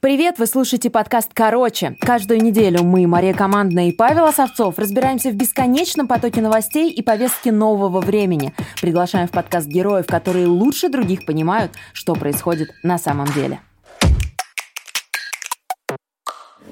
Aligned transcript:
Привет, 0.00 0.38
вы 0.38 0.46
слушаете 0.46 0.90
подкаст 0.90 1.32
«Короче». 1.34 1.96
Каждую 2.00 2.40
неделю 2.40 2.84
мы, 2.84 3.08
Мария 3.08 3.34
Командная 3.34 3.88
и 3.88 3.92
Павел 3.92 4.26
Осовцов, 4.26 4.78
разбираемся 4.78 5.30
в 5.30 5.34
бесконечном 5.34 6.06
потоке 6.06 6.40
новостей 6.40 6.92
и 6.92 7.02
повестки 7.02 7.48
нового 7.48 8.00
времени. 8.00 8.54
Приглашаем 8.80 9.26
в 9.26 9.32
подкаст 9.32 9.66
героев, 9.66 10.06
которые 10.06 10.46
лучше 10.46 10.88
других 10.88 11.26
понимают, 11.26 11.72
что 11.92 12.14
происходит 12.14 12.70
на 12.84 12.96
самом 12.96 13.26
деле. 13.32 13.58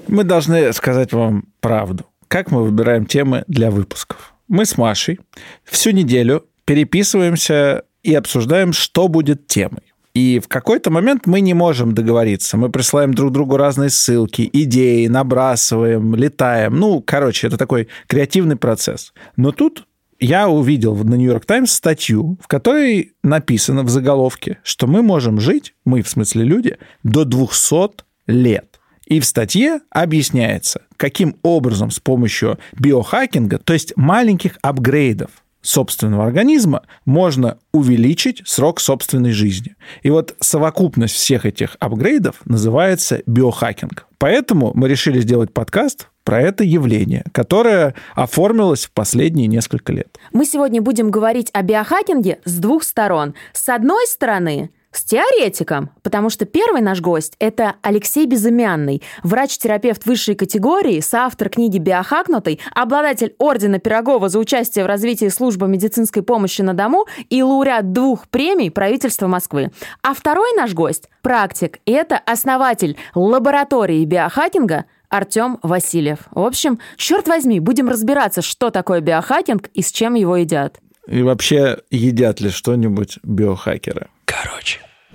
Мы 0.07 0.23
должны 0.23 0.73
сказать 0.73 1.13
вам 1.13 1.47
правду. 1.59 2.07
Как 2.29 2.53
мы 2.53 2.63
выбираем 2.63 3.07
темы 3.07 3.43
для 3.49 3.73
выпусков? 3.73 4.35
Мы 4.47 4.65
с 4.67 4.79
Машей 4.79 5.19
всю 5.65 5.91
неделю 5.91 6.47
переписываемся 6.65 7.83
и 8.05 8.15
обсуждаем, 8.15 8.73
что 8.73 9.09
будет 9.09 9.49
темой. 9.49 9.83
И 10.17 10.41
в 10.43 10.49
какой-то 10.49 10.91
момент 10.91 11.27
мы 11.27 11.43
не 11.43 11.53
можем 11.53 11.93
договориться. 11.93 12.57
Мы 12.57 12.71
присылаем 12.71 13.13
друг 13.13 13.33
другу 13.33 13.59
разные 13.59 13.91
ссылки, 13.91 14.49
идеи, 14.51 15.09
набрасываем, 15.09 16.15
летаем. 16.15 16.81
Ну, 16.81 17.03
короче, 17.03 17.49
это 17.49 17.59
такой 17.59 17.89
креативный 18.07 18.57
процесс. 18.57 19.13
Но 19.37 19.53
тут 19.53 19.87
я 20.19 20.49
увидел 20.49 20.97
на 20.97 21.17
Нью-Йорк 21.17 21.45
Таймс 21.45 21.71
статью, 21.71 22.39
в 22.43 22.49
которой 22.49 23.13
написано 23.23 23.83
в 23.83 23.91
заголовке, 23.91 24.59
что 24.63 24.87
мы 24.87 25.03
можем 25.03 25.39
жить, 25.39 25.75
мы 25.85 26.01
в 26.01 26.09
смысле 26.09 26.45
люди, 26.45 26.79
до 27.03 27.27
200 27.27 28.03
лет. 28.27 28.81
И 29.05 29.21
в 29.21 29.27
статье 29.27 29.81
объясняется, 29.91 30.81
каким 30.97 31.37
образом 31.43 31.91
с 31.91 32.01
помощью 32.01 32.59
биохакинга, 32.73 33.59
то 33.59 33.75
есть 33.75 33.95
маленьких 33.97 34.57
апгрейдов 34.63 35.31
собственного 35.67 36.25
организма 36.25 36.83
можно 37.05 37.59
увеличить 37.73 38.43
срок 38.47 38.81
собственной 38.81 39.33
жизни. 39.33 39.77
И 40.03 40.11
вот 40.11 40.35
совокупность 40.41 41.15
всех 41.15 41.45
этих 41.45 41.77
апгрейдов 41.81 42.37
называется 42.45 43.23
биохакинг. 43.27 44.07
Поэтому 44.19 44.73
мы 44.75 44.89
решили 44.89 45.21
сделать 45.21 45.53
подкаст 45.53 46.09
про 46.25 46.41
это 46.41 46.65
явление, 46.65 47.25
которое 47.33 47.95
оформилось 48.15 48.87
в 48.87 48.91
последние 48.91 49.47
несколько 49.47 49.93
лет. 49.93 50.19
Мы 50.33 50.45
сегодня 50.45 50.83
будем 50.83 51.11
говорить 51.11 51.51
о 51.53 51.63
биохакинге 51.63 52.41
с 52.45 52.59
двух 52.59 52.83
сторон. 52.83 53.35
С 53.53 53.69
одной 53.69 54.07
стороны, 54.07 54.71
с 54.97 55.05
теоретиком, 55.05 55.91
потому 56.03 56.31
что 56.31 56.47
первый 56.47 56.81
наш 56.81 57.01
гость– 57.01 57.35
это 57.39 57.75
Алексей 57.83 58.27
Безымянный, 58.27 59.03
врач-терапевт 59.23 60.07
высшей 60.07 60.35
категории, 60.35 61.01
соавтор 61.01 61.51
книги 61.51 61.79
«Биохакнутый», 61.79 62.61
обладатель 62.75 63.35
Ордена 63.39 63.79
Пирогова 63.79 64.29
за 64.29 64.39
участие 64.39 64.85
в 64.85 64.87
развитии 64.87 65.29
службы 65.29 65.69
медицинской 65.69 66.23
помощи 66.23 66.63
на 66.63 66.75
дому 66.75 67.07
и 67.29 67.43
лауреат 67.43 67.93
двух 67.93 68.29
премий 68.29 68.71
правительства 68.71 69.27
Москвы. 69.27 69.71
А 70.03 70.15
второй 70.15 70.55
наш 70.57 70.73
гость– 70.73 71.09
практик, 71.23 71.79
и 71.85 71.93
это 71.93 72.17
основатель 72.17 72.97
лаборатории 73.15 74.05
биохакинга 74.05 74.87
Артем 75.09 75.59
Васильев. 75.63 76.21
В 76.31 76.41
общем, 76.41 76.79
черт 76.97 77.29
возьми, 77.29 77.61
будем 77.61 77.89
разбираться, 77.89 78.43
что 78.43 78.71
такое 78.71 79.01
биохакинг 79.01 79.69
и 79.69 79.83
с 79.83 79.93
чем 79.93 80.15
его 80.15 80.37
едят. 80.37 80.79
И 81.07 81.23
вообще, 81.23 81.79
едят 81.91 82.41
ли 82.41 82.51
что-нибудь 82.51 83.19
биохакеры? 83.23 84.09
Короче 84.25 84.81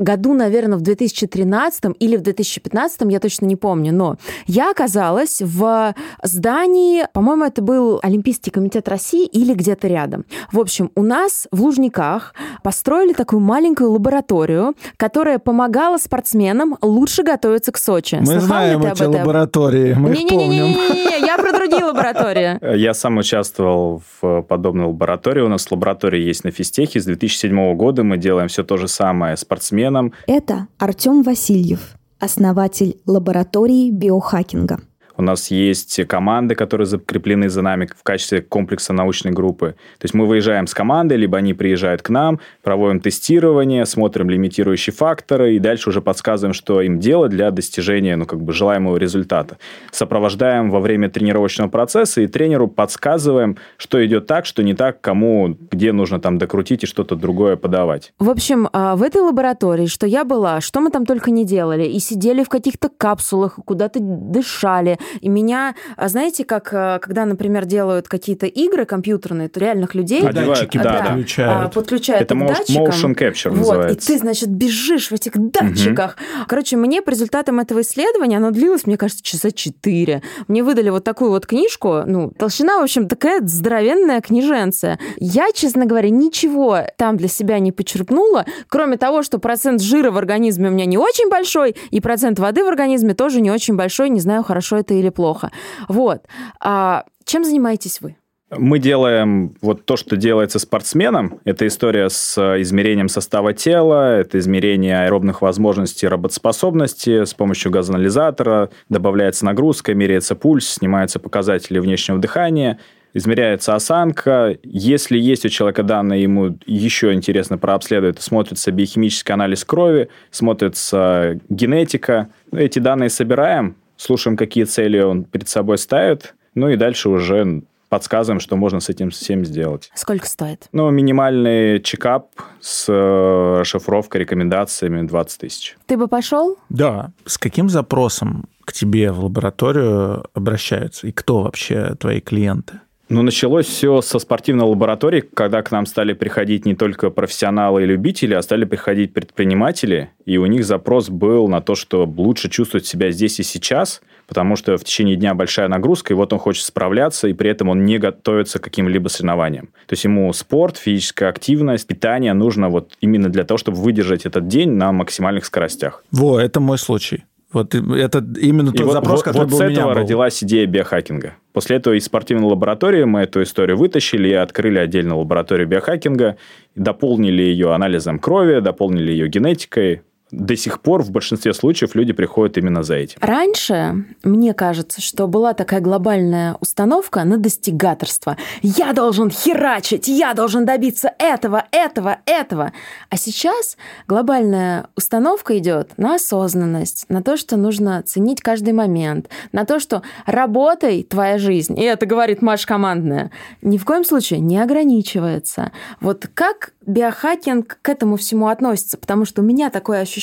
году, 0.00 0.34
наверное, 0.34 0.78
в 0.78 0.80
2013 0.80 1.84
или 1.98 2.16
в 2.16 2.22
2015, 2.22 3.02
я 3.10 3.20
точно 3.20 3.46
не 3.46 3.56
помню, 3.56 3.92
но 3.92 4.16
я 4.46 4.70
оказалась 4.70 5.40
в 5.40 5.94
здании, 6.22 7.04
по-моему, 7.12 7.44
это 7.44 7.62
был 7.62 8.00
Олимпийский 8.02 8.50
комитет 8.50 8.88
России 8.88 9.26
или 9.26 9.54
где-то 9.54 9.86
рядом. 9.86 10.24
В 10.50 10.58
общем, 10.58 10.90
у 10.94 11.02
нас 11.02 11.46
в 11.52 11.62
Лужниках 11.62 12.34
построили 12.62 13.12
такую 13.12 13.40
маленькую 13.40 13.92
лабораторию, 13.92 14.74
которая 14.96 15.38
помогала 15.38 15.98
спортсменам 15.98 16.76
лучше 16.80 17.22
готовиться 17.22 17.70
к 17.70 17.76
Сочи. 17.76 18.16
Мы 18.16 18.26
Слыхал 18.26 18.46
знаем 18.46 18.82
эти 18.82 19.02
лаборатории, 19.02 19.94
мы 19.94 20.10
не, 20.10 20.22
их 20.22 20.28
помним. 20.28 20.50
Не-не-не, 20.50 21.26
я 21.26 21.36
про 21.36 21.52
другие 21.52 21.84
лаборатории. 21.84 22.58
Я 22.80 22.94
сам 22.94 23.18
участвовал 23.18 24.02
в 24.20 24.42
подобной 24.42 24.86
лаборатории. 24.86 25.40
У 25.42 25.48
нас 25.48 25.70
лаборатория 25.70 26.24
есть 26.24 26.44
на 26.44 26.50
физтехе. 26.50 27.00
С 27.00 27.04
2007 27.04 27.74
года 27.74 28.02
мы 28.04 28.16
делаем 28.16 28.48
все 28.48 28.64
то 28.64 28.76
же 28.76 28.88
самое 28.88 29.36
спортсменам 29.36 29.89
членом. 29.90 30.12
Это 30.26 30.68
Артем 30.78 31.22
Васильев, 31.22 31.96
основатель 32.18 33.00
лаборатории 33.06 33.90
биохакинга. 33.90 34.80
У 35.20 35.22
нас 35.22 35.50
есть 35.50 36.00
команды, 36.06 36.54
которые 36.54 36.86
закреплены 36.86 37.50
за 37.50 37.60
нами 37.60 37.86
в 37.94 38.02
качестве 38.02 38.40
комплекса 38.40 38.94
научной 38.94 39.32
группы. 39.32 39.74
То 39.98 40.04
есть 40.04 40.14
мы 40.14 40.26
выезжаем 40.26 40.66
с 40.66 40.72
командой, 40.72 41.18
либо 41.18 41.36
они 41.36 41.52
приезжают 41.52 42.00
к 42.00 42.08
нам, 42.08 42.40
проводим 42.62 43.00
тестирование, 43.00 43.84
смотрим 43.84 44.30
лимитирующие 44.30 44.94
факторы 44.94 45.56
и 45.56 45.58
дальше 45.58 45.90
уже 45.90 46.00
подсказываем, 46.00 46.54
что 46.54 46.80
им 46.80 47.00
делать 47.00 47.32
для 47.32 47.50
достижения 47.50 48.16
ну, 48.16 48.24
как 48.24 48.40
бы 48.40 48.54
желаемого 48.54 48.96
результата. 48.96 49.58
Сопровождаем 49.90 50.70
во 50.70 50.80
время 50.80 51.10
тренировочного 51.10 51.68
процесса 51.68 52.22
и 52.22 52.26
тренеру 52.26 52.66
подсказываем, 52.66 53.58
что 53.76 54.02
идет 54.06 54.26
так, 54.26 54.46
что 54.46 54.62
не 54.62 54.72
так, 54.72 55.02
кому, 55.02 55.54
где 55.70 55.92
нужно 55.92 56.18
там 56.18 56.38
докрутить 56.38 56.84
и 56.84 56.86
что-то 56.86 57.14
другое 57.14 57.56
подавать. 57.56 58.14
В 58.18 58.30
общем, 58.30 58.70
а, 58.72 58.96
в 58.96 59.02
этой 59.02 59.20
лаборатории, 59.20 59.84
что 59.84 60.06
я 60.06 60.24
была, 60.24 60.62
что 60.62 60.80
мы 60.80 60.90
там 60.90 61.04
только 61.04 61.30
не 61.30 61.44
делали, 61.44 61.84
и 61.84 61.98
сидели 61.98 62.42
в 62.42 62.48
каких-то 62.48 62.88
капсулах, 62.88 63.58
куда-то 63.66 64.00
дышали, 64.00 64.98
и 65.20 65.28
меня, 65.28 65.74
а 65.96 66.08
знаете, 66.08 66.44
как 66.44 66.72
э, 66.72 66.98
когда, 67.00 67.24
например, 67.24 67.64
делают 67.64 68.08
какие-то 68.08 68.46
игры 68.46 68.84
компьютерные, 68.84 69.48
то 69.48 69.60
реальных 69.60 69.94
людей 69.94 70.22
а 70.26 70.32
датчики 70.32 70.78
да, 70.78 70.82
да, 70.82 71.04
подключают. 71.04 71.66
А, 71.66 71.68
подключают 71.68 72.22
Это 72.22 72.34
датчикам. 72.34 72.84
motion 72.84 73.14
capture 73.14 73.50
вот, 73.50 73.58
называется. 73.58 74.12
И 74.12 74.14
ты, 74.14 74.20
значит, 74.20 74.48
бежишь 74.48 75.10
в 75.10 75.14
этих 75.14 75.32
датчиках. 75.34 76.16
Угу. 76.16 76.46
Короче, 76.48 76.76
мне 76.76 77.02
по 77.02 77.10
результатам 77.10 77.60
этого 77.60 77.82
исследования, 77.82 78.36
оно 78.36 78.50
длилось, 78.50 78.86
мне 78.86 78.96
кажется, 78.96 79.22
часа 79.22 79.50
четыре. 79.50 80.22
Мне 80.48 80.62
выдали 80.62 80.90
вот 80.90 81.04
такую 81.04 81.30
вот 81.30 81.46
книжку, 81.46 82.02
ну, 82.06 82.30
толщина, 82.30 82.78
в 82.78 82.82
общем, 82.82 83.08
такая 83.08 83.40
здоровенная 83.46 84.20
книженция. 84.20 84.98
Я, 85.18 85.52
честно 85.52 85.86
говоря, 85.86 86.10
ничего 86.10 86.80
там 86.96 87.16
для 87.16 87.28
себя 87.28 87.58
не 87.58 87.72
почерпнула, 87.72 88.46
кроме 88.68 88.96
того, 88.96 89.22
что 89.22 89.38
процент 89.38 89.80
жира 89.80 90.10
в 90.10 90.18
организме 90.18 90.68
у 90.68 90.72
меня 90.72 90.84
не 90.84 90.98
очень 90.98 91.28
большой, 91.28 91.76
и 91.90 92.00
процент 92.00 92.38
воды 92.38 92.64
в 92.64 92.68
организме 92.68 93.14
тоже 93.14 93.40
не 93.40 93.50
очень 93.50 93.76
большой, 93.76 94.08
не 94.10 94.20
знаю, 94.20 94.42
хорошо 94.42 94.76
это 94.76 94.89
или 94.94 95.10
плохо. 95.10 95.50
Вот. 95.88 96.26
А 96.60 97.04
чем 97.24 97.44
занимаетесь 97.44 98.00
вы? 98.00 98.16
Мы 98.56 98.80
делаем 98.80 99.54
вот 99.60 99.84
то, 99.84 99.96
что 99.96 100.16
делается 100.16 100.58
спортсменом. 100.58 101.38
Это 101.44 101.68
история 101.68 102.10
с 102.10 102.36
измерением 102.60 103.08
состава 103.08 103.52
тела, 103.52 104.18
это 104.18 104.40
измерение 104.40 105.04
аэробных 105.04 105.40
возможностей 105.40 106.08
работоспособности 106.08 107.24
с 107.24 107.32
помощью 107.32 107.70
газоанализатора. 107.70 108.70
Добавляется 108.88 109.44
нагрузка, 109.44 109.94
меряется 109.94 110.34
пульс, 110.34 110.68
снимаются 110.68 111.20
показатели 111.20 111.78
внешнего 111.78 112.18
дыхания, 112.18 112.80
измеряется 113.14 113.76
осанка. 113.76 114.58
Если 114.64 115.16
есть 115.16 115.44
у 115.44 115.48
человека 115.48 115.84
данные, 115.84 116.22
ему 116.22 116.58
еще 116.66 117.12
интересно 117.12 117.56
прообследовать, 117.56 118.20
смотрится 118.20 118.72
биохимический 118.72 119.32
анализ 119.32 119.64
крови, 119.64 120.08
смотрится 120.32 121.38
генетика. 121.48 122.30
Эти 122.50 122.80
данные 122.80 123.10
собираем, 123.10 123.76
слушаем, 124.00 124.36
какие 124.36 124.64
цели 124.64 124.98
он 125.00 125.24
перед 125.24 125.48
собой 125.48 125.78
ставит, 125.78 126.34
ну 126.54 126.68
и 126.68 126.76
дальше 126.76 127.08
уже 127.08 127.62
подсказываем, 127.88 128.40
что 128.40 128.56
можно 128.56 128.80
с 128.80 128.88
этим 128.88 129.10
всем 129.10 129.44
сделать. 129.44 129.90
Сколько 129.94 130.26
стоит? 130.26 130.68
Ну, 130.72 130.88
минимальный 130.90 131.82
чекап 131.82 132.28
с 132.60 132.86
э, 132.88 133.60
расшифровкой, 133.60 134.20
рекомендациями 134.20 135.06
20 135.06 135.40
тысяч. 135.40 135.76
Ты 135.86 135.96
бы 135.96 136.06
пошел? 136.06 136.56
Да. 136.68 137.10
С 137.26 137.36
каким 137.36 137.68
запросом 137.68 138.44
к 138.64 138.72
тебе 138.72 139.10
в 139.10 139.24
лабораторию 139.24 140.24
обращаются? 140.34 141.08
И 141.08 141.12
кто 141.12 141.42
вообще 141.42 141.96
твои 141.98 142.20
клиенты? 142.20 142.80
Ну, 143.10 143.22
началось 143.22 143.66
все 143.66 144.02
со 144.02 144.20
спортивной 144.20 144.66
лаборатории, 144.66 145.20
когда 145.20 145.62
к 145.62 145.72
нам 145.72 145.84
стали 145.84 146.12
приходить 146.12 146.64
не 146.64 146.76
только 146.76 147.10
профессионалы 147.10 147.82
и 147.82 147.86
любители, 147.86 148.34
а 148.34 148.42
стали 148.42 148.64
приходить 148.64 149.12
предприниматели, 149.12 150.10
и 150.26 150.36
у 150.36 150.46
них 150.46 150.64
запрос 150.64 151.10
был 151.10 151.48
на 151.48 151.60
то, 151.60 151.74
что 151.74 152.04
лучше 152.04 152.48
чувствовать 152.48 152.86
себя 152.86 153.10
здесь 153.10 153.40
и 153.40 153.42
сейчас, 153.42 154.00
потому 154.28 154.54
что 154.54 154.76
в 154.76 154.84
течение 154.84 155.16
дня 155.16 155.34
большая 155.34 155.66
нагрузка, 155.66 156.12
и 156.12 156.16
вот 156.16 156.32
он 156.32 156.38
хочет 156.38 156.64
справляться, 156.64 157.26
и 157.26 157.32
при 157.32 157.50
этом 157.50 157.68
он 157.68 157.84
не 157.84 157.98
готовится 157.98 158.60
к 158.60 158.62
каким-либо 158.62 159.08
соревнованиям. 159.08 159.70
То 159.88 159.94
есть 159.94 160.04
ему 160.04 160.32
спорт, 160.32 160.76
физическая 160.76 161.30
активность, 161.30 161.88
питание 161.88 162.32
нужно 162.32 162.68
вот 162.68 162.92
именно 163.00 163.28
для 163.28 163.42
того, 163.42 163.58
чтобы 163.58 163.78
выдержать 163.78 164.24
этот 164.24 164.46
день 164.46 164.70
на 164.70 164.92
максимальных 164.92 165.46
скоростях. 165.46 166.04
Во, 166.12 166.38
это 166.38 166.60
мой 166.60 166.78
случай. 166.78 167.24
Вот 167.52 167.74
это 167.74 168.24
именно 168.40 168.70
тот 168.72 168.88
и 168.88 168.92
запрос, 168.92 169.18
вот, 169.18 169.24
который 169.24 169.42
вот 169.42 169.50
был 169.50 169.58
с 169.58 169.60
у 169.60 169.64
меня 169.64 169.72
этого 169.72 169.94
был. 169.94 170.00
родилась 170.00 170.42
идея 170.44 170.66
биохакинга. 170.66 171.34
После 171.52 171.76
этого 171.76 171.94
из 171.94 172.04
спортивной 172.04 172.48
лаборатории 172.48 173.02
мы 173.02 173.22
эту 173.22 173.42
историю 173.42 173.76
вытащили 173.76 174.28
и 174.28 174.34
открыли 174.34 174.78
отдельную 174.78 175.18
лабораторию 175.18 175.66
биохакинга, 175.66 176.36
дополнили 176.76 177.42
ее 177.42 177.74
анализом 177.74 178.20
крови, 178.20 178.60
дополнили 178.60 179.10
ее 179.10 179.28
генетикой, 179.28 180.02
до 180.30 180.56
сих 180.56 180.80
пор 180.80 181.02
в 181.02 181.10
большинстве 181.10 181.54
случаев 181.54 181.94
люди 181.94 182.12
приходят 182.12 182.58
именно 182.58 182.82
за 182.82 182.96
этим. 182.96 183.18
Раньше, 183.20 184.04
мне 184.22 184.54
кажется, 184.54 185.00
что 185.00 185.26
была 185.26 185.54
такая 185.54 185.80
глобальная 185.80 186.56
установка 186.60 187.24
на 187.24 187.38
достигаторство. 187.38 188.36
Я 188.62 188.92
должен 188.92 189.30
херачить, 189.30 190.08
я 190.08 190.34
должен 190.34 190.64
добиться 190.64 191.12
этого, 191.18 191.64
этого, 191.72 192.18
этого. 192.26 192.72
А 193.08 193.16
сейчас 193.16 193.76
глобальная 194.06 194.86
установка 194.96 195.58
идет 195.58 195.92
на 195.96 196.16
осознанность, 196.16 197.06
на 197.08 197.22
то, 197.22 197.36
что 197.36 197.56
нужно 197.56 198.02
ценить 198.02 198.40
каждый 198.40 198.72
момент, 198.72 199.28
на 199.52 199.64
то, 199.64 199.80
что 199.80 200.02
работай, 200.26 201.02
твоя 201.02 201.38
жизнь, 201.38 201.78
и 201.78 201.82
это 201.82 202.06
говорит 202.06 202.42
Маша 202.42 202.66
Командная, 202.66 203.30
ни 203.62 203.78
в 203.78 203.84
коем 203.84 204.04
случае 204.04 204.40
не 204.40 204.58
ограничивается. 204.58 205.72
Вот 206.00 206.28
как 206.34 206.72
биохакинг 206.86 207.78
к 207.82 207.88
этому 207.88 208.16
всему 208.16 208.48
относится? 208.48 208.98
Потому 208.98 209.24
что 209.24 209.42
у 209.42 209.44
меня 209.44 209.70
такое 209.70 210.00
ощущение, 210.00 210.19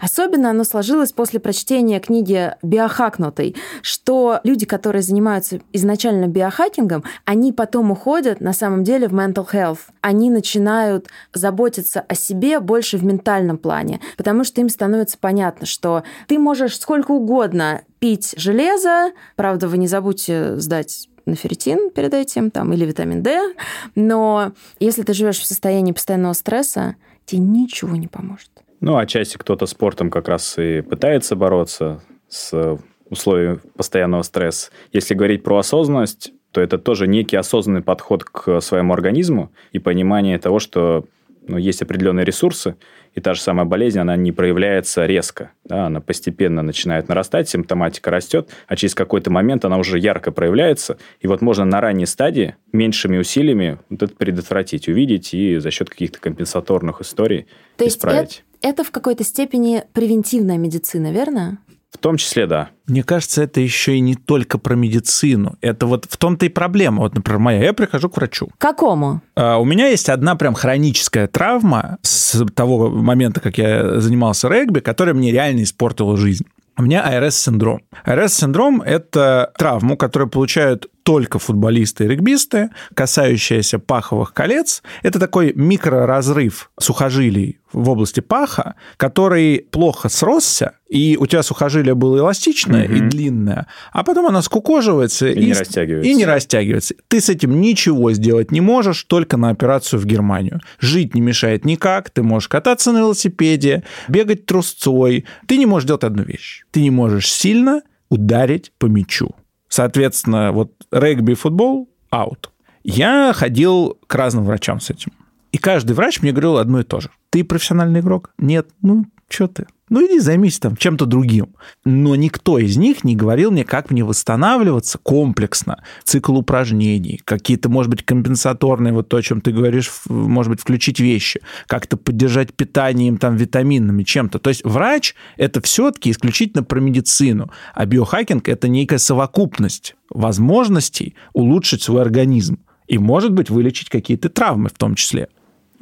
особенно 0.00 0.50
оно 0.50 0.64
сложилось 0.64 1.12
после 1.12 1.40
прочтения 1.40 2.00
книги 2.00 2.54
«Биохакнутый», 2.62 3.56
что 3.82 4.40
люди, 4.44 4.66
которые 4.66 5.02
занимаются 5.02 5.60
изначально 5.72 6.26
биохакингом, 6.26 7.04
они 7.24 7.52
потом 7.52 7.90
уходят 7.90 8.40
на 8.40 8.52
самом 8.52 8.84
деле 8.84 9.08
в 9.08 9.14
mental 9.14 9.46
health. 9.50 9.78
Они 10.00 10.30
начинают 10.30 11.08
заботиться 11.32 12.00
о 12.00 12.14
себе 12.14 12.60
больше 12.60 12.98
в 12.98 13.04
ментальном 13.04 13.58
плане, 13.58 14.00
потому 14.16 14.44
что 14.44 14.60
им 14.60 14.68
становится 14.68 15.16
понятно, 15.18 15.66
что 15.66 16.02
ты 16.28 16.38
можешь 16.38 16.78
сколько 16.78 17.12
угодно 17.12 17.82
пить 17.98 18.34
железо, 18.36 19.12
правда, 19.36 19.68
вы 19.68 19.78
не 19.78 19.86
забудьте 19.86 20.56
сдать 20.56 21.08
на 21.26 21.36
ферритин 21.36 21.90
перед 21.90 22.14
этим, 22.14 22.50
там, 22.50 22.72
или 22.72 22.84
витамин 22.84 23.22
D, 23.22 23.54
но 23.94 24.52
если 24.80 25.02
ты 25.02 25.14
живешь 25.14 25.38
в 25.38 25.46
состоянии 25.46 25.92
постоянного 25.92 26.32
стресса, 26.32 26.96
тебе 27.24 27.42
ничего 27.42 27.96
не 27.96 28.08
поможет. 28.08 28.50
Ну, 28.82 28.96
отчасти 28.96 29.38
кто-то 29.38 29.66
спортом 29.66 30.10
как 30.10 30.28
раз 30.28 30.58
и 30.58 30.80
пытается 30.80 31.36
бороться 31.36 32.02
с 32.28 32.78
условиями 33.08 33.60
постоянного 33.76 34.22
стресса. 34.22 34.70
Если 34.92 35.14
говорить 35.14 35.44
про 35.44 35.58
осознанность, 35.58 36.32
то 36.50 36.60
это 36.60 36.78
тоже 36.78 37.06
некий 37.06 37.36
осознанный 37.36 37.82
подход 37.82 38.24
к 38.24 38.60
своему 38.60 38.92
организму 38.92 39.52
и 39.70 39.78
понимание 39.78 40.36
того, 40.38 40.58
что 40.58 41.04
ну, 41.46 41.58
есть 41.58 41.80
определенные 41.80 42.24
ресурсы, 42.24 42.74
и 43.14 43.20
та 43.20 43.34
же 43.34 43.40
самая 43.40 43.66
болезнь, 43.66 44.00
она 44.00 44.16
не 44.16 44.32
проявляется 44.32 45.06
резко. 45.06 45.52
Да, 45.64 45.86
она 45.86 46.00
постепенно 46.00 46.62
начинает 46.62 47.08
нарастать, 47.08 47.48
симптоматика 47.48 48.10
растет, 48.10 48.50
а 48.66 48.74
через 48.74 48.96
какой-то 48.96 49.30
момент 49.30 49.64
она 49.64 49.78
уже 49.78 49.98
ярко 49.98 50.32
проявляется. 50.32 50.98
И 51.20 51.28
вот 51.28 51.40
можно 51.40 51.64
на 51.64 51.80
ранней 51.80 52.06
стадии 52.06 52.56
меньшими 52.72 53.18
усилиями 53.18 53.78
вот 53.90 54.02
это 54.02 54.14
предотвратить, 54.16 54.88
увидеть 54.88 55.34
и 55.34 55.58
за 55.58 55.70
счет 55.70 55.88
каких-то 55.88 56.18
компенсаторных 56.18 57.00
историй 57.00 57.46
То 57.76 57.86
исправить. 57.86 58.30
Есть 58.30 58.38
это, 58.38 58.51
это 58.62 58.84
в 58.84 58.90
какой-то 58.90 59.24
степени 59.24 59.84
превентивная 59.92 60.58
медицина, 60.58 61.12
верно? 61.12 61.58
В 61.92 61.98
том 61.98 62.16
числе, 62.16 62.46
да. 62.46 62.70
Мне 62.86 63.02
кажется, 63.02 63.42
это 63.42 63.60
еще 63.60 63.96
и 63.96 64.00
не 64.00 64.14
только 64.14 64.56
про 64.58 64.74
медицину. 64.74 65.56
Это 65.60 65.86
вот 65.86 66.06
в 66.08 66.16
том-то 66.16 66.46
и 66.46 66.48
проблема. 66.48 67.00
Вот, 67.02 67.14
например, 67.14 67.38
моя. 67.38 67.62
Я 67.62 67.72
прихожу 67.74 68.08
к 68.08 68.16
врачу. 68.16 68.48
Какому? 68.56 69.20
А, 69.36 69.58
у 69.58 69.64
меня 69.66 69.88
есть 69.88 70.08
одна 70.08 70.34
прям 70.34 70.54
хроническая 70.54 71.28
травма 71.28 71.98
с 72.00 72.44
того 72.54 72.88
момента, 72.88 73.40
как 73.40 73.58
я 73.58 74.00
занимался 74.00 74.48
регби, 74.48 74.80
которая 74.80 75.14
мне 75.14 75.32
реально 75.32 75.64
испортила 75.64 76.16
жизнь. 76.16 76.46
У 76.78 76.82
меня 76.82 77.02
АРС-синдром. 77.02 77.82
АРС-синдром– 78.04 78.80
это 78.86 79.52
травму, 79.58 79.98
которую 79.98 80.30
получают 80.30 80.86
только 81.02 81.38
футболисты 81.38 82.04
и 82.04 82.08
регбисты, 82.08 82.70
касающаяся 82.94 83.78
паховых 83.78 84.32
колец. 84.32 84.82
Это 85.02 85.18
такой 85.18 85.52
микроразрыв 85.54 86.70
сухожилий 86.78 87.60
в 87.72 87.88
области 87.88 88.20
паха, 88.20 88.74
который 88.96 89.66
плохо 89.70 90.08
сросся, 90.08 90.72
и 90.88 91.16
у 91.18 91.26
тебя 91.26 91.42
сухожилие 91.42 91.94
было 91.94 92.18
эластичное 92.18 92.84
угу. 92.84 92.94
и 92.94 93.00
длинное, 93.00 93.66
а 93.92 94.04
потом 94.04 94.26
оно 94.26 94.42
скукоживается 94.42 95.28
и, 95.28 95.40
и 95.40 95.46
не 95.46 95.52
растягивается. 95.54 96.10
И 96.10 96.14
не 96.14 96.26
растягивается. 96.26 96.94
Ты 97.08 97.20
с 97.20 97.28
этим 97.28 97.60
ничего 97.60 98.12
сделать 98.12 98.50
не 98.50 98.60
можешь, 98.60 99.02
только 99.04 99.36
на 99.36 99.48
операцию 99.48 100.00
в 100.00 100.06
Германию. 100.06 100.60
Жить 100.80 101.14
не 101.14 101.20
мешает 101.20 101.64
никак, 101.64 102.10
ты 102.10 102.22
можешь 102.22 102.48
кататься 102.48 102.92
на 102.92 102.98
велосипеде, 102.98 103.84
бегать 104.08 104.44
трусцой. 104.46 105.24
Ты 105.46 105.56
не 105.56 105.66
можешь 105.66 105.86
делать 105.86 106.04
одну 106.04 106.24
вещь. 106.24 106.64
Ты 106.70 106.82
не 106.82 106.90
можешь 106.90 107.32
сильно 107.32 107.82
ударить 108.10 108.72
по 108.78 108.86
мячу. 108.86 109.34
Соответственно, 109.72 110.52
вот 110.52 110.70
регби, 110.90 111.32
футбол– 111.32 111.88
аут. 112.10 112.50
Я 112.84 113.32
ходил 113.32 113.98
к 114.06 114.14
разным 114.14 114.44
врачам 114.44 114.80
с 114.80 114.90
этим. 114.90 115.12
И 115.50 115.56
каждый 115.56 115.92
врач 115.92 116.20
мне 116.20 116.30
говорил 116.30 116.58
одно 116.58 116.80
и 116.80 116.84
то 116.84 117.00
же. 117.00 117.08
Ты 117.30 117.42
профессиональный 117.42 118.00
игрок? 118.00 118.34
Нет. 118.36 118.68
Ну, 118.82 119.06
что 119.30 119.48
ты? 119.48 119.66
Ну, 119.92 120.06
иди 120.06 120.20
займись 120.20 120.58
там 120.58 120.74
чем-то 120.74 121.04
другим. 121.04 121.54
Но 121.84 122.16
никто 122.16 122.58
из 122.58 122.78
них 122.78 123.04
не 123.04 123.14
говорил 123.14 123.50
мне, 123.50 123.62
как 123.62 123.90
мне 123.90 124.02
восстанавливаться 124.02 124.96
комплексно. 124.96 125.84
Цикл 126.04 126.34
упражнений, 126.38 127.20
какие-то, 127.22 127.68
может 127.68 127.90
быть, 127.90 128.02
компенсаторные, 128.02 128.94
вот 128.94 129.10
то, 129.10 129.18
о 129.18 129.22
чем 129.22 129.42
ты 129.42 129.52
говоришь, 129.52 129.92
может 130.08 130.50
быть, 130.50 130.62
включить 130.62 130.98
вещи, 130.98 131.42
как-то 131.66 131.98
поддержать 131.98 132.54
питанием, 132.54 133.18
там, 133.18 133.36
витаминами, 133.36 134.02
чем-то. 134.02 134.38
То 134.38 134.48
есть 134.48 134.64
врач– 134.64 135.14
это 135.36 135.60
все-таки 135.60 136.10
исключительно 136.10 136.62
про 136.64 136.80
медицину, 136.80 137.50
а 137.74 137.84
биохакинг– 137.84 138.48
это 138.48 138.68
некая 138.68 138.98
совокупность 138.98 139.94
возможностей 140.08 141.16
улучшить 141.34 141.82
свой 141.82 142.00
организм 142.00 142.60
и, 142.88 142.96
может 142.96 143.32
быть, 143.32 143.50
вылечить 143.50 143.90
какие-то 143.90 144.30
травмы 144.30 144.70
в 144.70 144.78
том 144.78 144.94
числе. 144.94 145.28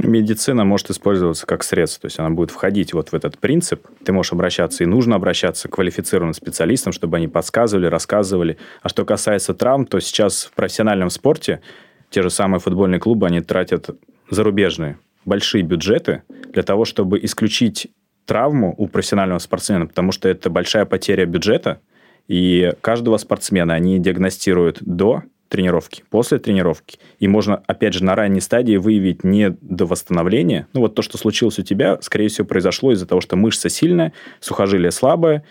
Медицина 0.02 0.64
может 0.64 0.90
использоваться 0.90 1.46
как 1.46 1.62
средство, 1.62 2.02
то 2.02 2.06
есть 2.06 2.18
она 2.18 2.30
будет 2.30 2.50
входить 2.50 2.94
вот 2.94 3.10
в 3.10 3.14
этот 3.14 3.38
принцип. 3.38 3.86
Ты 4.02 4.12
можешь 4.12 4.32
обращаться 4.32 4.82
и 4.82 4.86
нужно 4.86 5.16
обращаться 5.16 5.68
к 5.68 5.72
квалифицированным 5.72 6.32
специалистам, 6.32 6.92
чтобы 6.92 7.18
они 7.18 7.28
подсказывали, 7.28 7.86
рассказывали. 7.86 8.56
А 8.82 8.88
что 8.88 9.04
касается 9.04 9.52
травм, 9.52 9.84
то 9.84 10.00
сейчас 10.00 10.44
в 10.44 10.52
профессиональном 10.52 11.10
спорте 11.10 11.60
те 12.08 12.22
же 12.22 12.30
самые 12.30 12.60
футбольные 12.60 12.98
клубы, 12.98 13.26
они 13.26 13.40
тратят 13.40 13.90
зарубежные 14.30 14.98
большие 15.24 15.62
бюджеты 15.62 16.22
для 16.52 16.62
того, 16.62 16.84
чтобы 16.84 17.18
исключить 17.22 17.88
травму 18.24 18.74
у 18.78 18.88
профессионального 18.88 19.38
спортсмена, 19.38 19.86
потому 19.86 20.12
что 20.12 20.28
это 20.28 20.50
большая 20.50 20.86
потеря 20.86 21.26
бюджета, 21.26 21.80
и 22.26 22.72
каждого 22.80 23.16
спортсмена 23.16 23.74
они 23.74 23.98
диагностируют 23.98 24.78
до 24.80 25.24
тренировки, 25.50 26.04
после 26.08 26.38
тренировки. 26.38 26.98
И 27.18 27.28
можно, 27.28 27.62
опять 27.66 27.92
же, 27.92 28.04
на 28.04 28.14
ранней 28.14 28.40
стадии 28.40 28.76
выявить 28.76 29.24
не 29.24 29.50
до 29.60 29.84
восстановления. 29.84 30.68
Ну, 30.72 30.80
вот 30.80 30.94
то, 30.94 31.02
что 31.02 31.18
случилось 31.18 31.58
у 31.58 31.62
тебя, 31.62 31.98
скорее 32.00 32.28
всего, 32.28 32.46
произошло 32.46 32.92
из-за 32.92 33.06
того, 33.06 33.20
что 33.20 33.36
мышца 33.36 33.68
сильная, 33.68 34.12
сухожилие 34.38 34.92
слабое, 34.92 35.44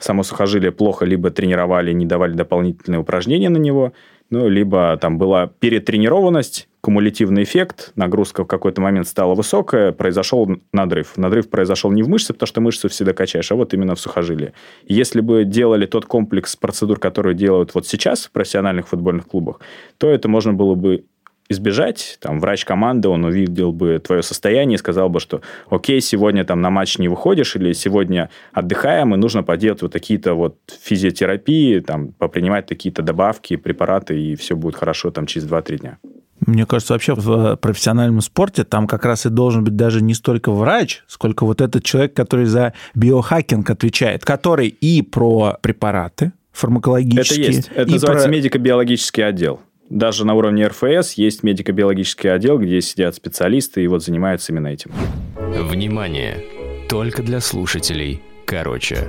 само 0.00 0.24
сухожилие 0.24 0.72
плохо 0.72 1.06
либо 1.06 1.30
тренировали, 1.30 1.92
не 1.92 2.04
давали 2.04 2.32
дополнительные 2.32 2.98
упражнения 2.98 3.48
на 3.48 3.58
него, 3.58 3.92
ну, 4.30 4.48
либо 4.48 4.96
там 5.00 5.18
была 5.18 5.46
перетренированность, 5.46 6.68
кумулятивный 6.80 7.44
эффект, 7.44 7.92
нагрузка 7.96 8.44
в 8.44 8.46
какой-то 8.46 8.82
момент 8.82 9.08
стала 9.08 9.34
высокая, 9.34 9.92
произошел 9.92 10.48
надрыв. 10.72 11.16
Надрыв 11.16 11.48
произошел 11.48 11.90
не 11.90 12.02
в 12.02 12.08
мышце, 12.08 12.34
потому 12.34 12.46
что 12.46 12.60
мышцы 12.60 12.88
всегда 12.88 13.14
качаешь, 13.14 13.50
а 13.52 13.54
вот 13.54 13.72
именно 13.72 13.94
в 13.94 14.00
сухожилии. 14.00 14.52
Если 14.86 15.20
бы 15.20 15.44
делали 15.44 15.86
тот 15.86 16.04
комплекс 16.04 16.56
процедур, 16.56 16.98
которые 16.98 17.34
делают 17.34 17.74
вот 17.74 17.86
сейчас 17.86 18.26
в 18.26 18.32
профессиональных 18.32 18.88
футбольных 18.88 19.26
клубах, 19.26 19.60
то 19.96 20.10
это 20.10 20.28
можно 20.28 20.52
было 20.52 20.74
бы 20.74 21.04
избежать, 21.48 22.18
там, 22.20 22.40
врач 22.40 22.64
команды, 22.64 23.08
он 23.08 23.24
увидел 23.24 23.72
бы 23.72 23.98
твое 23.98 24.22
состояние 24.22 24.76
и 24.76 24.78
сказал 24.78 25.08
бы, 25.08 25.20
что 25.20 25.42
окей, 25.68 26.00
сегодня 26.00 26.44
там 26.44 26.60
на 26.60 26.70
матч 26.70 26.98
не 26.98 27.08
выходишь, 27.08 27.56
или 27.56 27.72
сегодня 27.72 28.30
отдыхаем, 28.52 29.14
и 29.14 29.18
нужно 29.18 29.42
поделать 29.42 29.82
вот 29.82 29.92
такие-то 29.92 30.34
вот 30.34 30.56
физиотерапии, 30.82 31.80
там, 31.80 32.12
попринимать 32.12 32.66
такие-то 32.66 33.02
добавки, 33.02 33.56
препараты, 33.56 34.20
и 34.20 34.36
все 34.36 34.56
будет 34.56 34.76
хорошо 34.76 35.10
там 35.10 35.26
через 35.26 35.46
2-3 35.46 35.78
дня. 35.78 35.98
Мне 36.46 36.66
кажется, 36.66 36.92
вообще 36.92 37.14
в 37.14 37.56
профессиональном 37.56 38.20
спорте 38.20 38.64
там 38.64 38.86
как 38.86 39.04
раз 39.04 39.24
и 39.24 39.30
должен 39.30 39.64
быть 39.64 39.76
даже 39.76 40.02
не 40.02 40.14
столько 40.14 40.50
врач, 40.50 41.02
сколько 41.06 41.44
вот 41.46 41.60
этот 41.60 41.84
человек, 41.84 42.14
который 42.14 42.46
за 42.46 42.74
биохакинг 42.94 43.68
отвечает, 43.70 44.24
который 44.24 44.68
и 44.68 45.00
про 45.02 45.56
препараты 45.62 46.32
фармакологические. 46.52 47.46
Это 47.46 47.56
есть. 47.56 47.70
Это 47.74 47.90
называется 47.90 48.28
про... 48.28 48.34
медико-биологический 48.34 49.22
отдел. 49.22 49.60
Даже 49.90 50.24
на 50.24 50.34
уровне 50.34 50.66
РФС 50.66 51.12
есть 51.12 51.42
медико-биологический 51.42 52.28
отдел, 52.28 52.58
где 52.58 52.80
сидят 52.80 53.14
специалисты 53.14 53.82
и 53.82 53.86
вот 53.86 54.02
занимаются 54.02 54.52
именно 54.52 54.68
этим. 54.68 54.90
Внимание! 55.36 56.44
Только 56.88 57.22
для 57.22 57.40
слушателей. 57.40 58.22
Короче. 58.46 59.08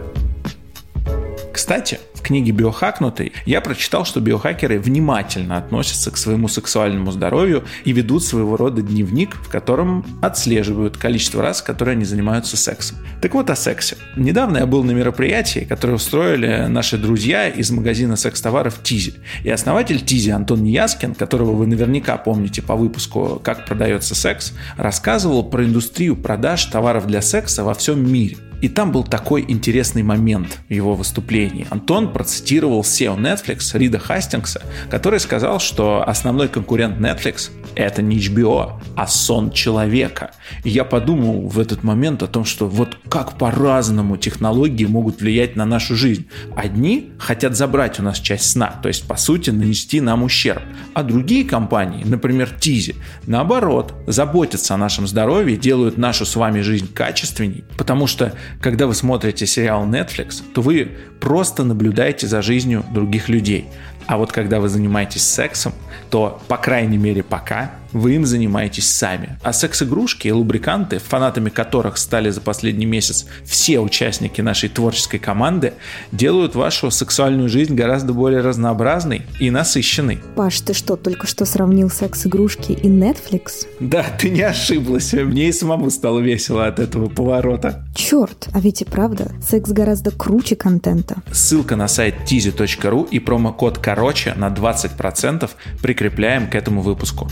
Кстати, 1.56 2.00
в 2.14 2.22
книге 2.22 2.52
«Биохакнутый» 2.52 3.32
я 3.46 3.62
прочитал, 3.62 4.04
что 4.04 4.20
биохакеры 4.20 4.78
внимательно 4.78 5.56
относятся 5.56 6.12
к 6.12 6.18
своему 6.18 6.50
сексуальному 6.50 7.14
здоровью 7.14 7.64
и 7.86 7.94
ведут 7.94 8.26
своего 8.26 8.58
рода 8.58 8.82
дневник, 8.82 9.38
в 9.38 9.48
котором 9.48 10.06
отслеживают 10.22 10.98
количество 10.98 11.42
раз, 11.42 11.62
которые 11.62 11.94
они 11.94 12.04
занимаются 12.04 12.58
сексом. 12.58 12.98
Так 13.22 13.34
вот 13.36 13.50
о 13.50 13.56
сексе. 13.56 13.96
Недавно 14.18 14.58
я 14.58 14.66
был 14.66 14.84
на 14.84 14.92
мероприятии, 14.92 15.62
которое 15.62 15.94
устроили 15.94 16.66
наши 16.68 16.98
друзья 16.98 17.48
из 17.48 17.72
магазина 17.72 18.18
секс-товаров 18.18 18.84
Тизи. 18.84 19.14
И 19.46 19.50
основатель 19.50 20.02
Тизи 20.02 20.32
Антон 20.32 20.62
Неяскин, 20.62 21.16
которого 21.16 21.54
вы 21.54 21.68
наверняка 21.68 22.18
помните 22.18 22.62
по 22.62 22.76
выпуску 22.76 23.40
«Как 23.42 23.66
продается 23.66 24.14
секс», 24.14 24.52
рассказывал 24.76 25.42
про 25.42 25.64
индустрию 25.64 26.18
продаж 26.18 26.66
товаров 26.66 27.08
для 27.08 27.22
секса 27.22 27.64
во 27.64 27.74
всем 27.74 28.12
мире. 28.12 28.36
И 28.62 28.70
там 28.70 28.92
был 28.92 29.04
такой 29.04 29.46
интересный 29.48 30.04
момент 30.04 30.60
в 30.70 30.74
его 30.74 30.96
выступлении. 30.96 31.68
Антон 31.70 32.12
процитировал 32.12 32.82
SEO 32.82 33.18
Netflix 33.18 33.78
Рида 33.78 34.00
Хастингса, 34.00 34.62
который 34.90 35.20
сказал, 35.20 35.60
что 35.60 36.04
основной 36.08 36.48
конкурент 36.48 37.00
Netflix— 37.00 37.52
это 37.76 38.02
не 38.02 38.18
HBO, 38.18 38.80
а 38.96 39.08
сон 39.08 39.52
человека. 39.52 40.32
И 40.64 40.70
я 40.70 40.84
подумал 40.84 41.48
в 41.48 41.60
этот 41.60 41.84
момент 41.84 42.24
о 42.24 42.28
том, 42.28 42.46
что 42.46 42.68
вот 42.68 42.98
как 43.10 43.38
по-разному 43.38 44.18
технологии 44.18 44.86
могут 44.86 45.22
влиять 45.22 45.56
на 45.56 45.66
нашу 45.66 45.96
жизнь. 45.96 46.28
Одни 46.56 47.12
хотят 47.20 47.56
забрать 47.56 48.00
у 48.00 48.04
нас 48.04 48.20
часть 48.20 48.52
сна, 48.52 48.80
то 48.82 48.88
есть, 48.88 49.08
по 49.08 49.18
сути, 49.18 49.50
нанести 49.50 50.02
нам 50.02 50.24
ущерб. 50.24 50.62
А 50.94 51.04
другие 51.04 51.44
компании, 51.44 52.04
например, 52.06 52.50
Тизи, 52.50 52.96
наоборот, 53.28 53.94
заботятся 54.08 54.76
о 54.76 54.78
нашем 54.78 55.08
здоровье, 55.08 55.58
делают 55.58 55.98
нашу 55.98 56.26
с 56.26 56.36
вами 56.36 56.62
жизнь 56.62 56.92
качественней, 56.94 57.66
потому 57.78 58.08
что 58.08 58.34
когда 58.62 58.88
вы 58.88 58.94
смотрите 58.94 59.46
сериал 59.46 59.86
Netflix, 59.86 60.42
то 60.54 60.62
вы 60.62 60.92
просто 61.20 61.64
наблюдаете 61.64 62.28
за 62.28 62.42
жизнью 62.42 62.84
других 62.92 63.30
людей. 63.30 63.68
А 64.08 64.18
вот 64.18 64.32
когда 64.32 64.60
вы 64.60 64.70
занимаетесь 64.70 65.24
сексом, 65.24 65.74
то, 66.10 66.42
по 66.48 66.58
крайней 66.58 66.98
мере, 66.98 67.24
пока, 67.24 67.72
вы 67.96 68.16
им 68.16 68.26
занимаетесь 68.26 68.92
сами. 68.92 69.40
А 69.42 69.54
секс-игрушки 69.54 70.28
и 70.28 70.32
лубриканты, 70.32 71.00
фанатами 71.00 71.50
которых 71.50 71.98
стали 71.98 72.30
за 72.30 72.42
последний 72.42 72.86
месяц 72.86 73.26
все 73.46 73.80
участники 73.80 74.42
нашей 74.42 74.68
творческой 74.68 75.20
команды, 75.20 75.74
делают 76.12 76.56
вашу 76.56 76.92
сексуальную 76.92 77.48
жизнь 77.48 77.74
гораздо 77.74 78.12
более 78.12 78.42
разнообразной 78.42 79.22
и 79.40 79.50
насыщенной. 79.50 80.20
Паш, 80.36 80.60
ты 80.60 80.74
что, 80.74 80.98
только 80.98 81.26
что 81.26 81.46
сравнил 81.46 81.90
секс-игрушки 81.90 82.74
и 82.74 82.90
Netflix? 82.90 83.66
Да, 83.80 84.04
ты 84.04 84.30
не 84.30 84.42
ошиблась. 84.42 85.14
Мне 85.14 85.48
и 85.48 85.54
самому 85.54 85.90
стало 85.90 86.20
весело 86.20 86.68
от 86.68 86.80
этого 86.80 87.08
поворота. 87.08 87.86
Черт, 87.96 88.50
а 88.52 88.60
ведь 88.60 88.82
и 88.82 88.86
правда, 88.86 89.32
секс 89.42 89.70
гораздо 89.70 90.12
круче 90.12 90.58
контента. 90.58 91.24
Ссылка 91.32 91.78
на 91.78 91.88
сайт 91.88 92.16
tizi.ru 92.30 93.08
и 93.10 93.20
промокод 93.20 93.78
«Короче» 93.78 94.34
на 94.36 94.50
20% 94.50 95.50
прикрепляем 95.82 96.50
к 96.50 96.56
этому 96.56 96.82
выпуску. 96.82 97.30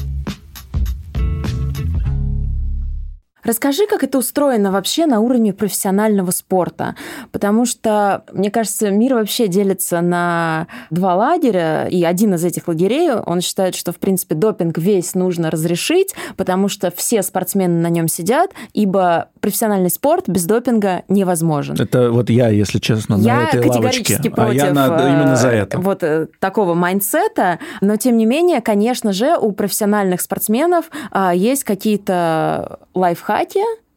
Расскажи, 3.43 3.87
как 3.87 4.03
это 4.03 4.17
устроено 4.17 4.71
вообще 4.71 5.05
на 5.05 5.19
уровне 5.19 5.53
профессионального 5.53 6.31
спорта, 6.31 6.95
потому 7.31 7.65
что, 7.65 8.23
мне 8.31 8.49
кажется, 8.49 8.89
мир 8.89 9.15
вообще 9.15 9.47
делится 9.47 10.01
на 10.01 10.67
два 10.89 11.15
лагеря, 11.15 11.87
и 11.89 12.03
один 12.03 12.35
из 12.35 12.45
этих 12.45 12.67
лагерей, 12.67 13.11
он 13.11 13.41
считает, 13.41 13.75
что, 13.75 13.91
в 13.91 13.97
принципе, 13.97 14.35
допинг 14.35 14.77
весь 14.77 15.13
нужно 15.13 15.51
разрешить, 15.51 16.15
потому 16.37 16.69
что 16.69 16.91
все 16.95 17.21
спортсмены 17.21 17.81
на 17.81 17.89
нем 17.89 18.07
сидят, 18.07 18.51
ибо 18.73 19.27
профессиональный 19.41 19.89
спорт 19.89 20.25
без 20.27 20.45
допинга 20.45 21.03
невозможен. 21.09 21.75
Это 21.77 22.11
вот 22.11 22.29
я, 22.29 22.47
если 22.47 22.79
честно, 22.79 23.15
я 23.15 23.35
на 23.35 23.43
этой 23.49 23.67
лавочке. 23.67 24.29
против 24.29 24.37
а 24.37 24.53
я 24.53 24.73
на, 24.73 24.85
именно 24.85 25.35
за 25.35 25.49
это. 25.49 25.79
вот 25.79 26.01
э, 26.03 26.27
такого 26.39 26.73
mindset 26.75 27.41
а, 27.41 27.59
но 27.81 27.97
тем 27.97 28.15
не 28.17 28.25
менее, 28.25 28.61
конечно 28.61 29.11
же, 29.11 29.37
у 29.37 29.51
профессиональных 29.51 30.21
спортсменов 30.21 30.85
а, 31.11 31.35
есть 31.35 31.65
какие-то 31.65 32.79
лайфхаки 32.93 33.32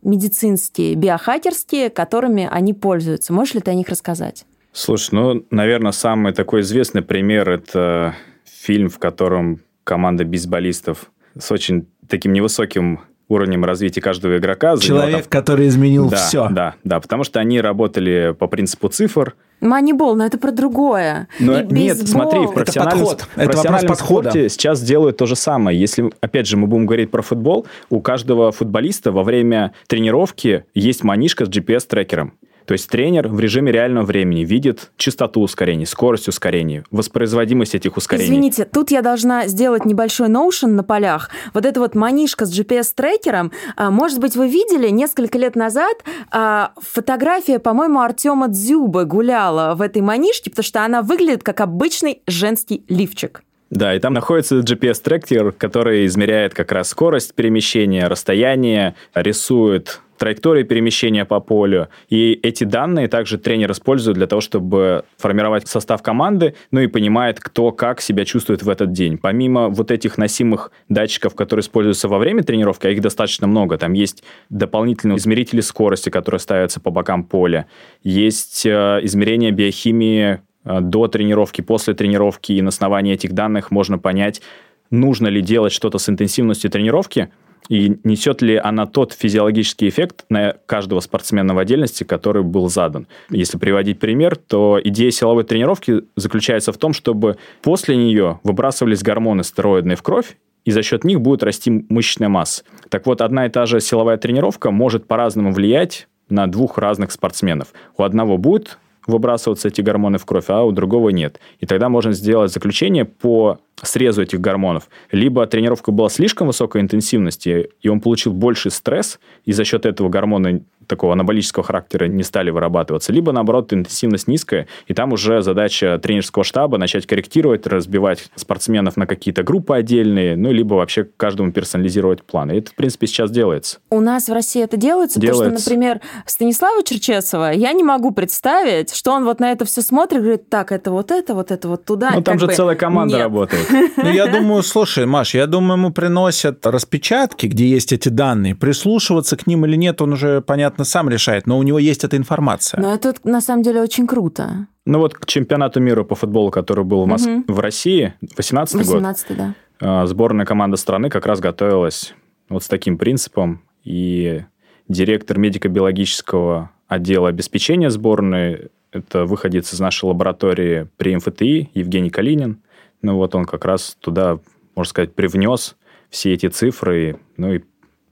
медицинские, 0.02 0.94
биохакерские, 0.94 1.90
которыми 1.90 2.48
они 2.50 2.74
пользуются. 2.74 3.32
Можешь 3.32 3.54
ли 3.54 3.60
ты 3.60 3.70
о 3.70 3.74
них 3.74 3.88
рассказать? 3.88 4.46
Слушай, 4.72 5.10
ну, 5.12 5.46
наверное, 5.50 5.92
самый 5.92 6.32
такой 6.32 6.60
известный 6.60 7.02
пример– 7.02 7.48
это 7.50 8.14
фильм, 8.44 8.88
в 8.88 8.98
котором 8.98 9.60
команда 9.84 10.24
бейсболистов 10.24 11.10
с 11.38 11.50
очень 11.50 11.86
таким 12.08 12.32
невысоким 12.32 13.00
уровнем 13.28 13.64
развития 13.64 14.00
каждого 14.00 14.38
игрока. 14.38 14.76
Человек, 14.76 15.22
там... 15.26 15.30
который 15.30 15.68
изменил 15.68 16.08
да, 16.08 16.16
все. 16.16 16.48
Да, 16.50 16.74
да, 16.84 17.00
потому 17.00 17.24
что 17.24 17.40
они 17.40 17.60
работали 17.60 18.34
по 18.38 18.46
принципу 18.46 18.88
цифр. 18.88 19.34
Манибол, 19.60 20.14
но 20.16 20.26
это 20.26 20.38
про 20.38 20.52
другое. 20.52 21.28
Но, 21.40 21.60
нет, 21.62 22.06
смотри, 22.06 22.46
в 22.46 22.52
профессиональном, 22.52 23.06
это 23.06 23.16
подход. 23.16 23.28
в 23.30 23.34
профессиональном 23.34 23.92
это 23.92 24.04
спорте 24.04 24.48
сейчас 24.48 24.82
делают 24.82 25.16
то 25.16 25.26
же 25.26 25.36
самое. 25.36 25.78
Если, 25.78 26.10
опять 26.20 26.46
же, 26.46 26.56
мы 26.56 26.66
будем 26.66 26.86
говорить 26.86 27.10
про 27.10 27.22
футбол, 27.22 27.66
у 27.88 28.00
каждого 28.00 28.52
футболиста 28.52 29.12
во 29.12 29.22
время 29.22 29.72
тренировки 29.86 30.64
есть 30.74 31.04
манишка 31.04 31.46
с 31.46 31.48
GPS-трекером. 31.48 32.34
То 32.66 32.72
есть 32.72 32.90
тренер 32.90 33.28
в 33.28 33.38
режиме 33.40 33.72
реального 33.72 34.04
времени 34.04 34.44
видит 34.44 34.90
частоту 34.96 35.40
ускорений, 35.40 35.86
скорость 35.86 36.28
ускорений, 36.28 36.82
воспроизводимость 36.90 37.74
этих 37.74 37.96
ускорений. 37.96 38.26
Извините, 38.26 38.64
тут 38.64 38.90
я 38.90 39.02
должна 39.02 39.46
сделать 39.46 39.84
небольшой 39.84 40.28
ноушен 40.28 40.74
на 40.74 40.82
полях. 40.82 41.30
Вот 41.54 41.64
эта 41.64 41.78
вот 41.78 41.94
манишка 41.94 42.44
с 42.44 42.52
GPS-трекером, 42.52 43.52
а, 43.76 43.90
может 43.90 44.18
быть, 44.18 44.36
вы 44.36 44.48
видели 44.48 44.88
несколько 44.88 45.38
лет 45.38 45.54
назад 45.54 45.96
а, 46.30 46.72
фотография, 46.76 47.60
по-моему, 47.60 48.00
Артема 48.00 48.48
Дзюбы 48.48 49.04
гуляла 49.04 49.74
в 49.74 49.80
этой 49.80 50.02
манишке, 50.02 50.50
потому 50.50 50.64
что 50.64 50.84
она 50.84 51.02
выглядит 51.02 51.44
как 51.44 51.60
обычный 51.60 52.22
женский 52.26 52.84
лифчик. 52.88 53.42
Да, 53.70 53.94
и 53.94 53.98
там 53.98 54.12
находится 54.12 54.60
GPS-трекер, 54.60 55.52
который 55.52 56.06
измеряет 56.06 56.54
как 56.54 56.70
раз 56.70 56.88
скорость 56.90 57.34
перемещения, 57.34 58.06
расстояние, 58.06 58.94
рисует 59.14 60.00
траектории 60.18 60.62
перемещения 60.62 61.24
по 61.24 61.40
полю. 61.40 61.88
И 62.08 62.38
эти 62.42 62.64
данные 62.64 63.08
также 63.08 63.38
тренер 63.38 63.72
использует 63.72 64.16
для 64.16 64.26
того, 64.26 64.40
чтобы 64.40 65.04
формировать 65.18 65.68
состав 65.68 66.02
команды, 66.02 66.54
ну 66.70 66.80
и 66.80 66.86
понимает, 66.86 67.40
кто 67.40 67.70
как 67.72 68.00
себя 68.00 68.24
чувствует 68.24 68.62
в 68.62 68.68
этот 68.68 68.92
день. 68.92 69.18
Помимо 69.18 69.68
вот 69.68 69.90
этих 69.90 70.18
носимых 70.18 70.70
датчиков, 70.88 71.34
которые 71.34 71.62
используются 71.62 72.08
во 72.08 72.18
время 72.18 72.42
тренировки, 72.42 72.86
а 72.86 72.90
их 72.90 73.00
достаточно 73.00 73.46
много, 73.46 73.78
там 73.78 73.92
есть 73.92 74.24
дополнительные 74.48 75.18
измерители 75.18 75.60
скорости, 75.60 76.10
которые 76.10 76.40
ставятся 76.40 76.80
по 76.80 76.90
бокам 76.90 77.24
поля, 77.24 77.66
есть 78.02 78.64
э, 78.64 79.00
измерение 79.02 79.50
биохимии 79.50 80.40
до 80.66 81.08
тренировки, 81.08 81.62
после 81.62 81.94
тренировки, 81.94 82.52
и 82.52 82.62
на 82.62 82.68
основании 82.68 83.14
этих 83.14 83.32
данных 83.32 83.70
можно 83.70 83.98
понять, 83.98 84.42
нужно 84.90 85.28
ли 85.28 85.40
делать 85.40 85.72
что-то 85.72 85.98
с 85.98 86.08
интенсивностью 86.08 86.70
тренировки– 86.70 87.30
и 87.68 87.98
несет 88.04 88.42
ли 88.42 88.56
она 88.56 88.86
тот 88.86 89.12
физиологический 89.12 89.88
эффект 89.88 90.24
на 90.28 90.56
каждого 90.66 91.00
спортсмена 91.00 91.54
в 91.54 91.58
отдельности, 91.58 92.04
который 92.04 92.42
был 92.42 92.68
задан. 92.68 93.06
Если 93.30 93.58
приводить 93.58 93.98
пример, 93.98 94.36
то 94.36 94.80
идея 94.82 95.10
силовой 95.10 95.44
тренировки 95.44 96.02
заключается 96.16 96.72
в 96.72 96.78
том, 96.78 96.92
чтобы 96.92 97.36
после 97.62 97.96
нее 97.96 98.40
выбрасывались 98.42 99.02
гормоны 99.02 99.42
стероидные 99.44 99.96
в 99.96 100.02
кровь, 100.02 100.36
и 100.64 100.70
за 100.70 100.82
счет 100.82 101.04
них 101.04 101.20
будет 101.20 101.42
расти 101.42 101.84
мышечная 101.88 102.28
масса. 102.28 102.64
Так 102.88 103.06
вот, 103.06 103.20
одна 103.20 103.46
и 103.46 103.48
та 103.48 103.66
же 103.66 103.80
силовая 103.80 104.16
тренировка 104.16 104.70
может 104.70 105.06
по-разному 105.06 105.52
влиять 105.52 106.08
на 106.28 106.48
двух 106.48 106.78
разных 106.78 107.12
спортсменов. 107.12 107.68
У 107.96 108.02
одного 108.02 108.36
будет 108.36 108.78
выбрасываться 109.06 109.68
эти 109.68 109.80
гормоны 109.80 110.18
в 110.18 110.24
кровь, 110.24 110.46
а 110.48 110.64
у 110.64 110.72
другого 110.72 111.10
нет. 111.10 111.40
И 111.60 111.66
тогда 111.66 111.88
можно 111.88 112.12
сделать 112.12 112.52
заключение 112.52 113.04
по 113.04 113.58
срезу 113.82 114.22
этих 114.22 114.40
гормонов. 114.40 114.88
Либо 115.12 115.46
тренировка 115.46 115.92
была 115.92 116.08
слишком 116.08 116.46
высокой 116.46 116.80
интенсивности, 116.80 117.70
и 117.80 117.88
он 117.88 118.00
получил 118.00 118.32
больший 118.32 118.70
стресс, 118.70 119.18
и 119.44 119.52
за 119.52 119.64
счет 119.64 119.86
этого 119.86 120.08
гормоны 120.08 120.62
такого 120.86 121.12
анаболического 121.12 121.64
характера 121.64 122.06
не 122.06 122.22
стали 122.22 122.50
вырабатываться, 122.50 123.12
либо, 123.12 123.32
наоборот, 123.32 123.72
интенсивность 123.72 124.28
низкая, 124.28 124.66
и 124.86 124.94
там 124.94 125.12
уже 125.12 125.42
задача 125.42 125.98
тренерского 125.98 126.44
штаба 126.44 126.78
начать 126.78 127.06
корректировать, 127.06 127.66
разбивать 127.66 128.30
спортсменов 128.34 128.96
на 128.96 129.06
какие-то 129.06 129.42
группы 129.42 129.74
отдельные, 129.74 130.36
ну, 130.36 130.52
либо 130.52 130.74
вообще 130.74 131.08
каждому 131.16 131.52
персонализировать 131.52 132.22
планы. 132.22 132.52
И 132.52 132.58
это, 132.58 132.70
в 132.70 132.74
принципе, 132.74 133.06
сейчас 133.06 133.30
делается. 133.30 133.78
У 133.90 134.00
нас 134.00 134.28
в 134.28 134.32
России 134.32 134.62
это 134.62 134.76
делается, 134.76 135.20
делается. 135.20 135.44
потому 135.44 135.60
что, 135.60 135.70
например, 135.70 136.00
Станислава 136.26 136.82
Черчесова, 136.82 137.52
я 137.52 137.72
не 137.72 137.82
могу 137.82 138.10
представить, 138.10 138.94
что 138.94 139.12
он 139.12 139.24
вот 139.24 139.40
на 139.40 139.52
это 139.52 139.64
все 139.64 139.82
смотрит 139.82 140.18
и 140.18 140.22
говорит, 140.22 140.48
так, 140.48 140.72
это 140.72 140.90
вот 140.90 141.10
это, 141.10 141.34
вот 141.34 141.50
это 141.50 141.68
вот 141.68 141.84
туда. 141.84 142.12
Ну, 142.14 142.22
там 142.22 142.38
же 142.38 142.46
бы... 142.46 142.54
целая 142.54 142.76
команда 142.76 143.14
Нет. 143.14 143.22
работает. 143.22 143.66
Ну, 143.96 144.10
я 144.10 144.26
думаю, 144.26 144.62
слушай, 144.62 145.06
Маш, 145.06 145.34
я 145.34 145.46
думаю, 145.46 145.78
ему 145.78 145.90
приносят 145.90 146.66
распечатки, 146.66 147.46
где 147.46 147.66
есть 147.66 147.92
эти 147.92 148.08
данные. 148.08 148.54
Прислушиваться 148.54 149.36
к 149.36 149.46
ним 149.46 149.64
или 149.64 149.76
нет, 149.76 150.00
он 150.02 150.12
уже, 150.12 150.42
понятно, 150.42 150.75
сам 150.84 151.08
решает, 151.08 151.46
но 151.46 151.58
у 151.58 151.62
него 151.62 151.78
есть 151.78 152.04
эта 152.04 152.16
информация. 152.16 152.80
Но 152.80 152.92
это, 152.94 153.14
на 153.24 153.40
самом 153.40 153.62
деле, 153.62 153.82
очень 153.82 154.06
круто. 154.06 154.66
Ну 154.84 154.98
вот 154.98 155.14
к 155.14 155.26
чемпионату 155.26 155.80
мира 155.80 156.04
по 156.04 156.14
футболу, 156.14 156.50
который 156.50 156.84
был 156.84 157.04
в, 157.04 157.06
Моск... 157.08 157.28
в 157.48 157.60
России, 157.60 158.14
18 158.36 158.76
год, 158.76 158.86
18 158.86 159.36
да. 159.36 159.54
а, 159.80 160.06
сборная 160.06 160.46
команда 160.46 160.76
страны 160.76 161.10
как 161.10 161.26
раз 161.26 161.40
готовилась 161.40 162.14
вот 162.48 162.62
с 162.62 162.68
таким 162.68 162.98
принципом. 162.98 163.62
И 163.82 164.44
директор 164.88 165.38
медико-биологического 165.38 166.70
отдела 166.88 167.28
обеспечения 167.28 167.90
сборной 167.90 168.70
Это 168.92 169.24
выходец 169.24 169.74
из 169.74 169.80
нашей 169.80 170.04
лаборатории 170.04 170.88
при 170.96 171.16
МФТИ 171.16 171.70
Евгений 171.74 172.10
Калинин. 172.10 172.62
Ну 173.02 173.16
вот 173.16 173.34
он 173.34 173.44
как 173.44 173.64
раз 173.64 173.96
туда, 174.00 174.38
можно 174.74 174.90
сказать, 174.90 175.14
привнес 175.14 175.76
все 176.10 176.32
эти 176.32 176.48
цифры, 176.48 177.18
ну 177.36 177.54
и 177.54 177.60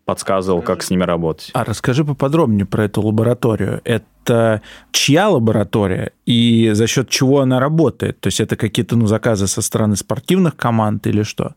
подсказывал, 0.04 0.62
как 0.62 0.82
с 0.82 0.90
ними 0.90 1.04
работать. 1.04 1.50
А 1.54 1.64
расскажи 1.64 2.04
поподробнее 2.04 2.66
про 2.66 2.84
эту 2.84 3.02
лабораторию. 3.02 3.80
Это 3.84 4.62
чья 4.92 5.28
лаборатория 5.28 6.12
и 6.26 6.70
за 6.72 6.86
счет 6.86 7.08
чего 7.08 7.40
она 7.40 7.60
работает? 7.60 8.20
То 8.20 8.28
есть 8.28 8.40
это 8.40 8.56
какие-то 8.56 8.96
ну, 8.96 9.06
заказы 9.06 9.46
со 9.46 9.62
стороны 9.62 9.96
спортивных 9.96 10.56
команд 10.56 11.06
или 11.06 11.22
что? 11.22 11.54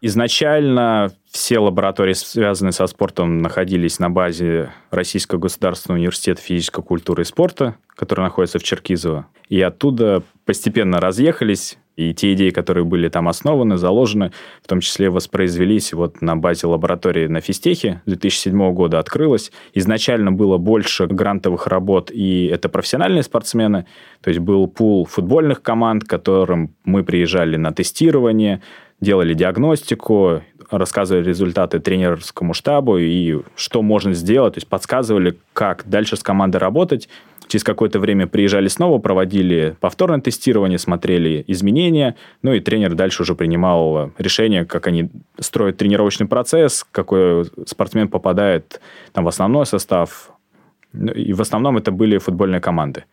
Изначально 0.00 1.10
все 1.30 1.58
лаборатории, 1.58 2.12
связанные 2.12 2.72
со 2.72 2.86
спортом, 2.86 3.42
находились 3.42 3.98
на 3.98 4.10
базе 4.10 4.70
Российского 4.90 5.40
государственного 5.40 5.98
университета 5.98 6.40
физической 6.40 6.84
культуры 6.84 7.22
и 7.22 7.26
спорта, 7.26 7.74
который 7.96 8.20
находится 8.20 8.60
в 8.60 8.62
Черкизово. 8.62 9.26
И 9.48 9.60
оттуда 9.60 10.22
постепенно 10.44 11.00
разъехались, 11.00 11.78
и 11.98 12.14
те 12.14 12.34
идеи, 12.34 12.50
которые 12.50 12.84
были 12.84 13.08
там 13.08 13.28
основаны, 13.28 13.76
заложены, 13.76 14.30
в 14.62 14.68
том 14.68 14.80
числе 14.80 15.10
воспроизвелись 15.10 15.92
вот 15.92 16.22
на 16.22 16.36
базе 16.36 16.68
лаборатории 16.68 17.26
на 17.26 17.40
физтехе 17.40 18.02
2007 18.06 18.72
года 18.72 19.00
открылась. 19.00 19.50
Изначально 19.74 20.30
было 20.30 20.58
больше 20.58 21.08
грантовых 21.08 21.66
работ, 21.66 22.12
и 22.12 22.46
это 22.46 22.68
профессиональные 22.68 23.24
спортсмены, 23.24 23.86
то 24.20 24.30
есть 24.30 24.38
был 24.38 24.68
пул 24.68 25.06
футбольных 25.06 25.60
команд, 25.60 26.04
к 26.04 26.08
которым 26.08 26.72
мы 26.84 27.02
приезжали 27.02 27.56
на 27.56 27.72
тестирование, 27.72 28.62
делали 29.00 29.34
диагностику, 29.34 30.42
рассказывали 30.70 31.24
результаты 31.24 31.80
тренерскому 31.80 32.54
штабу 32.54 32.98
и 32.98 33.40
что 33.56 33.82
можно 33.82 34.12
сделать, 34.12 34.54
то 34.54 34.58
есть 34.58 34.68
подсказывали, 34.68 35.36
как 35.52 35.88
дальше 35.88 36.16
с 36.16 36.22
командой 36.22 36.58
работать. 36.58 37.08
Через 37.48 37.64
какое-то 37.64 37.98
время 37.98 38.26
приезжали 38.26 38.68
снова, 38.68 38.98
проводили 38.98 39.74
повторное 39.80 40.20
тестирование, 40.20 40.78
смотрели 40.78 41.44
изменения, 41.46 42.14
ну 42.42 42.52
и 42.52 42.60
тренер 42.60 42.94
дальше 42.94 43.22
уже 43.22 43.34
принимал 43.34 44.12
решение, 44.18 44.66
как 44.66 44.86
они 44.86 45.08
строят 45.40 45.78
тренировочный 45.78 46.26
процесс, 46.26 46.86
какой 46.92 47.46
спортсмен 47.66 48.08
попадает 48.08 48.80
там, 49.12 49.24
в 49.24 49.28
основной 49.28 49.64
состав. 49.64 50.30
Ну, 50.92 51.10
и 51.12 51.32
в 51.32 51.40
основном 51.40 51.78
это 51.78 51.90
были 51.90 52.18
футбольные 52.18 52.60
команды. 52.60 53.04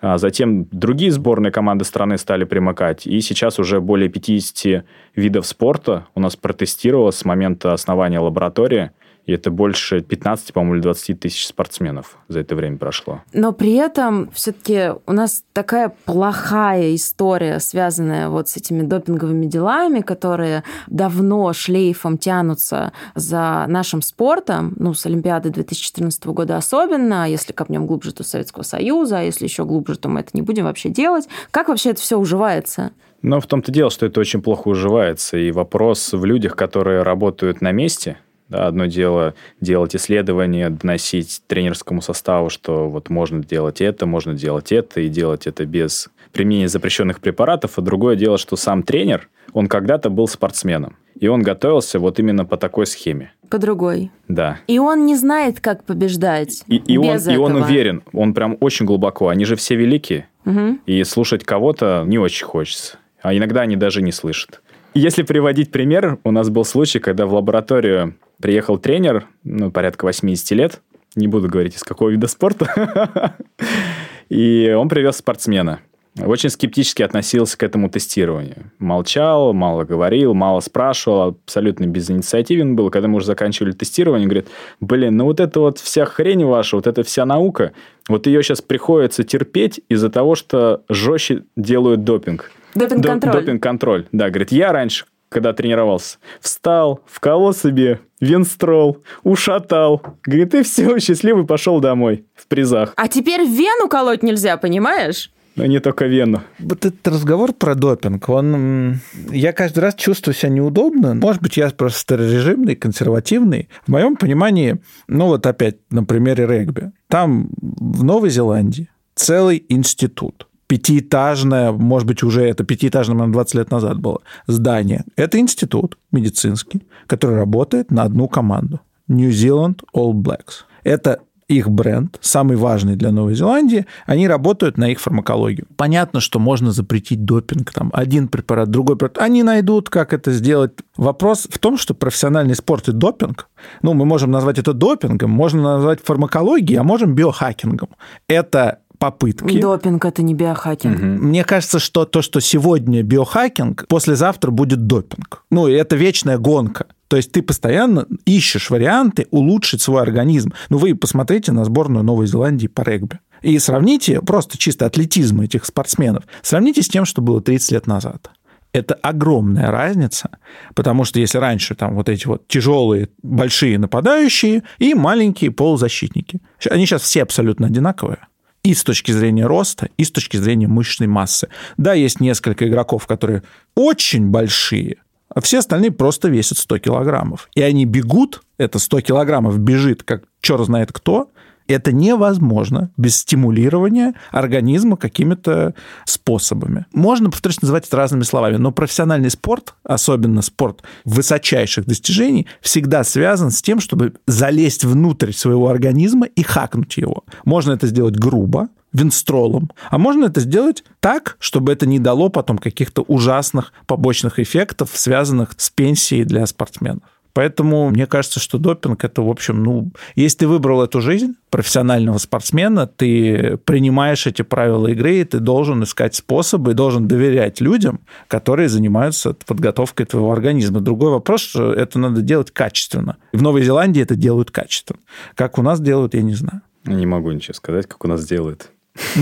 А 0.00 0.18
затем 0.18 0.66
другие 0.72 1.12
сборные 1.12 1.52
команды 1.52 1.84
страны 1.84 2.18
стали 2.18 2.44
примыкать, 2.44 3.06
и 3.06 3.20
сейчас 3.20 3.60
уже 3.60 3.80
более 3.80 4.08
50 4.08 4.84
видов 5.14 5.46
спорта 5.46 6.08
у 6.16 6.20
нас 6.20 6.34
протестировалось 6.34 7.16
с 7.16 7.24
момента 7.24 7.72
основания 7.72 8.18
лаборатории– 8.18 8.90
и 9.26 9.32
это 9.32 9.50
больше 9.50 10.00
15, 10.00 10.52
по-моему, 10.52 10.76
или 10.76 10.82
20 10.82 11.20
тысяч 11.20 11.46
спортсменов 11.46 12.18
за 12.28 12.40
это 12.40 12.54
время 12.54 12.76
прошло. 12.76 13.22
Но 13.32 13.52
при 13.52 13.74
этом 13.74 14.30
все-таки 14.32 14.92
у 15.06 15.12
нас 15.12 15.44
такая 15.52 15.94
плохая 16.04 16.94
история, 16.94 17.58
связанная 17.58 18.28
вот 18.28 18.48
с 18.48 18.56
этими 18.56 18.82
допинговыми 18.82 19.46
делами, 19.46 20.00
которые 20.00 20.62
давно 20.86 21.52
шлейфом 21.52 22.18
тянутся 22.18 22.92
за 23.14 23.64
нашим 23.68 24.02
спортом, 24.02 24.74
ну, 24.76 24.92
с 24.94 25.06
Олимпиады 25.06 25.50
2014 25.50 26.24
года 26.26 26.56
особенно, 26.56 27.24
а 27.24 27.28
если 27.28 27.52
копнем 27.52 27.86
глубже, 27.86 28.12
то 28.12 28.24
Советского 28.24 28.62
Союза, 28.62 29.20
а 29.20 29.22
если 29.22 29.44
еще 29.44 29.64
глубже, 29.64 29.96
то 29.96 30.08
мы 30.08 30.20
это 30.20 30.30
не 30.34 30.42
будем 30.42 30.64
вообще 30.64 30.88
делать. 30.88 31.28
Как 31.50 31.68
вообще 31.68 31.90
это 31.90 32.00
все 32.00 32.18
уживается? 32.18 32.92
Но 33.22 33.40
в 33.40 33.46
том-то 33.46 33.72
дело, 33.72 33.90
что 33.90 34.04
это 34.04 34.20
очень 34.20 34.42
плохо 34.42 34.68
уживается. 34.68 35.38
И 35.38 35.50
вопрос 35.50 36.12
в 36.12 36.26
людях, 36.26 36.56
которые 36.56 37.02
работают 37.02 37.62
на 37.62 37.72
месте, 37.72 38.18
да, 38.48 38.66
одно 38.66 38.86
дело 38.86 39.34
делать 39.60 39.96
исследования, 39.96 40.70
доносить 40.70 41.42
тренерскому 41.46 42.02
составу, 42.02 42.50
что 42.50 42.88
вот 42.88 43.08
можно 43.08 43.42
делать 43.42 43.80
это, 43.80 44.06
можно 44.06 44.34
делать 44.34 44.72
это, 44.72 45.00
и 45.00 45.08
делать 45.08 45.46
это 45.46 45.64
без 45.64 46.08
применения 46.32 46.68
запрещенных 46.68 47.20
препаратов, 47.20 47.78
а 47.78 47.80
другое 47.80 48.16
дело, 48.16 48.38
что 48.38 48.56
сам 48.56 48.82
тренер, 48.82 49.28
он 49.52 49.68
когда-то 49.68 50.10
был 50.10 50.26
спортсменом, 50.26 50.96
и 51.18 51.28
он 51.28 51.42
готовился 51.42 51.98
вот 51.98 52.18
именно 52.18 52.44
по 52.44 52.56
такой 52.56 52.86
схеме. 52.86 53.32
По 53.48 53.58
другой. 53.58 54.10
Да. 54.28 54.58
И 54.66 54.78
он 54.78 55.06
не 55.06 55.16
знает, 55.16 55.60
как 55.60 55.84
побеждать. 55.84 56.64
И, 56.66 56.76
и, 56.76 56.96
без 56.98 57.26
он, 57.26 57.32
этого. 57.32 57.32
и 57.32 57.36
он 57.36 57.56
уверен, 57.56 58.02
он 58.12 58.34
прям 58.34 58.56
очень 58.60 58.84
глубоко. 58.84 59.28
Они 59.28 59.44
же 59.44 59.54
все 59.56 59.76
великие, 59.76 60.28
угу. 60.44 60.78
и 60.86 61.04
слушать 61.04 61.44
кого-то 61.44 62.04
не 62.06 62.18
очень 62.18 62.44
хочется. 62.44 62.98
А 63.22 63.34
иногда 63.34 63.62
они 63.62 63.76
даже 63.76 64.02
не 64.02 64.12
слышат. 64.12 64.60
Если 64.92 65.22
приводить 65.22 65.72
пример, 65.72 66.18
у 66.24 66.30
нас 66.30 66.50
был 66.50 66.64
случай, 66.64 67.00
когда 67.00 67.26
в 67.26 67.34
лабораторию 67.34 68.14
приехал 68.40 68.78
тренер, 68.78 69.26
ну, 69.42 69.70
порядка 69.70 70.04
80 70.04 70.50
лет, 70.52 70.80
не 71.14 71.28
буду 71.28 71.48
говорить, 71.48 71.76
из 71.76 71.82
какого 71.82 72.10
вида 72.10 72.26
спорта, 72.26 73.36
и 74.28 74.74
он 74.76 74.88
привез 74.88 75.16
спортсмена. 75.16 75.80
Очень 76.22 76.50
скептически 76.50 77.02
относился 77.02 77.58
к 77.58 77.62
этому 77.64 77.90
тестированию. 77.90 78.70
Молчал, 78.78 79.52
мало 79.52 79.82
говорил, 79.82 80.32
мало 80.32 80.60
спрашивал, 80.60 81.38
абсолютно 81.44 81.86
безинициативен 81.86 82.76
был. 82.76 82.90
Когда 82.90 83.08
мы 83.08 83.16
уже 83.16 83.26
заканчивали 83.26 83.72
тестирование, 83.72 84.28
говорит, 84.28 84.46
блин, 84.78 85.16
ну 85.16 85.24
вот 85.24 85.40
это 85.40 85.58
вот 85.58 85.78
вся 85.80 86.04
хрень 86.04 86.44
ваша, 86.44 86.76
вот 86.76 86.86
эта 86.86 87.02
вся 87.02 87.26
наука, 87.26 87.72
вот 88.08 88.28
ее 88.28 88.44
сейчас 88.44 88.62
приходится 88.62 89.24
терпеть 89.24 89.80
из-за 89.88 90.08
того, 90.08 90.36
что 90.36 90.82
жестче 90.88 91.44
делают 91.56 92.04
допинг. 92.04 92.52
Допинг-контроль. 92.76 93.32
Допинг-контроль, 93.32 94.06
да. 94.12 94.30
Говорит, 94.30 94.52
я 94.52 94.72
раньше 94.72 95.06
когда 95.34 95.52
тренировался. 95.52 96.18
Встал, 96.40 97.00
вколол 97.06 97.52
себе 97.52 97.98
венстрол, 98.20 99.02
ушатал. 99.24 100.00
Говорит, 100.22 100.54
и 100.54 100.62
все, 100.62 100.98
счастливый 101.00 101.44
пошел 101.44 101.80
домой 101.80 102.24
в 102.36 102.46
призах. 102.46 102.94
А 102.96 103.08
теперь 103.08 103.42
вену 103.42 103.88
колоть 103.88 104.22
нельзя, 104.22 104.56
понимаешь? 104.56 105.32
Но 105.56 105.66
не 105.66 105.80
только 105.80 106.06
вену. 106.06 106.42
Вот 106.60 106.84
этот 106.86 107.06
разговор 107.06 107.52
про 107.52 107.74
допинг, 107.74 108.28
он... 108.28 109.00
Я 109.30 109.52
каждый 109.52 109.80
раз 109.80 109.94
чувствую 109.96 110.34
себя 110.34 110.50
неудобно. 110.50 111.14
Может 111.14 111.42
быть, 111.42 111.56
я 111.56 111.68
просто 111.70 111.98
старорежимный, 111.98 112.76
консервативный. 112.76 113.68
В 113.86 113.90
моем 113.90 114.16
понимании, 114.16 114.78
ну 115.08 115.26
вот 115.26 115.46
опять 115.46 115.76
на 115.90 116.04
примере 116.04 116.46
регби. 116.46 116.92
Там 117.08 117.50
в 117.60 118.04
Новой 118.04 118.30
Зеландии 118.30 118.88
целый 119.16 119.64
институт 119.68 120.46
пятиэтажное, 120.66 121.72
может 121.72 122.06
быть, 122.08 122.22
уже 122.22 122.42
это 122.44 122.64
пятиэтажное, 122.64 123.16
наверное, 123.16 123.34
20 123.34 123.54
лет 123.54 123.70
назад 123.70 124.00
было, 124.00 124.20
здание. 124.46 125.04
Это 125.16 125.38
институт 125.38 125.98
медицинский, 126.12 126.82
который 127.06 127.36
работает 127.36 127.90
на 127.90 128.02
одну 128.02 128.28
команду. 128.28 128.80
New 129.08 129.30
Zealand 129.30 129.80
All 129.94 130.12
Blacks. 130.12 130.64
Это 130.82 131.20
их 131.48 131.68
бренд, 131.68 132.18
самый 132.20 132.56
важный 132.56 132.96
для 132.96 133.12
Новой 133.12 133.34
Зеландии, 133.34 133.86
они 134.06 134.28
работают 134.28 134.78
на 134.78 134.90
их 134.90 135.00
фармакологию. 135.00 135.66
Понятно, 135.76 136.20
что 136.20 136.38
можно 136.38 136.72
запретить 136.72 137.24
допинг, 137.24 137.72
там, 137.72 137.90
один 137.92 138.28
препарат, 138.28 138.70
другой 138.70 138.96
препарат. 138.96 139.18
Они 139.18 139.42
найдут, 139.42 139.90
как 139.90 140.12
это 140.12 140.32
сделать. 140.32 140.72
Вопрос 140.96 141.46
в 141.50 141.58
том, 141.58 141.76
что 141.76 141.94
профессиональный 141.94 142.54
спорт 142.54 142.88
и 142.88 142.92
допинг, 142.92 143.48
ну, 143.82 143.94
мы 143.94 144.04
можем 144.04 144.30
назвать 144.30 144.58
это 144.58 144.72
допингом, 144.72 145.30
можно 145.30 145.62
назвать 145.62 146.00
фармакологией, 146.02 146.78
а 146.78 146.82
можем 146.82 147.14
биохакингом. 147.14 147.90
Это 148.28 148.78
попытки. 149.04 149.60
Допинг– 149.60 150.04
это 150.06 150.22
не 150.22 150.34
биохакинг. 150.34 150.96
Угу. 150.96 151.06
Мне 151.26 151.44
кажется, 151.44 151.78
что 151.78 152.06
то, 152.06 152.22
что 152.22 152.40
сегодня 152.40 153.02
биохакинг, 153.02 153.86
послезавтра 153.86 154.50
будет 154.50 154.86
допинг. 154.86 155.44
Ну, 155.50 155.68
это 155.68 155.96
вечная 155.96 156.38
гонка. 156.38 156.86
То 157.08 157.18
есть 157.18 157.32
ты 157.32 157.42
постоянно 157.42 158.06
ищешь 158.24 158.70
варианты 158.70 159.26
улучшить 159.30 159.82
свой 159.82 160.00
организм. 160.02 160.52
Ну, 160.70 160.78
вы 160.78 160.94
посмотрите 160.94 161.52
на 161.52 161.64
сборную 161.64 162.02
Новой 162.02 162.26
Зеландии 162.26 162.66
по 162.66 162.80
регби. 162.80 163.18
И 163.42 163.58
сравните 163.58 164.22
просто 164.22 164.56
чисто 164.56 164.86
атлетизм 164.86 165.42
этих 165.42 165.66
спортсменов. 165.66 166.24
Сравните 166.40 166.82
с 166.82 166.88
тем, 166.88 167.04
что 167.04 167.20
было 167.20 167.42
30 167.42 167.72
лет 167.72 167.86
назад. 167.86 168.30
Это 168.72 168.94
огромная 168.94 169.70
разница, 169.70 170.30
потому 170.74 171.04
что 171.04 171.20
если 171.20 171.38
раньше 171.38 171.74
там 171.74 171.94
вот 171.94 172.08
эти 172.08 172.26
вот 172.26 172.48
тяжелые, 172.48 173.08
большие 173.22 173.78
нападающие 173.78 174.62
и 174.78 174.94
маленькие 174.94 175.52
полузащитники, 175.52 176.40
они 176.68 176.86
сейчас 176.86 177.02
все 177.02 177.22
абсолютно 177.22 177.66
одинаковые 177.66 178.18
и 178.64 178.74
с 178.74 178.82
точки 178.82 179.12
зрения 179.12 179.46
роста, 179.46 179.90
и 179.96 180.04
с 180.04 180.10
точки 180.10 180.38
зрения 180.38 180.66
мышечной 180.66 181.06
массы. 181.06 181.48
Да, 181.76 181.92
есть 181.92 182.18
несколько 182.18 182.66
игроков, 182.66 183.06
которые 183.06 183.44
очень 183.76 184.28
большие, 184.28 184.96
а 185.28 185.40
все 185.40 185.58
остальные 185.58 185.90
просто 185.90 186.28
весят 186.28 186.58
100 186.58 186.78
килограммов. 186.78 187.48
И 187.54 187.62
они 187.62 187.84
бегут, 187.84 188.42
это 188.56 188.78
100 188.78 189.02
килограммов 189.02 189.58
бежит, 189.58 190.02
как 190.02 190.24
черт 190.40 190.64
знает 190.64 190.92
кто, 190.92 191.30
это 191.68 191.92
невозможно 191.92 192.90
без 192.96 193.16
стимулирования 193.16 194.14
организма 194.30 194.96
какими-то 194.96 195.74
способами. 196.04 196.86
Можно, 196.92 197.30
повторюсь, 197.30 197.62
называть 197.62 197.86
это 197.86 197.96
разными 197.96 198.22
словами, 198.22 198.56
но 198.56 198.72
профессиональный 198.72 199.30
спорт, 199.30 199.74
особенно 199.84 200.42
спорт 200.42 200.82
высочайших 201.04 201.86
достижений, 201.86 202.46
всегда 202.60 203.04
связан 203.04 203.50
с 203.50 203.62
тем, 203.62 203.80
чтобы 203.80 204.14
залезть 204.26 204.84
внутрь 204.84 205.32
своего 205.32 205.68
организма 205.68 206.26
и 206.26 206.42
хакнуть 206.42 206.96
его. 206.96 207.24
Можно 207.44 207.72
это 207.72 207.86
сделать 207.86 208.16
грубо, 208.16 208.68
винстролом. 208.94 209.70
А 209.90 209.98
можно 209.98 210.26
это 210.26 210.40
сделать 210.40 210.84
так, 211.00 211.36
чтобы 211.40 211.72
это 211.72 211.84
не 211.84 211.98
дало 211.98 212.30
потом 212.30 212.56
каких-то 212.56 213.02
ужасных 213.02 213.72
побочных 213.86 214.38
эффектов, 214.38 214.90
связанных 214.94 215.50
с 215.58 215.68
пенсией 215.68 216.24
для 216.24 216.46
спортсменов. 216.46 217.02
Поэтому 217.34 217.90
мне 217.90 218.06
кажется, 218.06 218.40
что 218.40 218.58
допинг 218.58 219.04
это, 219.04 219.20
в 219.20 219.28
общем, 219.28 219.62
ну, 219.62 219.90
если 220.14 220.38
ты 220.38 220.48
выбрал 220.48 220.82
эту 220.82 221.00
жизнь 221.00 221.34
профессионального 221.50 222.18
спортсмена, 222.18 222.86
ты 222.86 223.58
принимаешь 223.64 224.26
эти 224.26 224.42
правила 224.42 224.86
игры, 224.86 225.16
и 225.16 225.24
ты 225.24 225.40
должен 225.40 225.82
искать 225.82 226.14
способы, 226.14 226.70
и 226.70 226.74
должен 226.74 227.08
доверять 227.08 227.60
людям, 227.60 228.00
которые 228.28 228.68
занимаются 228.68 229.34
подготовкой 229.34 230.06
твоего 230.06 230.32
организма. 230.32 230.80
Другой 230.80 231.10
вопрос, 231.10 231.42
что 231.42 231.72
это 231.72 231.98
надо 231.98 232.22
делать 232.22 232.52
качественно. 232.52 233.16
В 233.32 233.42
Новой 233.42 233.64
Зеландии 233.64 234.00
это 234.00 234.14
делают 234.14 234.52
качественно. 234.52 235.00
Как 235.34 235.58
у 235.58 235.62
нас 235.62 235.80
делают, 235.80 236.14
я 236.14 236.22
не 236.22 236.34
знаю. 236.34 236.62
Не 236.84 237.06
могу 237.06 237.32
ничего 237.32 237.54
сказать, 237.54 237.86
как 237.86 238.04
у 238.04 238.08
нас 238.08 238.24
делают. 238.24 238.70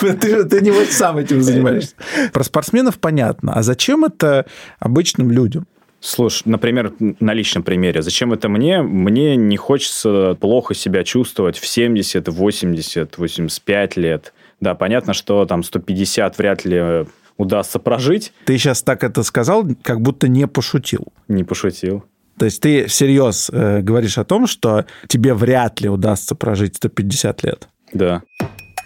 Ты, 0.00 0.44
ты 0.44 0.60
не 0.62 0.70
вот 0.70 0.88
сам 0.88 1.18
этим 1.18 1.42
занимаешься. 1.42 1.94
Про 2.32 2.44
спортсменов 2.44 2.98
понятно. 2.98 3.52
А 3.52 3.62
зачем 3.62 4.06
это 4.06 4.46
обычным 4.78 5.30
людям? 5.30 5.66
Слушай, 6.00 6.44
например, 6.46 6.94
на 6.98 7.34
личном 7.34 7.62
примере, 7.62 8.00
зачем 8.00 8.32
это 8.32 8.48
мне? 8.48 8.80
Мне 8.80 9.36
не 9.36 9.56
хочется 9.58 10.36
плохо 10.40 10.74
себя 10.74 11.04
чувствовать 11.04 11.58
в 11.58 11.66
70, 11.66 12.26
80, 12.28 13.18
85 13.18 13.96
лет. 13.96 14.32
Да, 14.60 14.74
понятно, 14.74 15.12
что 15.12 15.44
там 15.44 15.62
150 15.62 16.38
вряд 16.38 16.64
ли 16.64 17.06
удастся 17.36 17.78
прожить. 17.78 18.32
Ты 18.46 18.56
сейчас 18.56 18.82
так 18.82 19.04
это 19.04 19.22
сказал, 19.22 19.66
как 19.82 20.00
будто 20.00 20.26
не 20.28 20.46
пошутил. 20.46 21.12
Не 21.28 21.44
пошутил. 21.44 22.04
То 22.38 22.46
есть 22.46 22.62
ты 22.62 22.86
всерьез 22.86 23.50
э, 23.52 23.80
говоришь 23.82 24.16
о 24.16 24.24
том, 24.24 24.46
что 24.46 24.86
тебе 25.08 25.34
вряд 25.34 25.82
ли 25.82 25.90
удастся 25.90 26.34
прожить 26.34 26.76
150 26.76 27.42
лет. 27.44 27.68
Да. 27.92 28.22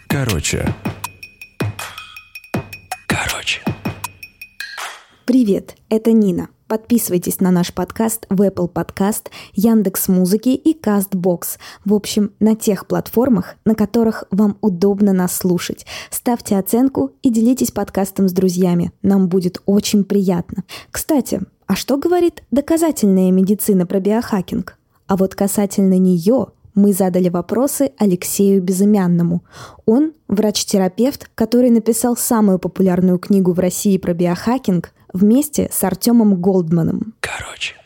Короче. 0.09 0.67
Короче. 3.07 3.61
Привет, 5.25 5.77
это 5.89 6.11
Нина. 6.13 6.49
Подписывайтесь 6.67 7.41
на 7.41 7.51
наш 7.51 7.75
подкаст 7.75 8.27
в 8.31 8.41
Apple 8.41 8.73
Podcast, 8.73 9.27
Яндекс 9.53 10.09
Музыки 10.09 10.49
и 10.49 10.75
Castbox. 10.79 11.59
В 11.85 11.93
общем, 11.93 12.33
на 12.41 12.57
тех 12.57 12.87
платформах, 12.87 13.57
на 13.67 13.75
которых 13.75 14.25
вам 14.31 14.57
удобно 14.63 15.13
нас 15.13 15.37
слушать. 15.37 15.85
Ставьте 16.11 16.57
оценку 16.57 17.13
и 17.23 17.29
делитесь 17.29 17.71
подкастом 17.71 18.29
с 18.29 18.33
друзьями. 18.33 18.93
Нам 19.03 19.29
будет 19.29 19.61
очень 19.67 20.05
приятно. 20.05 20.65
Кстати, 20.91 21.43
а 21.67 21.77
что 21.77 21.99
говорит 21.99 22.43
доказательная 22.51 23.31
медицина 23.31 23.85
про 23.85 24.01
биохакинг? 24.01 24.79
А 25.07 25.17
вот 25.17 25.35
касательно 25.35 25.99
нее 25.99 26.47
мы 26.75 26.93
задали 26.93 27.29
вопросы 27.29 27.93
Алексею 27.99 28.63
Безымянному. 28.63 29.45
Он 29.87 30.13
врач-терапевт, 30.29 31.31
который 31.35 31.71
написал 31.71 32.17
самую 32.17 32.59
популярную 32.59 33.19
книгу 33.19 33.53
в 33.53 33.59
России 33.59 33.99
про 33.99 34.15
биохакинг 34.15 34.93
вместе 35.15 35.71
с 35.73 35.83
Артемом 35.85 36.35
Голдманом. 36.37 37.15
Короче. 37.21 37.77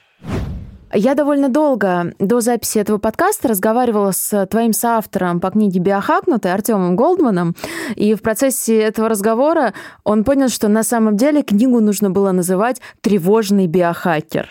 Я 0.93 1.15
довольно 1.15 1.51
долго 1.51 2.15
до 2.19 2.41
записи 2.41 2.79
этого 2.79 2.97
подкаста 2.97 3.49
разговаривала 3.49 4.13
с 4.13 4.47
твоим 4.47 4.73
соавтором 4.73 5.39
по 5.39 5.51
книге 5.51 5.81
«Биохакнутый» 5.81 6.53
Артемом 6.53 6.97
Голдманом, 6.97 7.55
и 7.95 8.15
в 8.15 8.23
процессе 8.23 8.79
этого 8.79 9.11
разговора 9.11 9.75
он 10.03 10.25
понял, 10.25 10.49
что 10.49 10.69
на 10.69 10.83
самом 10.83 11.19
деле 11.19 11.43
книгу 11.43 11.81
нужно 11.81 12.11
было 12.11 12.33
называть 12.33 12.81
«Тревожный 13.03 13.67
биохакер». 13.67 14.51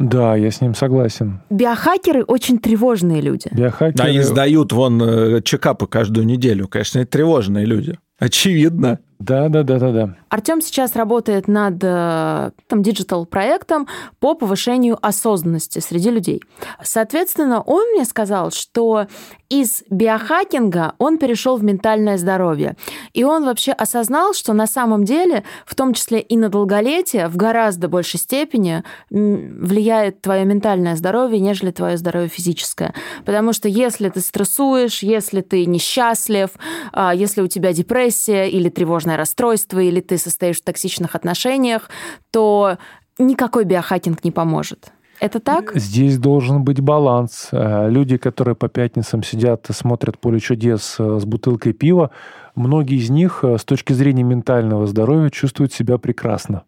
Да, 0.00 0.36
я 0.36 0.52
с 0.52 0.60
ним 0.60 0.76
согласен. 0.76 1.40
Биохакеры 1.50 2.22
очень 2.22 2.58
тревожные 2.58 3.20
люди. 3.20 3.48
Биохакеры... 3.50 4.08
Они 4.08 4.20
сдают 4.20 4.72
вон 4.72 5.02
э, 5.02 5.42
чекапы 5.42 5.88
каждую 5.88 6.24
неделю. 6.24 6.68
Конечно, 6.68 7.00
это 7.00 7.10
тревожные 7.10 7.64
люди. 7.64 7.98
Очевидно. 8.18 9.00
Да, 9.18 9.48
да, 9.48 9.64
да, 9.64 9.78
да, 9.80 9.90
да. 9.90 10.14
Артем 10.28 10.60
сейчас 10.60 10.94
работает 10.94 11.48
над 11.48 11.82
э, 11.82 12.52
там, 12.68 12.82
диджитал-проектом 12.82 13.88
по 14.20 14.34
повышению 14.34 14.96
осознанности 15.04 15.80
среди 15.80 16.10
людей. 16.10 16.40
Соответственно, 16.82 17.60
он 17.60 17.84
мне 17.92 18.04
сказал, 18.04 18.52
что 18.52 19.06
из 19.48 19.82
биохакинга 19.90 20.92
он 20.98 21.18
перешел 21.18 21.56
в 21.56 21.64
ментальное 21.64 22.16
здоровье. 22.16 22.76
И 23.12 23.24
он 23.24 23.44
вообще 23.44 23.72
осознал, 23.72 24.34
что 24.34 24.52
на 24.52 24.66
самом 24.66 25.04
деле, 25.04 25.42
в 25.66 25.74
том 25.74 25.94
числе 25.94 26.20
и 26.20 26.36
на 26.36 26.48
долголетие, 26.48 27.26
в 27.26 27.36
гораздо 27.36 27.88
большей 27.88 28.20
степени 28.20 28.84
влияет 29.10 30.20
твое 30.20 30.44
ментальное 30.44 30.94
здоровье, 30.94 31.40
нежели 31.40 31.72
твое 31.72 31.96
здоровье 31.96 32.28
физическое. 32.28 32.94
Потому 33.24 33.52
что 33.52 33.68
если 33.68 34.10
ты 34.10 34.20
стрессуешь, 34.20 35.02
если 35.02 35.40
ты 35.40 35.66
несчастлив, 35.66 36.50
а, 36.92 37.14
если 37.14 37.40
у 37.40 37.48
тебя 37.48 37.72
депрессия 37.72 38.48
или 38.48 38.68
тревожность 38.68 39.07
тревожное 39.08 39.16
расстройство 39.16 39.80
или 39.80 40.00
ты 40.00 40.18
состоишь 40.18 40.60
в 40.60 40.64
токсичных 40.64 41.14
отношениях, 41.14 41.90
то 42.30 42.76
никакой 43.18 43.64
биохакинг 43.64 44.24
не 44.24 44.30
поможет. 44.30 44.92
Это 45.20 45.40
так? 45.40 45.72
Здесь 45.74 46.18
должен 46.18 46.62
быть 46.62 46.80
баланс. 46.80 47.48
Э, 47.52 47.90
люди, 47.90 48.18
которые 48.18 48.54
по 48.54 48.68
пятницам 48.68 49.24
сидят 49.24 49.70
и 49.70 49.72
смотрят 49.72 50.18
«Поле 50.18 50.38
чудес» 50.38 50.96
э, 51.00 51.18
с 51.18 51.24
бутылкой 51.24 51.72
пива, 51.72 52.10
многие 52.54 52.98
из 52.98 53.10
них 53.10 53.40
э, 53.42 53.56
с 53.56 53.64
точки 53.64 53.94
зрения 53.94 54.22
ментального 54.22 54.86
здоровья 54.86 55.30
чувствуют 55.30 55.72
себя 55.72 55.98
прекрасно. 55.98 56.62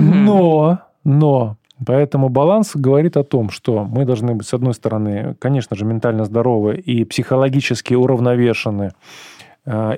Но, 0.00 0.78
но, 1.04 1.56
Поэтому 1.86 2.28
баланс 2.28 2.72
говорит 2.74 3.16
о 3.16 3.24
том, 3.24 3.50
что 3.50 3.84
мы 3.84 4.04
должны 4.04 4.34
быть, 4.34 4.46
с 4.46 4.54
одной 4.54 4.74
стороны, 4.74 5.34
конечно 5.38 5.76
же, 5.76 5.84
ментально 5.84 6.24
здоровы 6.24 6.76
и 6.76 7.04
психологически 7.04 7.94
уравновешены, 7.94 8.92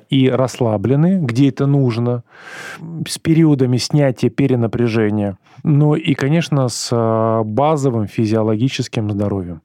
и 0.09 0.29
расслаблены, 0.29 1.19
где 1.21 1.49
это 1.49 1.65
нужно, 1.65 2.23
с 3.07 3.17
периодами 3.17 3.77
снятия 3.77 4.29
перенапряжения, 4.29 5.37
ну 5.63 5.95
и, 5.95 6.13
конечно, 6.13 6.67
с 6.67 6.89
э, 6.91 7.43
базовым 7.43 8.07
физиологическим 8.07 9.09
здоровьем. 9.09 9.61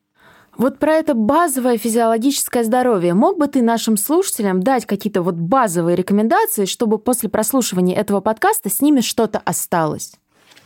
Вот 0.56 0.78
про 0.78 0.92
это 0.92 1.14
базовое 1.14 1.78
физиологическое 1.78 2.64
здоровье. 2.64 3.14
Мог 3.14 3.38
бы 3.38 3.46
ты 3.46 3.62
нашим 3.62 3.96
слушателям 3.96 4.62
дать 4.62 4.84
какие-то 4.84 5.22
вот 5.22 5.34
базовые 5.34 5.96
рекомендации, 5.96 6.64
чтобы 6.64 6.98
после 6.98 7.28
прослушивания 7.28 7.96
этого 7.96 8.20
подкаста 8.20 8.68
с 8.68 8.82
ними 8.82 9.00
что-то 9.00 9.38
осталось? 9.38 10.14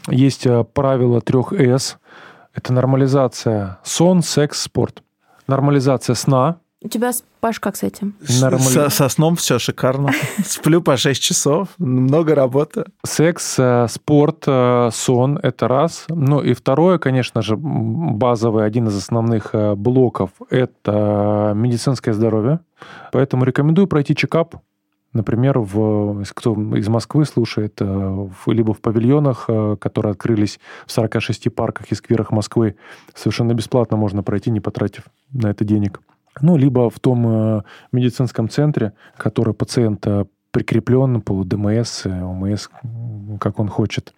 Есть 0.09 0.47
э, 0.47 0.65
правило 0.65 1.21
трех 1.21 1.53
С. 1.53 1.99
Это 2.55 2.73
нормализация 2.73 3.79
сон, 3.83 4.23
секс, 4.23 4.63
спорт. 4.63 5.03
Нормализация 5.47 6.15
сна, 6.15 6.59
у 6.85 6.89
тебя, 6.89 7.13
Паш, 7.41 7.61
как 7.61 7.77
с 7.77 7.83
этим? 7.83 8.15
Нормально. 8.41 8.69
Со, 8.71 8.89
со 8.91 9.09
сном 9.09 9.37
все 9.37 9.59
шикарно. 9.59 10.13
Сплю 10.45 10.83
по 10.83 10.99
6 10.99 11.23
часов, 11.23 11.69
много 11.79 12.35
работы. 12.35 12.85
Секс, 13.07 13.57
э, 13.59 13.87
спорт, 13.89 14.45
э, 14.47 14.91
сон– 14.93 15.39
это 15.43 15.67
раз. 15.67 16.05
Ну 16.11 16.43
и 16.43 16.53
второе, 16.53 16.99
конечно 16.99 17.41
же, 17.41 17.57
базовый, 17.57 18.67
один 18.67 18.89
из 18.89 18.99
основных 18.99 19.55
э, 19.55 19.75
блоков– 19.75 20.31
это 20.51 21.53
медицинское 21.57 22.13
здоровье. 22.13 22.61
Поэтому 23.13 23.45
рекомендую 23.45 23.87
пройти 23.87 24.15
чекап. 24.15 24.57
Например, 25.15 25.61
в, 25.61 26.19
если 26.19 26.35
кто 26.35 26.53
из 26.77 26.89
Москвы 26.89 27.25
слушает, 27.25 27.81
либо 28.47 28.75
в 28.75 28.81
павильонах, 28.81 29.49
которые 29.79 30.11
открылись 30.11 30.59
в 30.87 30.93
46 30.93 31.55
парках 31.55 31.87
и 31.93 31.95
скверах 31.95 32.31
Москвы, 32.31 32.77
совершенно 33.15 33.55
бесплатно 33.55 33.97
можно 33.97 34.23
пройти, 34.23 34.51
не 34.51 34.61
потратив 34.61 35.05
на 35.33 35.51
это 35.51 35.65
денег 35.65 36.01
ну, 36.41 36.57
либо 36.57 36.91
в 36.91 36.99
том 37.01 37.27
э, 37.27 37.63
медицинском 37.93 38.49
центре, 38.49 38.93
который 39.17 39.55
пациент 39.55 40.07
э, 40.07 40.25
прикреплен 40.55 41.21
по 41.21 41.43
ДМС, 41.45 42.07
э, 42.07 42.23
ОМС, 42.23 42.69
как 43.41 43.59
он 43.59 43.69
хочет. 43.69 44.15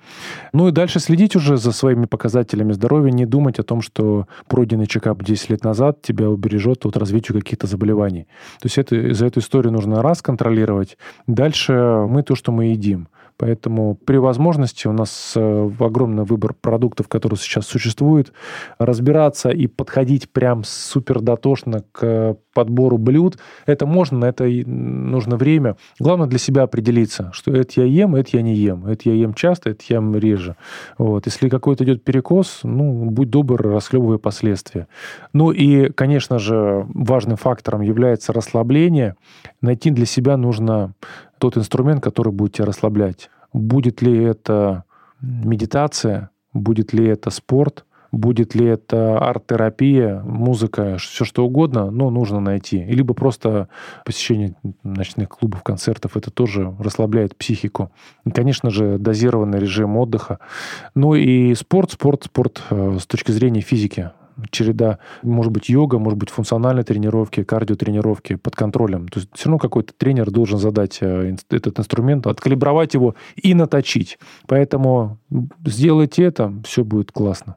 Ну 0.52 0.68
и 0.68 0.70
дальше 0.70 1.00
следить 1.00 1.35
уже 1.35 1.57
за 1.57 1.72
своими 1.72 2.05
показателями 2.05 2.72
здоровья, 2.72 3.11
не 3.11 3.24
думать 3.24 3.59
о 3.59 3.62
том, 3.62 3.81
что 3.81 4.26
пройденный 4.46 4.87
чекап 4.87 5.22
10 5.22 5.50
лет 5.50 5.64
назад 5.64 6.02
тебя 6.02 6.29
убережет 6.29 6.85
от 6.85 6.96
развития 6.96 7.33
каких-то 7.33 7.66
заболеваний. 7.66 8.26
То 8.61 8.66
есть 8.66 8.76
это, 8.76 9.14
за 9.14 9.26
эту 9.26 9.40
историю 9.40 9.72
нужно 9.72 10.02
раз 10.02 10.20
контролировать. 10.20 10.98
Дальше 11.26 11.72
мы 12.09 12.22
то, 12.22 12.35
что 12.35 12.52
мы 12.52 12.66
едим. 12.66 13.09
Поэтому 13.38 13.94
при 13.94 14.16
возможности 14.16 14.87
у 14.87 14.92
нас 14.92 15.35
э, 15.37 15.70
огромный 15.79 16.25
выбор 16.25 16.55
продуктов, 16.55 17.09
которые 17.09 17.38
сейчас 17.38 17.66
существуют. 17.66 18.33
Разбираться 18.79 19.51
и 19.51 19.66
подходить 19.66 20.31
прям 20.31 20.64
супер 20.64 21.20
дотошно 21.20 21.85
к 21.92 22.38
подбору 22.57 22.97
блюд, 22.97 23.38
это 23.66 23.85
можно, 23.85 24.19
на 24.19 24.25
это 24.25 24.45
нужно 24.45 25.37
время. 25.37 25.77
Главное 26.01 26.27
для 26.27 26.38
себя 26.38 26.62
определиться, 26.62 27.31
что 27.35 27.53
это 27.53 27.83
я 27.83 27.85
ем, 27.85 28.14
это 28.14 28.31
я 28.33 28.42
не 28.42 28.55
ем. 28.55 28.87
Это 28.87 29.11
я 29.11 29.14
ем 29.14 29.35
часто, 29.35 29.71
это 29.71 29.85
я 29.88 29.97
ем 29.97 30.16
реже. 30.16 30.57
Вот. 30.97 31.27
Если 31.27 31.51
какой-то 31.51 31.85
идет 31.85 32.03
перекос, 32.03 32.61
ну, 32.62 33.11
будь 33.11 33.29
добр, 33.29 33.61
расхлебывай 33.61 34.19
последствия. 34.19 34.88
Ну 35.35 35.51
и, 35.51 35.90
конечно 35.90 36.38
же, 36.38 36.87
важным 36.95 37.37
фактором 37.37 37.83
является 37.83 38.33
расслабление. 38.33 39.16
Найти 39.61 39.90
для 39.90 40.07
себя 40.07 40.38
нужно 40.38 40.95
тот 41.38 41.59
инструмент, 41.59 42.03
который 42.03 42.33
будет 42.33 42.55
тебя 42.55 42.64
расслаблять. 42.64 43.29
Будет 43.53 44.01
ли 44.01 44.25
это 44.25 44.85
медитация, 45.21 46.31
будет 46.55 46.95
ли 46.95 47.07
это 47.07 47.31
спорт, 47.31 47.85
Будет 48.12 48.55
ли 48.55 48.66
это 48.66 49.19
арт-терапия, 49.19 50.21
музыка, 50.21 50.97
все 50.99 51.25
что 51.25 51.45
угодно, 51.45 51.90
но 51.90 52.11
нужно 52.11 52.40
найти. 52.40 52.79
И 52.79 52.92
либо 52.92 53.14
просто 53.14 53.69
посещение 54.05 54.55
ночных 54.83 55.29
клубов, 55.29 55.62
концертов, 55.62 56.16
это 56.16 56.31
тоже 56.31 56.75
расслабляет 56.79 57.37
психику. 57.37 57.90
И, 58.25 58.31
конечно 58.31 58.71
же, 58.71 58.99
дозированный 58.99 59.59
режим 59.59 59.97
отдыха. 59.97 60.38
Ну 60.95 61.14
и 61.14 61.55
спорт, 61.55 61.92
спорт, 61.92 62.25
спорт 62.25 62.62
э, 62.71 62.99
с 63.01 63.07
точки 63.07 63.33
зрения 63.33 63.61
физики 63.61 64.11
череда, 64.51 64.99
может 65.22 65.53
быть, 65.53 65.68
йога, 65.68 65.99
может 65.99 66.18
быть, 66.18 66.31
функциональные 66.31 66.85
тренировки, 66.85 67.44
кардиотренировки 67.44 68.37
под 68.37 68.55
контролем. 68.57 69.09
То 69.09 69.20
есть 69.20 69.31
все 69.35 69.46
равно 69.49 69.59
какой-то 69.59 69.92
тренер 69.96 70.31
должен 70.31 70.59
задать 70.59 70.99
э, 71.01 71.35
этот 71.51 71.79
инструмент, 71.79 72.27
откалибровать 72.27 72.94
его 72.94 73.14
и 73.37 73.55
наточить. 73.55 74.18
Поэтому 74.46 75.18
сделайте 75.64 76.25
это, 76.25 76.53
все 76.64 76.85
будет 76.85 77.12
классно. 77.12 77.57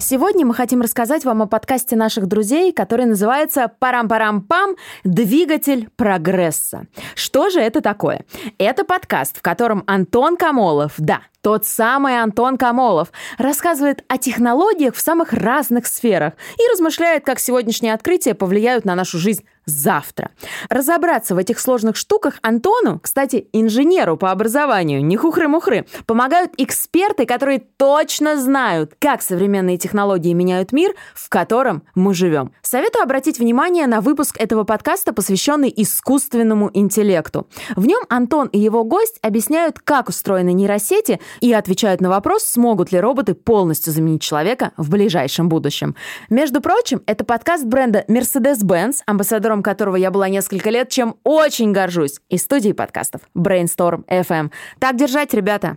Сегодня 0.00 0.46
мы 0.46 0.54
хотим 0.54 0.80
рассказать 0.80 1.26
вам 1.26 1.42
о 1.42 1.46
подкасте 1.46 1.94
наших 1.94 2.26
друзей, 2.26 2.72
который 2.72 3.04
называется 3.04 3.70
«Парам-парам-пам. 3.80 4.76
Двигатель 5.04 5.90
прогресса». 5.94 6.86
Что 7.14 7.50
же 7.50 7.60
это 7.60 7.82
такое? 7.82 8.24
Это 8.56 8.84
подкаст, 8.84 9.36
в 9.36 9.42
котором 9.42 9.84
Антон 9.86 10.38
Камолов, 10.38 10.94
да, 10.96 11.20
тот 11.42 11.64
самый 11.64 12.20
Антон 12.20 12.56
Камолов 12.56 13.12
рассказывает 13.38 14.04
о 14.08 14.18
технологиях 14.18 14.94
в 14.94 15.00
самых 15.00 15.32
разных 15.32 15.86
сферах 15.86 16.34
и 16.58 16.72
размышляет, 16.72 17.24
как 17.24 17.38
сегодняшние 17.38 17.94
открытия 17.94 18.34
повлияют 18.34 18.84
на 18.84 18.94
нашу 18.94 19.18
жизнь 19.18 19.44
завтра. 19.66 20.30
Разобраться 20.68 21.34
в 21.34 21.38
этих 21.38 21.58
сложных 21.60 21.96
штуках 21.96 22.34
Антону, 22.42 22.98
кстати, 23.00 23.48
инженеру 23.52 24.16
по 24.16 24.30
образованию, 24.30 25.04
не 25.04 25.16
хухры-мухры, 25.16 25.86
помогают 26.06 26.52
эксперты, 26.56 27.26
которые 27.26 27.60
точно 27.60 28.36
знают, 28.36 28.94
как 28.98 29.22
современные 29.22 29.78
технологии 29.78 30.32
меняют 30.32 30.72
мир, 30.72 30.94
в 31.14 31.28
котором 31.28 31.82
мы 31.94 32.14
живем. 32.14 32.52
Советую 32.62 33.02
обратить 33.02 33.38
внимание 33.38 33.86
на 33.86 34.00
выпуск 34.00 34.36
этого 34.38 34.64
подкаста, 34.64 35.12
посвященный 35.12 35.72
искусственному 35.74 36.70
интеллекту. 36.74 37.46
В 37.76 37.86
нем 37.86 38.02
Антон 38.08 38.48
и 38.48 38.58
его 38.58 38.84
гость 38.84 39.18
объясняют, 39.22 39.78
как 39.78 40.08
устроены 40.08 40.52
нейросети 40.52 41.20
и 41.40 41.52
отвечают 41.52 42.00
на 42.00 42.08
вопрос, 42.08 42.44
смогут 42.44 42.92
ли 42.92 43.00
роботы 43.00 43.34
полностью 43.34 43.92
заменить 43.92 44.22
человека 44.22 44.72
в 44.76 44.90
ближайшем 44.90 45.48
будущем. 45.48 45.94
Между 46.28 46.60
прочим, 46.60 47.02
это 47.06 47.24
подкаст 47.24 47.64
бренда 47.64 48.04
Mercedes-Benz, 48.08 48.96
амбассадором 49.06 49.62
которого 49.62 49.96
я 49.96 50.10
была 50.10 50.28
несколько 50.28 50.70
лет, 50.70 50.88
чем 50.88 51.16
очень 51.24 51.72
горжусь, 51.72 52.20
из 52.28 52.42
студии 52.42 52.72
подкастов 52.72 53.22
Brainstorm 53.36 54.04
FM. 54.06 54.50
Так 54.78 54.96
держать, 54.96 55.34
ребята! 55.34 55.76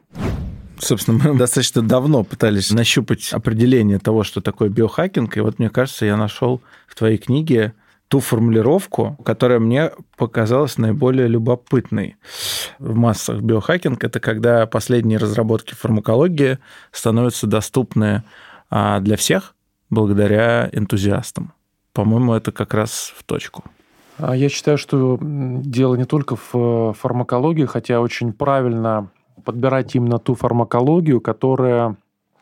Собственно, 0.79 1.19
мы 1.23 1.37
достаточно 1.37 1.81
давно 1.81 2.23
пытались 2.23 2.71
нащупать 2.71 3.31
определение 3.31 3.99
того, 3.99 4.23
что 4.23 4.41
такое 4.41 4.69
биохакинг, 4.69 5.37
и 5.37 5.39
вот, 5.39 5.59
мне 5.59 5.69
кажется, 5.69 6.05
я 6.05 6.17
нашел 6.17 6.61
в 6.87 6.95
твоей 6.95 7.17
книге 7.17 7.73
ту 8.13 8.19
формулировку, 8.19 9.17
которая 9.25 9.57
мне 9.57 9.89
показалась 10.17 10.77
наиболее 10.77 11.27
любопытной 11.27 12.15
в 12.77 12.95
массах. 12.95 13.41
Биохакинг– 13.41 14.03
это 14.05 14.19
когда 14.19 14.67
последние 14.67 15.17
разработки 15.17 15.73
фармакологии 15.73 16.59
становятся 16.91 17.47
доступны 17.47 18.21
а, 18.69 18.99
для 18.99 19.17
всех 19.17 19.55
благодаря 19.89 20.69
энтузиастам. 20.73 21.53
По-моему, 21.91 22.35
это 22.35 22.51
как 22.51 22.75
раз 22.75 23.11
в 23.17 23.23
точку. 23.23 23.63
А 24.19 24.35
я 24.35 24.47
считаю, 24.47 24.77
что 24.77 25.17
дело 25.19 25.95
не 25.95 26.05
только 26.05 26.35
в 26.35 26.53
э, 26.53 26.93
фармакологии, 26.93 27.65
хотя 27.65 27.99
очень 27.99 28.31
правильно 28.31 29.09
подбирать 29.43 29.95
именно 29.95 30.19
ту 30.19 30.35
фармакологию, 30.35 31.19
которая 31.19 31.97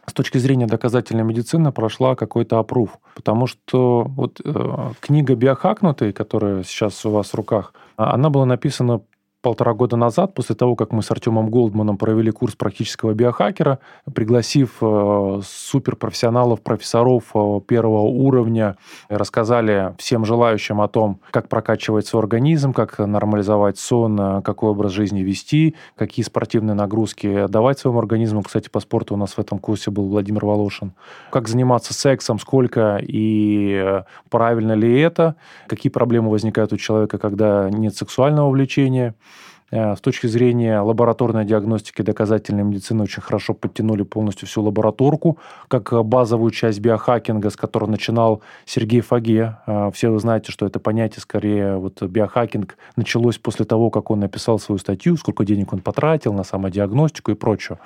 с 0.05 0.13
точки 0.13 0.37
зрения 0.37 0.67
доказательной 0.67 1.23
медицины 1.23 1.71
прошла 1.71 2.15
какой-то 2.15 2.59
опруф. 2.59 2.97
Потому 3.15 3.47
что 3.47 4.03
вот 4.07 4.41
э, 4.43 4.89
книга 4.99 5.35
«Биохакнутый», 5.35 6.13
которая 6.13 6.63
сейчас 6.63 7.05
у 7.05 7.11
вас 7.11 7.29
в 7.29 7.35
руках, 7.35 7.73
а, 7.97 8.13
она 8.13 8.29
была 8.29 8.45
написана 8.45 9.01
полтора 9.41 9.73
года 9.73 9.97
назад, 9.97 10.33
после 10.33 10.55
того, 10.55 10.75
как 10.75 10.91
мы 10.91 11.01
с 11.01 11.11
Артемом 11.11 11.49
Голдманом 11.49 11.97
провели 11.97 12.31
курс 12.31 12.55
практического 12.55 13.13
биохакера, 13.13 13.79
пригласив 14.13 14.77
э, 14.81 15.41
суперпрофессионалов, 15.43 16.61
профессоров 16.61 17.23
э, 17.33 17.59
первого 17.67 18.01
уровня, 18.01 18.77
рассказали 19.09 19.93
всем 19.97 20.25
желающим 20.25 20.79
о 20.81 20.87
том, 20.87 21.21
как 21.31 21.49
прокачивать 21.49 22.05
свой 22.05 22.21
организм, 22.21 22.73
как 22.73 22.99
нормализовать 22.99 23.79
сон, 23.79 24.19
э, 24.19 24.41
какой 24.43 24.69
образ 24.71 24.91
жизни 24.91 25.21
вести, 25.21 25.75
какие 25.95 26.23
спортивные 26.23 26.75
нагрузки 26.75 27.47
давать 27.47 27.79
своему 27.79 27.99
организму. 27.99 28.43
Кстати, 28.43 28.69
по 28.69 28.79
спорту 28.79 29.15
у 29.15 29.17
нас 29.17 29.33
в 29.33 29.39
этом 29.39 29.57
курсе 29.57 29.89
был 29.89 30.07
Владимир 30.07 30.45
Волошин. 30.45 30.93
Как 31.31 31.47
заниматься 31.47 31.93
сексом, 31.93 32.37
сколько 32.37 32.99
и 33.01 34.03
правильно 34.29 34.73
ли 34.73 34.99
это, 34.99 35.35
какие 35.67 35.91
проблемы 35.91 36.29
возникают 36.29 36.73
у 36.73 36.77
человека, 36.77 37.17
когда 37.17 37.69
нет 37.71 37.95
сексуального 37.95 38.49
влечения– 38.49 39.15
с 39.71 40.01
точки 40.01 40.27
зрения 40.27 40.81
лабораторной 40.81 41.45
диагностики 41.45 42.01
доказательной 42.01 42.63
медицины 42.63 43.03
очень 43.03 43.21
хорошо 43.21 43.53
подтянули 43.53 44.03
полностью 44.03 44.47
всю 44.47 44.61
лабораторку, 44.61 45.37
как 45.67 45.93
базовую 46.05 46.51
часть 46.51 46.79
биохакинга, 46.79 47.49
с 47.49 47.55
которой 47.55 47.89
начинал 47.89 48.41
Сергей 48.65 49.01
Фаге. 49.01 49.57
Э, 49.65 49.91
все 49.93 50.09
вы 50.09 50.19
знаете, 50.19 50.51
что 50.51 50.65
это 50.65 50.79
понятие, 50.79 51.21
скорее, 51.21 51.77
вот 51.77 52.01
биохакинг 52.01 52.77
началось 52.95 53.37
после 53.37 53.65
того, 53.65 53.89
как 53.89 54.11
он 54.11 54.19
написал 54.19 54.59
свою 54.59 54.79
статью, 54.79 55.15
сколько 55.17 55.45
денег 55.45 55.73
он 55.73 55.79
потратил 55.79 56.33
на 56.33 56.43
самодиагностику 56.43 57.31
и 57.31 57.35
прочее. 57.35 57.77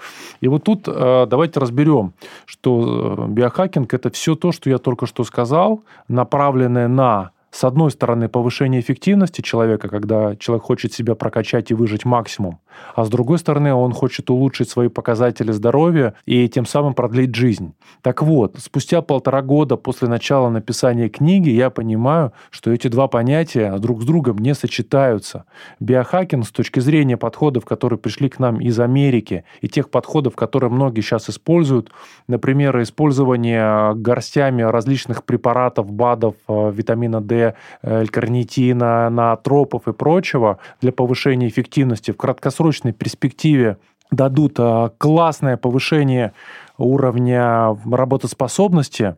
И 0.41 0.47
вот 0.47 0.63
тут 0.63 0.87
э, 0.87 1.27
давайте 1.29 1.59
разберем, 1.59 2.13
что 2.45 3.27
биохакинг– 3.29 3.93
это 3.93 4.09
все 4.09 4.35
то, 4.35 4.51
что 4.51 4.69
я 4.69 4.77
только 4.79 5.05
что 5.05 5.23
сказал, 5.23 5.83
направленное 6.07 6.87
на 6.87 7.31
с 7.55 7.63
одной 7.63 7.89
стороны, 7.89 8.27
повышение 8.27 8.81
эффективности 8.81 9.39
человека, 9.39 9.87
когда 9.87 10.35
человек 10.35 10.65
хочет 10.65 10.91
себя 10.91 11.15
прокачать 11.15 11.71
и 11.71 11.73
выжить 11.73 12.03
максимум, 12.03 12.59
а 12.95 13.05
с 13.05 13.09
другой 13.09 13.39
стороны, 13.39 13.73
он 13.73 13.93
хочет 13.93 14.29
улучшить 14.29 14.69
свои 14.69 14.89
показатели 14.89 15.53
здоровья 15.53 16.15
и 16.25 16.49
тем 16.49 16.65
самым 16.65 16.93
продлить 16.93 17.33
жизнь. 17.33 17.73
Так 18.01 18.21
вот, 18.21 18.57
спустя 18.59 19.01
полтора 19.01 19.41
года 19.41 19.77
после 19.77 20.09
начала 20.09 20.49
написания 20.49 21.07
книги 21.07 21.49
я 21.49 21.69
понимаю, 21.69 22.33
что 22.49 22.73
эти 22.73 22.89
два 22.89 23.07
понятия 23.07 23.77
друг 23.77 24.01
с 24.01 24.05
другом 24.05 24.39
не 24.39 24.53
сочетаются. 24.53 25.45
Биохакинг 25.79 26.45
с 26.45 26.51
точки 26.51 26.81
зрения 26.81 27.15
подходов, 27.15 27.63
которые 27.63 27.97
пришли 27.97 28.27
к 28.27 28.37
нам 28.37 28.59
из 28.59 28.77
Америки, 28.81 29.45
и 29.61 29.69
тех 29.69 29.89
подходов, 29.89 30.35
которые 30.35 30.69
многие 30.69 30.99
сейчас 30.99 31.29
используют, 31.29 31.89
например, 32.27 32.81
использование 32.81 33.93
горстями 33.95 34.61
различных 34.63 35.23
препаратов, 35.23 35.89
БАДов, 35.89 36.35
э, 36.49 36.71
витамина 36.73 37.21
D, 37.21 37.44
L-карнитина, 37.83 39.09
наотропов 39.09 39.87
и 39.87 39.93
прочего 39.93 40.57
для 40.81 40.91
повышения 40.91 41.47
эффективности 41.47 42.11
в 42.11 42.17
краткосрочной 42.17 42.93
перспективе 42.93 43.77
дадут 44.11 44.55
а, 44.57 44.91
классное 44.97 45.57
повышение 45.57 46.33
уровня 46.77 47.77
работоспособности, 47.89 49.15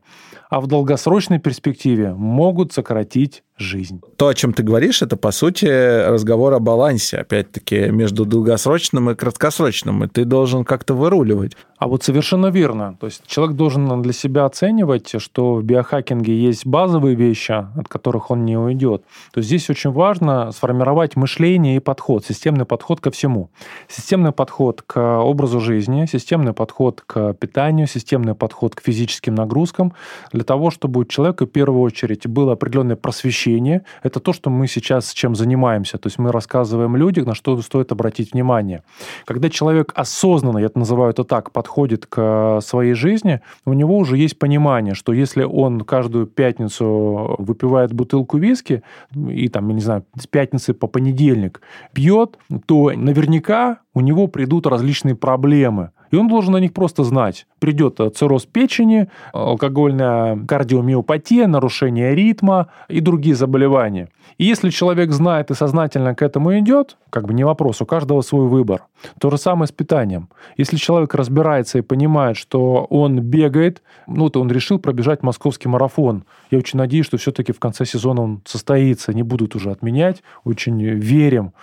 а 0.49 0.61
в 0.61 0.67
долгосрочной 0.67 1.39
перспективе 1.39 2.13
могут 2.13 2.71
сократить 2.71 3.43
жизнь. 3.57 4.01
То, 4.15 4.27
о 4.27 4.33
чем 4.33 4.53
ты 4.53 4.63
говоришь, 4.63 5.01
это, 5.01 5.17
по 5.17 5.31
сути, 5.31 5.65
разговор 6.07 6.53
о 6.53 6.59
балансе, 6.59 7.17
опять-таки, 7.17 7.89
между 7.89 8.25
долгосрочным 8.25 9.09
и 9.09 9.15
краткосрочным, 9.15 10.03
и 10.03 10.07
ты 10.07 10.23
должен 10.25 10.63
как-то 10.63 10.93
выруливать. 10.93 11.57
А 11.77 11.87
вот 11.87 12.03
совершенно 12.03 12.47
верно. 12.47 12.97
То 12.99 13.05
есть 13.05 13.21
человек 13.27 13.55
должен 13.55 14.01
для 14.01 14.13
себя 14.13 14.45
оценивать, 14.45 15.21
что 15.21 15.53
в 15.55 15.63
биохакинге 15.63 16.35
есть 16.35 16.65
базовые 16.65 17.15
вещи, 17.15 17.51
от 17.51 17.87
которых 17.87 18.31
он 18.31 18.45
не 18.45 18.57
уйдет. 18.57 19.03
То 19.31 19.39
есть 19.39 19.47
здесь 19.47 19.69
очень 19.69 19.91
важно 19.91 20.51
сформировать 20.51 21.15
мышление 21.15 21.75
и 21.75 21.79
подход, 21.79 22.25
системный 22.25 22.65
подход 22.65 22.99
ко 22.99 23.11
всему. 23.11 23.51
Системный 23.87 24.31
подход 24.31 24.81
к 24.81 25.21
образу 25.21 25.59
жизни, 25.59 26.07
системный 26.07 26.53
подход 26.53 27.03
к 27.05 27.33
питанию, 27.33 27.85
системный 27.85 28.33
подход 28.33 28.73
к 28.73 28.81
физическим 28.81 29.35
нагрузкам, 29.35 29.93
для 30.33 30.43
того, 30.43 30.71
чтобы 30.71 31.01
у 31.01 31.05
человека 31.05 31.45
в 31.45 31.49
первую 31.49 31.81
очередь 31.81 32.25
было 32.25 32.53
определенное 32.53 32.95
просвещение. 32.95 33.83
Это 34.01 34.19
то, 34.19 34.33
что 34.33 34.49
мы 34.49 34.67
сейчас 34.67 35.13
чем 35.13 35.35
занимаемся. 35.35 35.99
То 35.99 36.07
есть 36.07 36.17
мы 36.17 36.31
рассказываем 36.31 36.95
людям, 36.95 37.25
на 37.25 37.35
что 37.35 37.61
стоит 37.61 37.91
обратить 37.91 38.33
внимание. 38.33 38.81
Когда 39.25 39.51
человек 39.51 39.93
осознанно, 39.95 40.57
я 40.57 40.65
это 40.65 40.79
называю 40.79 41.11
это 41.11 41.23
так, 41.23 41.51
подходит 41.51 41.66
к 42.05 42.59
своей 42.61 42.93
жизни, 42.93 43.41
у 43.65 43.73
него 43.73 43.97
уже 43.97 44.17
есть 44.17 44.39
понимание, 44.39 44.93
что 44.93 45.13
если 45.13 45.43
он 45.43 45.81
каждую 45.81 46.27
пятницу 46.27 47.35
выпивает 47.37 47.93
бутылку 47.93 48.37
виски 48.37 48.83
и 49.15 49.47
там, 49.49 49.67
я 49.69 49.75
не 49.75 49.81
знаю, 49.81 50.05
с 50.17 50.27
пятницы 50.27 50.73
по 50.73 50.87
понедельник 50.87 51.61
пьет, 51.93 52.37
то 52.65 52.91
наверняка 52.95 53.79
у 53.93 54.01
него 54.01 54.27
придут 54.27 54.67
различные 54.67 55.15
проблемы– 55.15 55.91
И 56.11 56.15
он 56.15 56.27
должен 56.27 56.53
на 56.53 56.57
них 56.57 56.73
просто 56.73 57.03
знать. 57.03 57.45
Придет 57.59 57.99
э, 57.99 58.09
цирроз 58.09 58.45
печени, 58.45 59.07
алкогольная 59.33 60.37
кардиомиопатия, 60.45 61.47
нарушение 61.47 62.15
ритма 62.15 62.67
и 62.87 62.99
другие 62.99 63.35
заболевания. 63.35 64.09
И 64.37 64.45
если 64.45 64.69
человек 64.69 65.11
знает 65.11 65.51
и 65.51 65.55
сознательно 65.55 66.13
к 66.13 66.21
этому 66.21 66.57
идет, 66.59 66.97
как 67.09 67.25
бы 67.25 67.33
не 67.33 67.43
вопрос, 67.43 67.81
у 67.81 67.85
каждого 67.85 68.21
свой 68.21 68.47
выбор. 68.47 68.83
То 69.19 69.29
же 69.29 69.37
самое 69.37 69.67
с 69.67 69.71
питанием. 69.71 70.29
Если 70.57 70.77
человек 70.77 71.15
разбирается 71.15 71.79
и 71.79 71.81
понимает, 71.81 72.37
что 72.37 72.85
он 72.89 73.19
бегает, 73.19 73.81
ну, 74.05 74.29
то 74.29 74.41
он 74.41 74.51
решил 74.51 74.79
пробежать 74.79 75.23
московский 75.23 75.69
марафон. 75.69 76.25
Я 76.51 76.59
очень 76.59 76.77
надеюсь, 76.77 77.05
что 77.05 77.17
все-таки 77.17 77.51
в 77.51 77.59
конце 77.59 77.85
сезона 77.85 78.21
он 78.21 78.41
состоится, 78.45 79.13
не 79.13 79.23
будут 79.23 79.55
уже 79.55 79.71
отменять. 79.71 80.23
Очень 80.43 80.81
верим. 80.83 81.53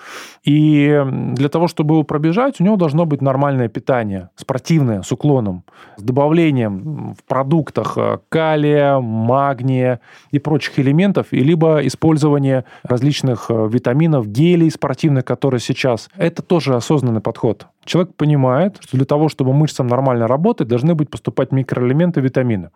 И 0.44 1.00
для 1.32 1.48
того, 1.48 1.68
чтобы 1.68 1.94
его 1.94 2.02
пробежать, 2.02 2.60
у 2.60 2.64
него 2.64 2.76
должно 2.76 3.06
быть 3.06 3.22
нормальное 3.22 3.68
питание, 3.68 4.30
спортивное, 4.36 5.02
с 5.02 5.12
уклоном, 5.12 5.64
с 5.96 6.02
добавлением 6.02 7.14
в 7.14 7.24
продуктах 7.24 7.96
э, 7.96 8.18
калия, 8.28 8.98
магния 8.98 10.00
и 10.30 10.38
прочих 10.38 10.78
элементов, 10.78 11.28
и 11.30 11.40
либо 11.40 11.86
использование 11.86 12.64
различных 12.82 13.46
э, 13.48 13.68
витаминов, 13.70 14.26
гелей 14.26 14.70
спортивных, 14.70 15.24
которые 15.24 15.60
сейчас. 15.60 16.08
Это 16.16 16.42
тоже 16.42 16.74
осознанный 16.74 17.20
подход. 17.20 17.66
Человек 17.84 18.14
понимает, 18.14 18.78
что 18.80 18.96
для 18.96 19.06
того, 19.06 19.28
чтобы 19.28 19.52
мышцам 19.52 19.86
нормально 19.86 20.26
работать, 20.26 20.68
должны 20.68 20.94
быть 20.94 21.10
поступать 21.10 21.52
микроэлементы, 21.52 22.20
витамины. 22.20 22.70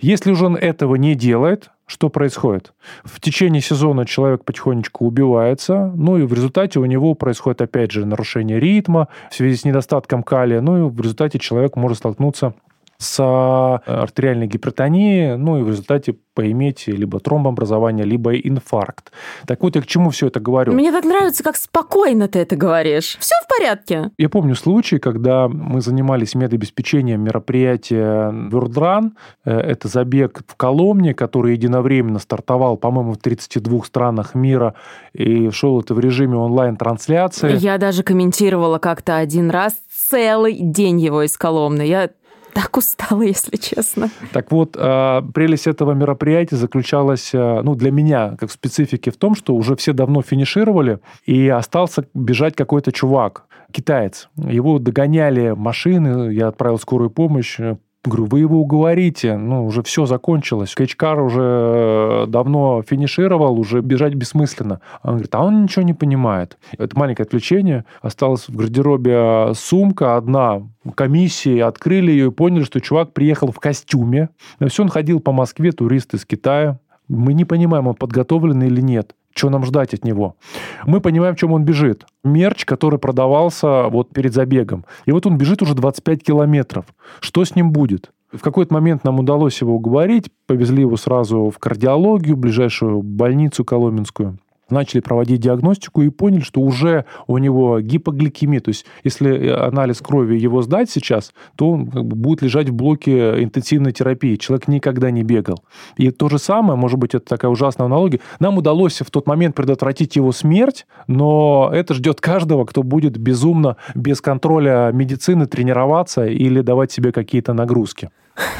Если 0.00 0.30
уже 0.30 0.46
он 0.46 0.56
этого 0.56 0.96
не 0.96 1.14
делает, 1.14 1.70
что 1.86 2.10
происходит? 2.10 2.74
В 3.02 3.20
течение 3.20 3.62
сезона 3.62 4.04
человек 4.04 4.44
потихонечку 4.44 5.06
убивается, 5.06 5.90
ну 5.94 6.18
и 6.18 6.22
в 6.22 6.34
результате 6.34 6.78
у 6.80 6.84
него 6.84 7.14
происходит, 7.14 7.62
опять 7.62 7.92
же, 7.92 8.04
нарушение 8.04 8.60
ритма 8.60 9.08
в 9.30 9.34
связи 9.34 9.56
с 9.56 9.64
недостатком 9.64 10.22
калия, 10.22 10.60
ну 10.60 10.76
и 10.76 10.90
в 10.90 11.00
результате 11.00 11.38
человек 11.38 11.76
может 11.76 11.98
столкнуться 11.98 12.54
с 12.98 13.20
э, 13.20 13.90
артериальной 13.90 14.48
гипертонией, 14.48 15.36
ну 15.36 15.58
и 15.58 15.62
в 15.62 15.68
результате 15.68 16.16
поиметь 16.34 16.86
либо 16.88 17.20
тромбообразование, 17.20 18.04
либо 18.04 18.34
инфаркт. 18.36 19.12
Так 19.46 19.62
вот, 19.62 19.76
я 19.76 19.82
к 19.82 19.86
чему 19.86 20.10
все 20.10 20.26
это 20.26 20.40
говорю? 20.40 20.72
Мне 20.72 20.90
так 20.90 21.04
нравится, 21.04 21.44
как 21.44 21.56
спокойно 21.56 22.28
ты 22.28 22.40
это 22.40 22.56
говоришь. 22.56 23.16
Все 23.20 23.34
в 23.44 23.48
порядке. 23.48 24.10
Я 24.18 24.28
помню 24.28 24.56
случай, 24.56 24.98
когда 24.98 25.48
мы 25.48 25.80
занимались 25.80 26.34
медобеспечением 26.34 27.22
мероприятия 27.22 28.30
World 28.50 29.12
э, 29.44 29.50
Это 29.50 29.86
забег 29.86 30.42
в 30.46 30.56
Коломне, 30.56 31.14
который 31.14 31.52
единовременно 31.52 32.18
стартовал, 32.18 32.76
по-моему, 32.76 33.12
в 33.12 33.18
32 33.18 33.84
странах 33.84 34.34
мира, 34.34 34.74
и 35.12 35.50
шел 35.50 35.80
это 35.80 35.94
в 35.94 36.00
режиме 36.00 36.36
онлайн-трансляции. 36.36 37.56
Я 37.58 37.78
даже 37.78 38.02
комментировала 38.02 38.78
как-то 38.78 39.16
один 39.16 39.50
раз 39.50 39.74
целый 40.08 40.58
день 40.60 41.00
его 41.00 41.22
из 41.22 41.36
Коломны. 41.36 41.82
Я 41.82 42.10
так 42.52 42.76
устала, 42.76 43.22
если 43.22 43.56
честно. 43.56 44.10
Так 44.32 44.52
вот, 44.52 44.76
а, 44.78 45.22
прелесть 45.34 45.66
этого 45.66 45.92
мероприятия 45.92 46.56
заключалась, 46.56 47.30
а, 47.34 47.62
ну, 47.62 47.74
для 47.74 47.90
меня, 47.90 48.36
как 48.38 48.50
в 48.50 48.52
специфике, 48.52 49.10
в 49.10 49.16
том, 49.16 49.34
что 49.34 49.54
уже 49.54 49.76
все 49.76 49.92
давно 49.92 50.22
финишировали, 50.22 51.00
и 51.26 51.48
остался 51.48 52.06
бежать 52.14 52.56
какой-то 52.56 52.92
чувак, 52.92 53.44
китаец. 53.72 54.28
Его 54.36 54.78
догоняли 54.78 55.54
машины, 55.56 56.32
я 56.32 56.48
отправил 56.48 56.78
скорую 56.78 57.10
помощь, 57.10 57.58
Говорю, 58.04 58.26
вы 58.26 58.40
его 58.40 58.58
уговорите, 58.60 59.36
ну, 59.36 59.66
уже 59.66 59.82
все 59.82 60.06
закончилось. 60.06 60.74
Кэчкар 60.74 61.20
уже 61.20 61.42
э, 61.42 62.26
давно 62.28 62.82
финишировал, 62.82 63.58
уже 63.58 63.80
бежать 63.80 64.14
бессмысленно. 64.14 64.80
Он 65.02 65.14
говорит, 65.14 65.34
а 65.34 65.42
он 65.42 65.64
ничего 65.64 65.82
не 65.82 65.94
понимает. 65.94 66.58
Это 66.78 66.96
маленькое 66.96 67.24
отвлечение. 67.24 67.84
Осталась 68.00 68.48
в 68.48 68.54
гардеробе 68.54 69.12
а, 69.14 69.52
сумка 69.54 70.16
одна, 70.16 70.62
комиссии, 70.94 71.58
открыли 71.58 72.12
ее 72.12 72.28
и 72.28 72.30
поняли, 72.30 72.62
что 72.62 72.80
чувак 72.80 73.12
приехал 73.14 73.50
в 73.50 73.58
костюме. 73.58 74.28
Все, 74.68 74.84
он 74.84 74.90
ходил 74.90 75.18
по 75.18 75.32
Москве, 75.32 75.72
турист 75.72 76.14
из 76.14 76.24
Китая. 76.24 76.78
Мы 77.08 77.34
не 77.34 77.44
понимаем, 77.44 77.88
он 77.88 77.94
подготовлен 77.96 78.62
или 78.62 78.80
нет 78.80 79.14
что 79.34 79.50
нам 79.50 79.64
ждать 79.64 79.94
от 79.94 80.04
него. 80.04 80.36
Мы 80.84 81.00
понимаем, 81.00 81.34
в 81.34 81.38
чем 81.38 81.52
он 81.52 81.64
бежит. 81.64 82.04
Мерч, 82.24 82.64
который 82.64 82.98
продавался 82.98 83.88
вот 83.88 84.10
перед 84.10 84.34
забегом. 84.34 84.84
И 85.06 85.12
вот 85.12 85.26
он 85.26 85.38
бежит 85.38 85.62
уже 85.62 85.74
25 85.74 86.22
километров. 86.22 86.86
Что 87.20 87.44
с 87.44 87.54
ним 87.54 87.70
будет? 87.72 88.10
В 88.32 88.40
какой-то 88.40 88.74
момент 88.74 89.04
нам 89.04 89.20
удалось 89.20 89.60
его 89.60 89.74
уговорить, 89.74 90.30
повезли 90.46 90.82
его 90.82 90.96
сразу 90.96 91.50
в 91.50 91.58
кардиологию, 91.58 92.36
ближайшую 92.36 93.02
больницу 93.02 93.64
Коломенскую 93.64 94.38
начали 94.70 95.00
проводить 95.00 95.40
диагностику 95.40 96.02
и 96.02 96.10
поняли, 96.10 96.40
что 96.40 96.60
уже 96.60 97.04
у 97.26 97.38
него 97.38 97.80
гипогликемия. 97.80 98.60
То 98.60 98.70
есть, 98.70 98.86
если 99.04 99.48
анализ 99.48 100.00
крови 100.00 100.38
его 100.38 100.62
сдать 100.62 100.90
сейчас, 100.90 101.32
то 101.56 101.70
он 101.70 101.86
как 101.90 102.04
бы 102.04 102.16
будет 102.16 102.42
лежать 102.42 102.68
в 102.68 102.74
блоке 102.74 103.42
интенсивной 103.42 103.92
терапии. 103.92 104.36
Человек 104.36 104.68
никогда 104.68 105.10
не 105.10 105.22
бегал. 105.22 105.62
И 105.96 106.10
то 106.10 106.28
же 106.28 106.38
самое, 106.38 106.78
может 106.78 106.98
быть, 106.98 107.14
это 107.14 107.24
такая 107.24 107.50
ужасная 107.50 107.86
аналогия, 107.86 108.20
нам 108.40 108.58
удалось 108.58 109.00
в 109.00 109.10
тот 109.10 109.26
момент 109.26 109.54
предотвратить 109.54 110.16
его 110.16 110.32
смерть, 110.32 110.86
но 111.06 111.70
это 111.72 111.94
ждет 111.94 112.20
каждого, 112.20 112.64
кто 112.64 112.82
будет 112.82 113.16
безумно, 113.18 113.76
без 113.94 114.20
контроля 114.20 114.90
медицины 114.92 115.46
тренироваться 115.46 116.26
или 116.26 116.60
давать 116.60 116.92
себе 116.92 117.12
какие-то 117.12 117.52
нагрузки. 117.52 118.10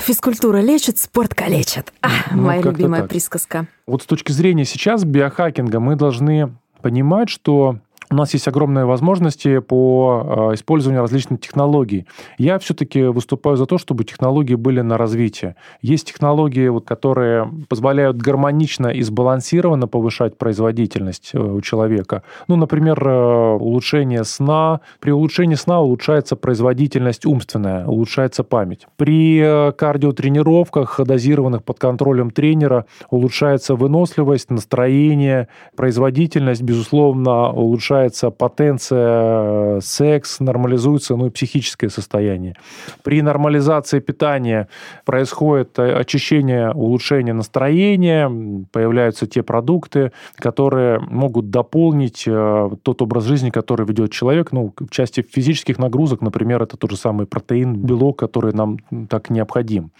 Физкультура 0.02 0.58
лечит, 0.58 0.98
спорт 0.98 1.34
калечит. 1.34 1.92
А, 2.02 2.08
ну, 2.32 2.42
моя 2.42 2.62
любимая 2.62 3.02
так. 3.02 3.10
присказка. 3.10 3.66
Вот 3.86 4.02
с 4.02 4.06
точки 4.06 4.32
зрения 4.32 4.64
сейчас 4.64 5.04
биохакинга 5.04 5.80
мы 5.80 5.96
должны 5.96 6.54
понимать, 6.82 7.28
что 7.28 7.78
у 8.10 8.14
нас 8.14 8.32
есть 8.32 8.48
огромные 8.48 8.84
возможности 8.84 9.58
по 9.58 10.50
э, 10.50 10.54
использованию 10.54 11.02
различных 11.02 11.40
технологий. 11.40 12.06
Я 12.38 12.58
все-таки 12.58 13.02
выступаю 13.02 13.56
за 13.56 13.66
то, 13.66 13.76
чтобы 13.78 14.04
технологии 14.04 14.54
были 14.54 14.80
на 14.80 14.96
развитие. 14.96 15.56
Есть 15.82 16.08
технологии, 16.08 16.68
вот, 16.68 16.86
которые 16.86 17.50
позволяют 17.68 18.16
гармонично 18.16 18.88
и 18.88 19.02
сбалансированно 19.02 19.88
повышать 19.88 20.38
производительность 20.38 21.30
э, 21.34 21.38
у 21.38 21.60
человека. 21.60 22.22
Ну, 22.48 22.56
например, 22.56 23.06
э, 23.06 23.56
улучшение 23.56 24.24
сна. 24.24 24.80
При 25.00 25.10
улучшении 25.10 25.56
сна 25.56 25.80
улучшается 25.80 26.36
производительность 26.36 27.26
умственная, 27.26 27.86
улучшается 27.86 28.42
память. 28.42 28.86
При 28.96 29.72
кардиотренировках, 29.76 31.00
дозированных 31.04 31.62
под 31.62 31.78
контролем 31.78 32.30
тренера, 32.30 32.86
улучшается 33.10 33.74
выносливость, 33.74 34.50
настроение, 34.50 35.48
производительность, 35.76 36.62
безусловно, 36.62 37.50
улучшается 37.50 37.97
улучшается 37.98 38.30
потенция, 38.30 39.80
секс 39.80 40.40
нормализуется, 40.40 41.16
ну 41.16 41.26
и 41.26 41.30
психическое 41.30 41.88
состояние. 41.88 42.54
При 43.02 43.22
нормализации 43.22 44.00
питания 44.00 44.68
происходит 45.04 45.78
очищение, 45.78 46.72
улучшение 46.72 47.34
настроения, 47.34 48.30
появляются 48.72 49.26
те 49.26 49.42
продукты, 49.42 50.12
которые 50.36 51.00
могут 51.00 51.50
дополнить 51.50 52.24
э, 52.26 52.70
тот 52.82 53.02
образ 53.02 53.24
жизни, 53.24 53.50
который 53.50 53.86
ведет 53.86 54.12
человек. 54.12 54.52
Ну, 54.52 54.72
в 54.78 54.90
части 54.90 55.22
физических 55.22 55.78
нагрузок, 55.78 56.22
например, 56.22 56.62
это 56.62 56.76
тот 56.76 56.90
же 56.90 56.96
самый 56.96 57.26
протеин, 57.26 57.74
белок, 57.74 58.18
который 58.18 58.52
нам 58.52 58.78
так 59.08 59.30
необходим. 59.30 59.90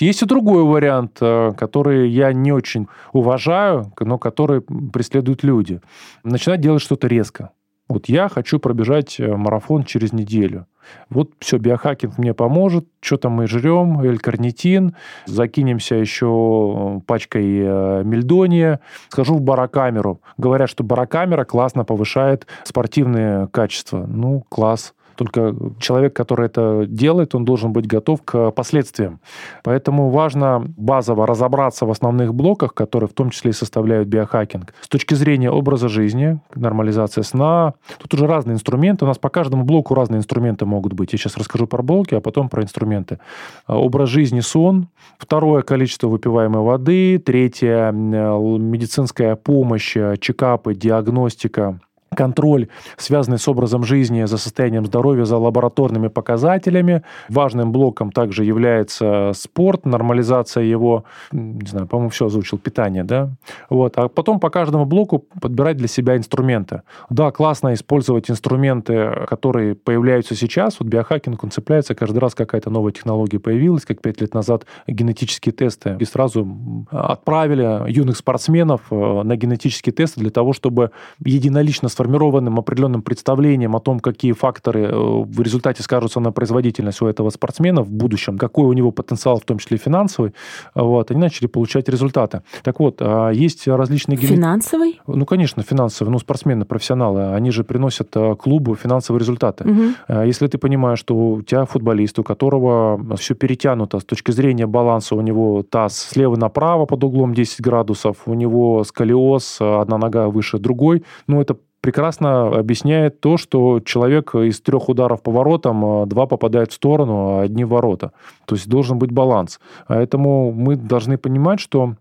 Есть 0.00 0.22
и 0.22 0.26
другой 0.26 0.64
вариант, 0.64 1.18
э, 1.20 1.52
который 1.56 2.08
я 2.10 2.32
не 2.32 2.52
очень 2.52 2.86
уважаю, 3.12 3.92
но 4.00 4.18
который 4.18 4.60
преследуют 4.60 5.44
люди. 5.44 5.80
Начинать 6.24 6.60
делать 6.60 6.82
что-то 6.82 7.06
резко 7.06 7.27
резко. 7.28 7.50
Вот 7.88 8.08
я 8.08 8.28
хочу 8.28 8.58
пробежать 8.58 9.18
э, 9.18 9.34
марафон 9.34 9.84
через 9.84 10.12
неделю. 10.12 10.66
Вот 11.10 11.30
все, 11.38 11.58
биохакинг 11.58 12.18
мне 12.18 12.34
поможет. 12.34 12.86
Что 13.00 13.16
там 13.16 13.32
мы 13.32 13.46
жрем? 13.46 14.00
L-карнитин. 14.00 14.94
Закинемся 15.26 15.94
еще 15.94 16.26
э, 16.26 17.00
пачкой 17.06 17.44
э, 17.46 18.02
мельдония. 18.04 18.80
Схожу 19.08 19.36
в 19.36 19.40
барокамеру. 19.40 20.20
Говорят, 20.36 20.68
что 20.68 20.84
барокамера 20.84 21.44
классно 21.44 21.84
повышает 21.84 22.46
спортивные 22.64 23.48
качества. 23.48 24.06
Ну, 24.06 24.44
класс. 24.50 24.94
Только 25.18 25.52
человек, 25.80 26.14
который 26.14 26.46
это 26.46 26.86
делает, 26.86 27.34
он 27.34 27.44
должен 27.44 27.72
быть 27.72 27.88
готов 27.88 28.22
к 28.22 28.52
последствиям. 28.52 29.18
Поэтому 29.64 30.10
важно 30.10 30.64
базово 30.76 31.26
разобраться 31.26 31.86
в 31.86 31.90
основных 31.90 32.32
блоках, 32.32 32.72
которые 32.72 33.08
в 33.08 33.14
том 33.14 33.30
числе 33.30 33.50
и 33.50 33.52
составляют 33.52 34.06
биохакинг. 34.06 34.72
С 34.80 34.86
точки 34.86 35.14
зрения 35.14 35.50
образа 35.50 35.88
жизни, 35.88 36.38
нормализация 36.54 37.24
сна. 37.24 37.74
Тут 37.98 38.14
уже 38.14 38.28
разные 38.28 38.54
инструменты. 38.54 39.06
У 39.06 39.08
нас 39.08 39.18
по 39.18 39.28
каждому 39.28 39.64
блоку 39.64 39.94
разные 39.94 40.18
инструменты 40.18 40.66
могут 40.66 40.92
быть. 40.92 41.12
Я 41.12 41.18
сейчас 41.18 41.36
расскажу 41.36 41.66
про 41.66 41.82
блоки, 41.82 42.14
а 42.14 42.20
потом 42.20 42.48
про 42.48 42.62
инструменты. 42.62 43.18
А, 43.66 43.76
образ 43.76 44.10
жизни, 44.10 44.38
сон. 44.38 44.86
Второе, 45.18 45.62
количество 45.62 46.06
выпиваемой 46.06 46.62
воды. 46.62 47.18
Третье, 47.18 47.90
медицинская 47.90 49.34
помощь, 49.34 49.96
чекапы, 50.20 50.76
диагностика 50.76 51.80
контроль, 52.18 52.66
связанный 52.96 53.38
с 53.38 53.46
образом 53.46 53.84
жизни, 53.84 54.24
за 54.24 54.38
состоянием 54.38 54.84
здоровья, 54.84 55.24
за 55.24 55.36
лабораторными 55.36 56.08
показателями. 56.08 57.04
Важным 57.28 57.70
блоком 57.70 58.10
также 58.10 58.44
является 58.44 59.30
спорт, 59.36 59.86
нормализация 59.86 60.64
его, 60.64 61.04
не 61.30 61.68
знаю, 61.68 61.86
по-моему, 61.86 62.10
все 62.10 62.26
озвучил, 62.26 62.58
питание, 62.58 63.04
да? 63.04 63.30
Вот. 63.70 63.96
А 63.96 64.08
потом 64.08 64.40
по 64.40 64.50
каждому 64.50 64.84
блоку 64.84 65.26
подбирать 65.40 65.76
для 65.76 65.86
себя 65.86 66.16
инструменты. 66.16 66.82
Да, 67.08 67.30
классно 67.30 67.72
использовать 67.72 68.28
инструменты, 68.28 69.26
которые 69.28 69.76
появляются 69.76 70.34
сейчас. 70.34 70.80
Вот 70.80 70.88
биохакинг, 70.88 71.44
он 71.44 71.52
цепляется, 71.52 71.94
каждый 71.94 72.18
раз 72.18 72.34
какая-то 72.34 72.68
новая 72.68 72.90
технология 72.90 73.38
появилась, 73.38 73.84
как 73.84 74.02
пять 74.02 74.20
лет 74.20 74.34
назад 74.34 74.66
генетические 74.88 75.52
тесты. 75.52 75.96
И 76.00 76.04
сразу 76.04 76.48
отправили 76.90 77.88
юных 77.92 78.16
спортсменов 78.16 78.80
э, 78.90 79.22
на 79.22 79.36
генетические 79.36 79.92
тесты 79.92 80.18
для 80.18 80.30
того, 80.30 80.52
чтобы 80.52 80.90
единолично 81.24 81.88
сформированным 82.08 82.58
определенным 82.58 83.02
представлением 83.02 83.76
о 83.76 83.80
том, 83.80 84.00
какие 84.00 84.32
факторы 84.32 84.84
э, 84.84 84.90
в 84.92 85.42
результате 85.42 85.82
скажутся 85.82 86.20
на 86.20 86.32
производительность 86.32 87.02
у 87.02 87.06
этого 87.06 87.30
спортсмена 87.30 87.82
в 87.82 87.90
будущем, 87.90 88.38
какой 88.38 88.64
у 88.64 88.72
него 88.72 88.92
потенциал, 88.92 89.38
в 89.38 89.44
том 89.44 89.58
числе 89.58 89.76
финансовый, 89.76 90.32
вот, 90.74 91.10
они 91.10 91.20
начали 91.20 91.46
получать 91.46 91.88
результаты. 91.88 92.40
Так 92.62 92.80
вот, 92.80 92.96
а, 93.00 93.30
есть 93.30 93.68
различные... 93.68 94.16
Финансовый? 94.16 95.00
Ну, 95.06 95.26
конечно, 95.26 95.62
финансовый. 95.62 96.10
Ну, 96.10 96.18
спортсмены, 96.18 96.64
профессионалы, 96.64 97.34
они 97.34 97.50
же 97.50 97.62
приносят 97.62 98.16
э, 98.16 98.36
клубу 98.36 98.74
финансовые 98.74 99.20
результаты. 99.20 99.64
Угу. 99.64 100.22
Если 100.24 100.46
ты 100.46 100.58
понимаешь, 100.58 100.98
что 100.98 101.14
у 101.14 101.42
тебя 101.42 101.64
футболист, 101.66 102.18
у 102.18 102.22
которого 102.22 102.98
все 103.16 103.34
перетянуто 103.34 103.98
с 103.98 104.04
точки 104.04 104.30
зрения 104.30 104.66
баланса, 104.66 105.14
у 105.14 105.20
него 105.20 105.62
таз 105.62 105.98
слева 105.98 106.36
направо 106.36 106.86
под 106.86 107.04
углом 107.04 107.34
10 107.34 107.60
градусов, 107.60 108.16
у 108.26 108.34
него 108.34 108.84
сколиоз, 108.84 109.58
одна 109.60 109.98
нога 109.98 110.28
выше 110.28 110.58
другой, 110.58 111.04
ну, 111.26 111.40
это 111.40 111.56
прекрасно 111.80 112.48
объясняет 112.58 113.20
то, 113.20 113.36
что 113.36 113.80
человек 113.80 114.34
из 114.34 114.60
трех 114.60 114.88
ударов 114.88 115.22
по 115.22 115.30
воротам, 115.30 115.84
а, 115.84 116.06
два 116.06 116.26
попадает 116.26 116.70
в 116.70 116.74
сторону, 116.74 117.38
а 117.38 117.42
одни 117.42 117.64
в 117.64 117.70
ворота. 117.70 118.12
То 118.46 118.54
есть 118.54 118.68
должен 118.68 118.98
быть 118.98 119.12
баланс. 119.12 119.60
Поэтому 119.86 120.52
мы 120.52 120.76
должны 120.76 121.18
понимать, 121.18 121.60
что 121.60 121.94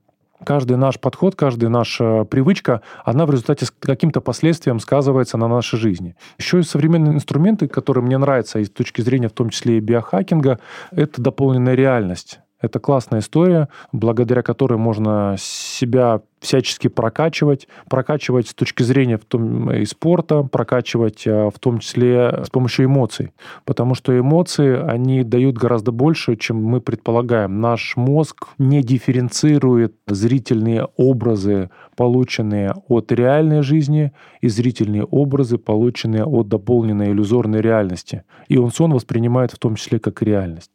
каждый 0.43 0.77
наш 0.77 0.99
подход, 0.99 1.35
каждая 1.35 1.69
наша 1.69 2.23
привычка, 2.25 2.81
она 3.05 3.25
в 3.25 3.31
результате 3.31 3.65
с 3.65 3.71
каким-то 3.71 4.21
последствием 4.21 4.79
сказывается 4.79 5.37
на 5.37 5.47
нашей 5.47 5.79
жизни. 5.79 6.15
Еще 6.37 6.59
и 6.59 6.63
современные 6.63 7.13
инструменты, 7.13 7.67
которые 7.67 8.03
мне 8.03 8.17
нравятся 8.17 8.59
и 8.59 8.65
с 8.65 8.69
точки 8.69 9.01
зрения 9.01 9.29
в 9.29 9.33
том 9.33 9.49
числе 9.49 9.77
и 9.77 9.81
биохакинга, 9.81 10.59
это 10.91 11.21
дополненная 11.21 11.75
реальность. 11.75 12.39
Это 12.59 12.79
классная 12.79 13.19
история, 13.19 13.69
благодаря 13.91 14.41
которой 14.41 14.79
можно 14.79 15.35
себя 15.37 16.21
всячески 16.39 16.87
прокачивать, 16.87 17.67
прокачивать 17.89 18.49
с 18.49 18.53
точки 18.53 18.83
зрения 18.83 19.17
в 19.17 19.25
том, 19.25 19.71
и 19.71 19.85
спорта, 19.85 20.43
прокачивать 20.43 21.25
а, 21.27 21.49
в 21.49 21.59
том 21.59 21.79
числе 21.79 22.43
с 22.45 22.49
помощью 22.49 22.85
эмоций. 22.85 23.31
Потому 23.65 23.95
что 23.95 24.17
эмоции, 24.17 24.79
они 24.79 25.23
дают 25.23 25.57
гораздо 25.57 25.91
больше, 25.91 26.35
чем 26.35 26.63
мы 26.63 26.81
предполагаем. 26.81 27.59
Наш 27.61 27.95
мозг 27.97 28.47
не 28.57 28.83
дифференцирует 28.83 29.95
зрительные 30.07 30.87
образы, 30.97 31.69
полученные 31.97 32.73
от 32.87 33.11
реальной 33.11 33.63
жизни, 33.63 34.13
и 34.39 34.47
зрительные 34.47 35.03
образы, 35.03 35.57
полученные 35.57 36.23
от 36.23 36.47
дополненной 36.47 37.11
иллюзорной 37.11 37.59
реальности. 37.59 38.23
И 38.47 38.57
он 38.57 38.71
сон 38.71 38.93
воспринимает 38.93 39.51
в 39.51 39.57
том 39.57 39.75
числе 39.75 39.99
как 39.99 40.21
реальность. 40.21 40.71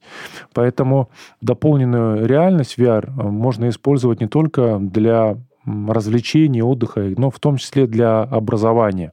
Поэтому 0.52 1.08
дополненную 1.40 2.26
реальность 2.26 2.76
VR 2.76 3.10
можно 3.30 3.68
использовать 3.68 4.20
не 4.20 4.26
только 4.26 4.78
для 4.80 5.38
развлечений, 5.64 6.62
отдыха, 6.62 7.12
но 7.16 7.30
в 7.30 7.38
том 7.38 7.56
числе 7.56 7.86
для 7.86 8.22
образования. 8.22 9.12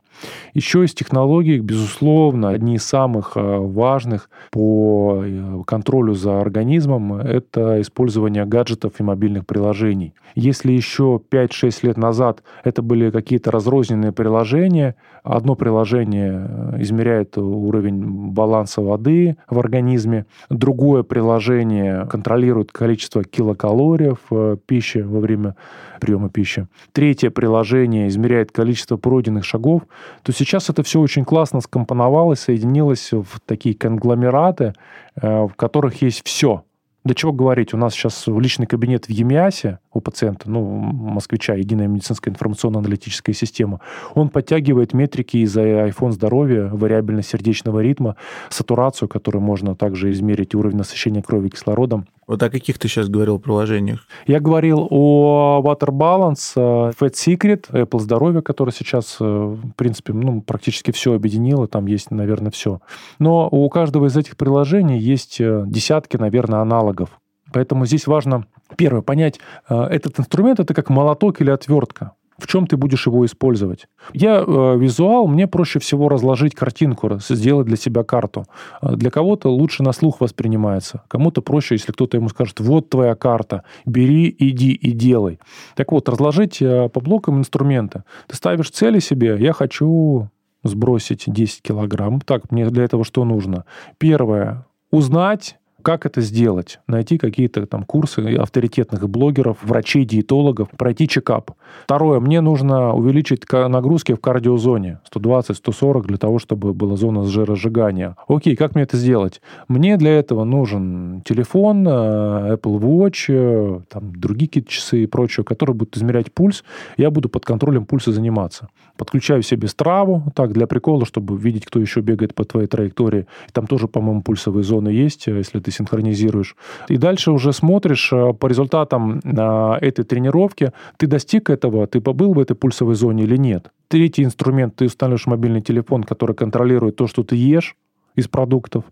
Еще 0.53 0.83
из 0.83 0.93
технологий, 0.93 1.59
безусловно, 1.59 2.49
одни 2.49 2.75
из 2.75 2.83
самых 2.83 3.33
э, 3.35 3.57
важных 3.57 4.29
по 4.51 5.21
э, 5.23 5.61
контролю 5.65 6.13
за 6.13 6.41
организмом– 6.41 7.13
это 7.13 7.79
использование 7.81 8.45
гаджетов 8.45 8.93
и 8.99 9.03
мобильных 9.03 9.45
приложений. 9.45 10.13
Если 10.35 10.71
еще 10.71 11.21
5-6 11.31 11.79
лет 11.83 11.97
назад 11.97 12.43
это 12.63 12.81
были 12.81 13.11
какие-то 13.11 13.51
разрозненные 13.51 14.11
приложения, 14.11 14.95
одно 15.23 15.55
приложение 15.55 16.47
э, 16.47 16.81
измеряет 16.81 17.37
уровень 17.37 18.31
баланса 18.31 18.81
воды 18.81 19.37
в 19.49 19.59
организме, 19.59 20.25
другое 20.49 21.03
приложение 21.03 22.07
контролирует 22.07 22.71
количество 22.71 23.23
килокалорий 23.23 24.15
в 24.29 24.57
пище 24.65 25.03
во 25.03 25.19
время 25.19 25.55
приема 25.99 26.29
пищи, 26.29 26.67
третье 26.91 27.29
приложение 27.29 28.07
измеряет 28.07 28.51
количество 28.51 28.97
пройденных 28.97 29.45
шагов, 29.45 29.83
то 30.23 30.31
сейчас 30.31 30.69
это 30.69 30.81
все 30.81 30.99
очень 30.99 31.25
классно 31.25 31.61
скомпоновалось, 31.61 32.39
соединилось 32.39 33.11
в 33.11 33.39
такие 33.45 33.75
конгломераты, 33.75 34.73
э, 35.21 35.43
в 35.43 35.53
которых 35.55 36.01
есть 36.01 36.25
все. 36.25 36.63
До 37.05 37.15
чего 37.15 37.31
говорить, 37.31 37.73
у 37.73 37.77
нас 37.77 37.93
сейчас 37.93 38.25
личный 38.27 38.67
кабинет 38.67 39.05
в 39.05 39.09
ЕМИАСе 39.09 39.79
у 39.93 40.01
пациента, 40.01 40.49
ну, 40.49 40.61
москвича, 40.61 41.53
единая 41.53 41.87
медицинская 41.87 42.33
информационно-аналитическая 42.33 43.33
система, 43.33 43.79
он 44.15 44.29
подтягивает 44.29 44.93
метрики 44.93 45.37
из 45.37 45.57
iPhone 45.57 46.11
здоровья, 46.11 46.65
вариабельность 46.65 47.29
сердечного 47.29 47.79
ритма, 47.79 48.17
сатурацию, 48.49 49.07
которую 49.07 49.41
можно 49.41 49.75
также 49.75 50.11
измерить, 50.11 50.53
уровень 50.55 50.77
насыщения 50.77 51.21
крови 51.21 51.49
кислородом, 51.49 52.05
вот 52.29 52.43
о 52.43 52.49
каких 52.51 52.77
ты 52.77 52.87
сейчас 52.87 53.09
говорил 53.09 53.39
приложениях? 53.39 54.05
Я 54.27 54.39
говорил 54.39 54.87
о 54.91 55.61
Water 55.65 55.89
Balance, 55.89 56.53
э, 56.55 56.91
Fat 56.91 57.13
Secret, 57.13 57.71
Apple 57.71 57.99
Здоровье, 57.99 58.43
которое 58.43 58.71
сейчас, 58.71 59.17
э, 59.19 59.25
в 59.25 59.73
принципе, 59.75 60.13
ну, 60.13 60.41
практически 60.41 60.91
все 60.91 61.15
объединило, 61.15 61.67
там 61.67 61.87
есть, 61.87 62.11
наверное, 62.11 62.51
все. 62.51 62.81
Но 63.17 63.49
у 63.49 63.67
каждого 63.69 64.05
из 64.05 64.15
этих 64.15 64.37
приложений 64.37 64.99
есть 64.99 65.41
э, 65.41 65.63
десятки, 65.65 66.17
наверное, 66.17 66.59
аналогов. 66.59 67.09
Поэтому 67.51 67.87
здесь 67.87 68.05
важно, 68.05 68.45
первое, 68.77 69.01
понять, 69.01 69.39
этот 69.67 70.19
инструмент 70.19 70.59
это 70.59 70.75
как 70.75 70.91
молоток 70.91 71.41
или 71.41 71.49
отвертка 71.49 72.11
в 72.39 72.47
чем 72.47 72.67
ты 72.67 72.77
будешь 72.77 73.07
его 73.07 73.25
использовать. 73.25 73.87
Я 74.13 74.43
э, 74.45 74.77
визуал, 74.77 75.27
мне 75.27 75.47
проще 75.47 75.79
всего 75.79 76.09
разложить 76.09 76.55
картинку, 76.55 77.19
сделать 77.19 77.67
для 77.67 77.77
себя 77.77 78.03
карту. 78.03 78.45
А 78.81 78.95
для 78.95 79.11
кого-то 79.11 79.49
лучше 79.49 79.83
на 79.83 79.91
слух 79.93 80.21
воспринимается. 80.21 81.03
Кому-то 81.07 81.41
проще, 81.41 81.75
если 81.75 81.91
кто-то 81.91 82.17
ему 82.17 82.29
скажет, 82.29 82.59
вот 82.59 82.89
твоя 82.89 83.15
карта, 83.15 83.63
бери, 83.85 84.35
иди 84.39 84.71
и 84.71 84.91
делай. 84.91 85.39
Так 85.75 85.91
вот, 85.91 86.09
разложить 86.09 86.61
э, 86.61 86.89
по 86.89 86.99
блокам 86.99 87.39
инструмента. 87.39 88.03
Ты 88.27 88.35
ставишь 88.35 88.71
цели 88.71 88.99
себе, 88.99 89.37
я 89.39 89.53
хочу 89.53 90.29
сбросить 90.63 91.23
10 91.27 91.61
килограмм. 91.61 92.21
Так, 92.21 92.51
мне 92.51 92.65
для 92.69 92.83
этого 92.83 93.03
что 93.03 93.23
нужно? 93.23 93.65
Первое, 93.97 94.65
узнать, 94.91 95.57
как 95.81 96.05
это 96.05 96.21
сделать? 96.21 96.79
Найти 96.87 97.17
какие-то 97.17 97.65
там 97.65 97.83
курсы 97.83 98.35
авторитетных 98.35 99.09
блогеров, 99.09 99.57
врачей, 99.63 100.05
диетологов, 100.05 100.69
пройти 100.71 101.07
чекап. 101.07 101.51
Второе, 101.83 102.19
мне 102.19 102.41
нужно 102.41 102.93
увеличить 102.93 103.43
нагрузки 103.51 104.13
в 104.13 104.19
кардиозоне 104.19 104.99
120-140 105.13 106.03
для 106.03 106.17
того, 106.17 106.39
чтобы 106.39 106.73
была 106.73 106.95
зона 106.95 107.23
жиросжигания. 107.23 108.15
Окей, 108.27 108.55
как 108.55 108.75
мне 108.75 108.83
это 108.83 108.97
сделать? 108.97 109.41
Мне 109.67 109.97
для 109.97 110.11
этого 110.11 110.43
нужен 110.43 111.21
телефон, 111.25 111.87
э, 111.87 112.55
Apple 112.55 112.79
Watch, 112.79 113.25
э, 113.29 113.81
там, 113.89 114.15
другие 114.15 114.47
какие-то 114.47 114.69
часы 114.69 115.03
и 115.03 115.07
прочее, 115.07 115.43
которые 115.43 115.75
будут 115.75 115.97
измерять 115.97 116.31
пульс. 116.33 116.63
Я 116.97 117.11
буду 117.11 117.29
под 117.29 117.45
контролем 117.45 117.85
пульса 117.85 118.11
заниматься. 118.11 118.69
Подключаю 118.97 119.43
себе 119.43 119.67
страву, 119.67 120.23
так, 120.35 120.53
для 120.53 120.67
прикола, 120.67 121.05
чтобы 121.05 121.37
видеть, 121.37 121.65
кто 121.65 121.79
еще 121.79 122.01
бегает 122.01 122.35
по 122.35 122.43
твоей 122.43 122.67
траектории. 122.67 123.27
Там 123.53 123.67
тоже, 123.67 123.87
по-моему, 123.87 124.21
пульсовые 124.21 124.63
зоны 124.63 124.89
есть, 124.89 125.27
если 125.27 125.59
ты 125.59 125.68
ты 125.69 125.75
синхронизируешь. 125.75 126.55
И 126.89 126.97
дальше 126.97 127.31
уже 127.31 127.53
смотришь 127.53 128.11
э, 128.13 128.33
по 128.33 128.47
результатам 128.47 129.19
э, 129.23 129.77
этой 129.81 130.03
тренировки, 130.03 130.71
ты 130.97 131.07
достиг 131.07 131.49
этого, 131.49 131.85
ты 131.87 132.01
побыл 132.01 132.33
в 132.33 132.39
этой 132.39 132.55
пульсовой 132.55 132.95
зоне 132.95 133.23
или 133.23 133.37
нет. 133.37 133.71
Третий 133.87 134.23
инструмент, 134.23 134.75
ты 134.75 134.85
устанавливаешь 134.85 135.27
мобильный 135.27 135.61
телефон, 135.61 136.03
который 136.03 136.35
контролирует 136.35 136.95
то, 136.95 137.07
что 137.07 137.23
ты 137.23 137.35
ешь 137.35 137.75
из 138.15 138.27
продуктов. 138.27 138.83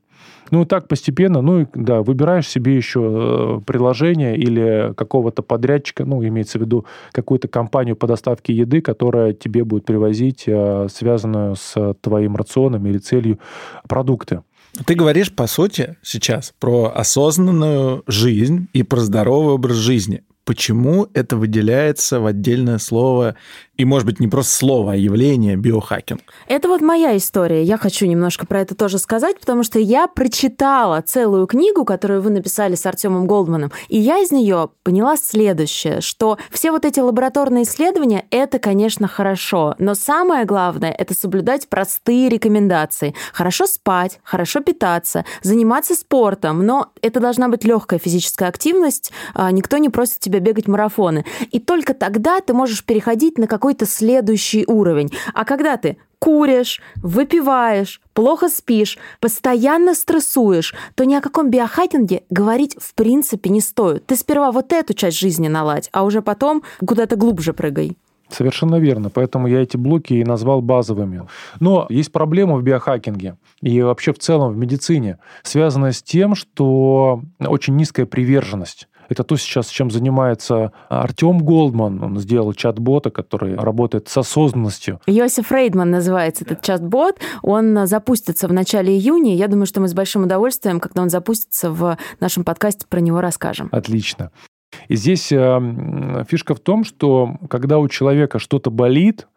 Ну 0.51 0.61
и 0.61 0.65
так 0.65 0.87
постепенно, 0.87 1.41
ну 1.41 1.61
и 1.61 1.65
да, 1.73 2.01
выбираешь 2.01 2.47
себе 2.47 2.75
еще 2.75 2.99
э, 3.01 3.61
приложение 3.65 4.37
или 4.37 4.93
какого-то 4.95 5.41
подрядчика, 5.41 6.05
ну 6.05 6.23
имеется 6.23 6.59
в 6.59 6.61
виду 6.61 6.85
какую-то 7.11 7.47
компанию 7.47 7.95
по 7.95 8.07
доставке 8.07 8.53
еды, 8.53 8.81
которая 8.81 9.33
тебе 9.33 9.63
будет 9.63 9.85
привозить 9.85 10.49
связанную 10.91 11.55
с 11.55 11.95
твоим 12.01 12.35
рационом 12.35 12.85
или 12.85 12.97
целью 12.97 13.39
продукты. 13.87 14.41
Ты 14.85 14.95
говоришь, 14.95 15.33
по 15.33 15.47
сути, 15.47 15.97
сейчас 16.03 16.53
про 16.59 16.91
осознанную 16.95 18.03
жизнь 18.07 18.67
и 18.73 18.83
про 18.83 18.99
здоровый 18.99 19.53
образ 19.53 19.77
жизни. 19.77 20.23
Почему 20.45 21.07
это 21.13 21.35
выделяется 21.35 22.19
в 22.19 22.25
отдельное 22.25 22.77
слово 22.77 23.35
И, 23.77 23.85
может 23.85 24.05
быть, 24.07 24.19
не 24.19 24.27
просто 24.27 24.53
слово, 24.53 24.93
а 24.93 24.95
явление 24.95 25.55
биохакинг. 25.55 26.21
Это 26.47 26.67
вот 26.67 26.81
моя 26.81 27.15
история. 27.15 27.63
Я 27.63 27.77
хочу 27.77 28.07
немножко 28.07 28.45
про 28.47 28.61
это 28.61 28.75
тоже 28.75 28.97
сказать, 28.97 29.39
потому 29.39 29.63
что 29.63 29.79
я 29.79 30.07
прочитала 30.07 31.01
целую 31.01 31.45
книгу, 31.47 31.85
которую 31.85 32.21
вы 32.21 32.31
написали 32.31 32.75
с 32.75 32.85
Артемом 32.85 33.27
Голдманом, 33.27 33.71
и 33.87 33.97
я 33.99 34.17
из 34.17 34.31
нее 34.31 34.69
поняла 34.83 35.15
следующее, 35.15 36.01
что 36.01 36.37
все 36.51 36.71
вот 36.71 36.85
эти 36.85 36.99
лабораторные 36.99 37.63
исследования— 37.63 38.25
это, 38.31 38.59
конечно, 38.59 39.07
хорошо, 39.07 39.75
но 39.77 39.93
самое 39.93 40.45
главное— 40.45 40.91
это 40.97 41.13
соблюдать 41.13 41.69
простые 41.69 42.29
рекомендации. 42.29 43.13
Хорошо 43.31 43.67
спать, 43.67 44.19
хорошо 44.23 44.59
питаться, 44.61 45.23
заниматься 45.43 45.95
спортом, 45.95 46.65
но 46.65 46.91
это 47.01 47.19
должна 47.19 47.47
быть 47.47 47.63
легкая 47.63 47.99
физическая 47.99 48.49
активность, 48.49 49.11
а, 49.33 49.51
никто 49.51 49.77
не 49.77 49.89
просит 49.89 50.19
тебя 50.19 50.39
бегать 50.39 50.67
марафоны. 50.67 51.25
И 51.51 51.59
только 51.59 51.93
тогда 51.93 52.41
ты 52.41 52.53
можешь 52.53 52.83
переходить 52.83 53.37
на 53.37 53.47
какой 53.47 53.66
какой-то 53.67 53.85
следующий 53.85 54.63
уровень. 54.65 55.09
А 55.33 55.43
когда 55.43 55.75
ты 55.75 55.97
куришь, 56.19 56.79
выпиваешь, 56.95 57.99
плохо 58.13 58.47
спишь, 58.47 58.97
постоянно 59.19 59.93
стрессуешь, 59.93 60.73
то 60.95 61.03
ни 61.03 61.13
о 61.15 61.19
каком 61.19 61.49
биохакинге 61.49 62.23
говорить 62.29 62.77
в 62.79 62.95
принципе 62.95 63.49
не 63.49 63.59
стоит. 63.59 64.05
Ты 64.05 64.15
сперва 64.15 64.53
вот 64.53 64.71
эту 64.71 64.93
часть 64.93 65.19
жизни 65.19 65.49
наладь, 65.49 65.89
а 65.91 66.05
уже 66.05 66.21
потом 66.21 66.63
куда-то 66.79 67.17
глубже 67.17 67.51
прыгай. 67.51 67.97
Совершенно 68.29 68.75
верно. 68.75 69.09
Поэтому 69.09 69.47
я 69.47 69.61
эти 69.61 69.75
блоки 69.75 70.13
и 70.13 70.23
назвал 70.23 70.61
базовыми. 70.61 71.27
Но 71.59 71.87
есть 71.89 72.13
проблема 72.13 72.55
в 72.55 72.63
биохакинге 72.63 73.35
и 73.61 73.81
вообще 73.81 74.13
в 74.13 74.19
целом 74.19 74.53
в 74.53 74.57
медицине, 74.57 75.17
связанная 75.43 75.91
с 75.91 76.01
тем, 76.01 76.35
что 76.35 77.21
очень 77.39 77.75
низкая 77.75 78.05
приверженность. 78.05 78.87
Это 79.09 79.23
то 79.23 79.35
сейчас, 79.37 79.67
чем 79.67 79.91
занимается 79.91 80.71
Артем 80.89 81.39
Голдман. 81.39 82.03
Он 82.03 82.19
сделал 82.19 82.53
чат-бота, 82.53 83.09
который 83.09 83.55
работает 83.55 84.07
с 84.07 84.17
осознанностью. 84.17 84.99
Йосиф 85.07 85.51
Рейдман 85.51 85.91
называется 85.91 86.43
этот 86.43 86.61
чат-бот. 86.61 87.19
Он 87.41 87.87
запустится 87.87 88.47
в 88.47 88.53
начале 88.53 88.95
июня. 88.95 89.35
Я 89.35 89.47
думаю, 89.47 89.65
что 89.65 89.81
мы 89.81 89.87
с 89.87 89.93
большим 89.93 90.23
удовольствием, 90.23 90.79
когда 90.79 91.01
он 91.01 91.09
запустится 91.09 91.71
в 91.71 91.97
нашем 92.19 92.43
подкасте, 92.43 92.85
про 92.87 92.99
него 92.99 93.21
расскажем. 93.21 93.69
Отлично. 93.71 94.31
И 94.87 94.95
здесь 94.95 95.31
э, 95.31 96.25
фишка 96.27 96.55
в 96.55 96.59
том, 96.59 96.83
что 96.83 97.37
когда 97.49 97.79
у 97.79 97.87
человека 97.87 98.39
что-то 98.39 98.69
болит, 98.69 99.27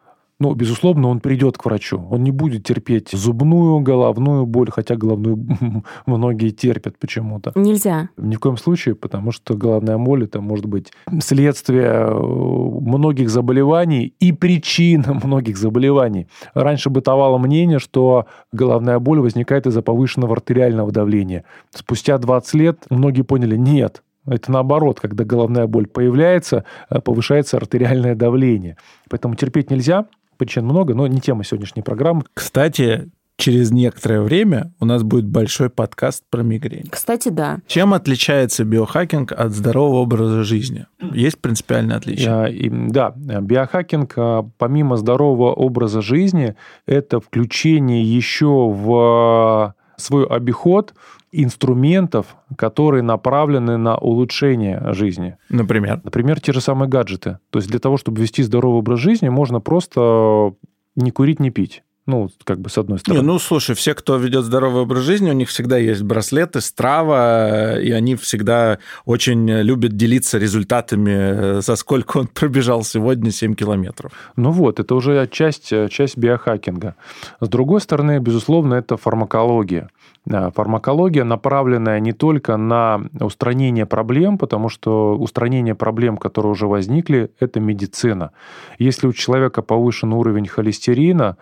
ну, 0.40 0.54
безусловно, 0.54 1.08
он 1.08 1.20
придет 1.20 1.58
к 1.58 1.66
врачу. 1.66 2.02
Он 2.10 2.24
не 2.24 2.30
будет 2.30 2.64
терпеть 2.64 3.10
зубную, 3.12 3.80
головную 3.80 4.46
боль, 4.46 4.70
хотя 4.70 4.96
головную 4.96 5.36
многие 6.06 6.48
терпят 6.48 6.98
почему-то. 6.98 7.52
Нельзя. 7.54 8.08
Ни 8.16 8.36
в 8.36 8.40
коем 8.40 8.56
случае, 8.56 8.94
потому 8.94 9.32
что 9.32 9.54
головная 9.54 9.98
боль 9.98 10.24
это 10.24 10.40
может 10.40 10.64
быть 10.64 10.92
следствие 11.20 11.84
э, 11.84 12.10
многих 12.10 13.28
заболеваний 13.28 14.14
и 14.18 14.32
причина 14.32 15.20
многих 15.22 15.58
заболеваний. 15.58 16.26
Раньше 16.54 16.88
бытовало 16.88 17.36
мнение, 17.36 17.78
что 17.78 18.24
головная 18.50 18.98
боль 18.98 19.20
возникает 19.20 19.66
из-за 19.66 19.82
повышенного 19.82 20.32
артериального 20.32 20.90
давления. 20.90 21.44
Спустя 21.70 22.16
20 22.16 22.54
лет 22.54 22.86
многие 22.88 23.22
поняли, 23.22 23.56
нет, 23.56 24.02
это 24.26 24.52
наоборот, 24.52 25.00
когда 25.00 25.24
головная 25.24 25.66
боль 25.66 25.86
появляется, 25.86 26.64
э, 26.88 27.00
повышается 27.00 27.56
артериальное 27.56 28.14
давление. 28.14 28.76
Поэтому 29.08 29.34
терпеть 29.34 29.70
нельзя, 29.70 30.06
причин 30.40 30.64
много, 30.64 30.94
но 30.94 31.06
не 31.06 31.20
тема 31.20 31.44
сегодняшней 31.44 31.82
программы. 31.82 32.22
Кстати, 32.32 33.10
через 33.36 33.70
некоторое 33.70 34.22
время 34.22 34.72
у 34.80 34.86
нас 34.86 35.02
будет 35.02 35.26
большой 35.26 35.68
подкаст 35.68 36.24
про 36.30 36.42
мигрень. 36.42 36.88
Кстати, 36.90 37.28
да. 37.28 37.58
Чем 37.66 37.92
отличается 37.92 38.64
биохакинг 38.64 39.32
от 39.32 39.52
здорового 39.52 39.98
образа 39.98 40.42
жизни? 40.42 40.86
Есть 41.12 41.38
принципиальное 41.42 41.98
отличие? 41.98 42.70
Да, 42.88 43.12
биохакинг, 43.16 44.14
а, 44.16 44.48
помимо 44.56 44.96
здорового 44.96 45.52
образа 45.52 46.00
жизни, 46.00 46.56
это 46.86 47.20
включение 47.20 48.02
еще 48.02 48.46
в 48.46 49.74
свой 49.96 50.26
обиход 50.26 50.94
инструментов, 51.32 52.36
которые 52.56 53.02
направлены 53.02 53.76
на 53.76 53.96
улучшение 53.96 54.92
жизни. 54.92 55.36
Например? 55.48 56.00
Например, 56.02 56.40
те 56.40 56.52
же 56.52 56.60
самые 56.60 56.88
гаджеты. 56.88 57.38
То 57.50 57.58
есть 57.58 57.70
для 57.70 57.78
того, 57.78 57.96
чтобы 57.96 58.20
вести 58.20 58.42
здоровый 58.42 58.80
образ 58.80 59.00
жизни, 59.00 59.28
можно 59.28 59.60
просто 59.60 60.54
не 60.96 61.10
курить, 61.10 61.40
не 61.40 61.50
пить. 61.50 61.82
Ну, 62.06 62.28
как 62.44 62.60
бы 62.60 62.70
с 62.70 62.78
одной 62.78 62.98
стороны. 62.98 63.20
Не, 63.20 63.26
ну, 63.26 63.38
слушай, 63.38 63.74
все, 63.76 63.94
кто 63.94 64.16
ведет 64.16 64.44
здоровый 64.44 64.82
образ 64.82 65.02
жизни, 65.02 65.30
у 65.30 65.34
них 65.34 65.48
всегда 65.48 65.76
есть 65.76 66.02
браслеты, 66.02 66.60
страва, 66.60 67.78
и 67.78 67.90
они 67.92 68.16
всегда 68.16 68.78
очень 69.04 69.48
любят 69.48 69.96
делиться 69.96 70.38
результатами, 70.38 71.60
за 71.60 71.76
сколько 71.76 72.18
он 72.18 72.26
пробежал 72.26 72.82
сегодня 72.84 73.30
7 73.30 73.54
километров. 73.54 74.12
Ну 74.36 74.50
вот, 74.50 74.80
это 74.80 74.94
уже 74.94 75.28
часть, 75.30 75.72
часть 75.90 76.16
биохакинга. 76.16 76.96
С 77.40 77.48
другой 77.48 77.80
стороны, 77.80 78.18
безусловно, 78.18 78.74
это 78.74 78.96
фармакология. 78.96 79.88
Фармакология, 80.26 81.24
направленная 81.24 81.98
не 81.98 82.12
только 82.12 82.56
на 82.56 83.00
устранение 83.20 83.86
проблем, 83.86 84.36
потому 84.36 84.68
что 84.68 85.16
устранение 85.16 85.74
проблем, 85.74 86.18
которые 86.18 86.52
уже 86.52 86.66
возникли, 86.66 87.30
это 87.40 87.58
медицина. 87.58 88.32
Если 88.78 89.06
у 89.06 89.12
человека 89.12 89.62
повышен 89.62 90.12
уровень 90.12 90.46
холестерина, 90.46 91.36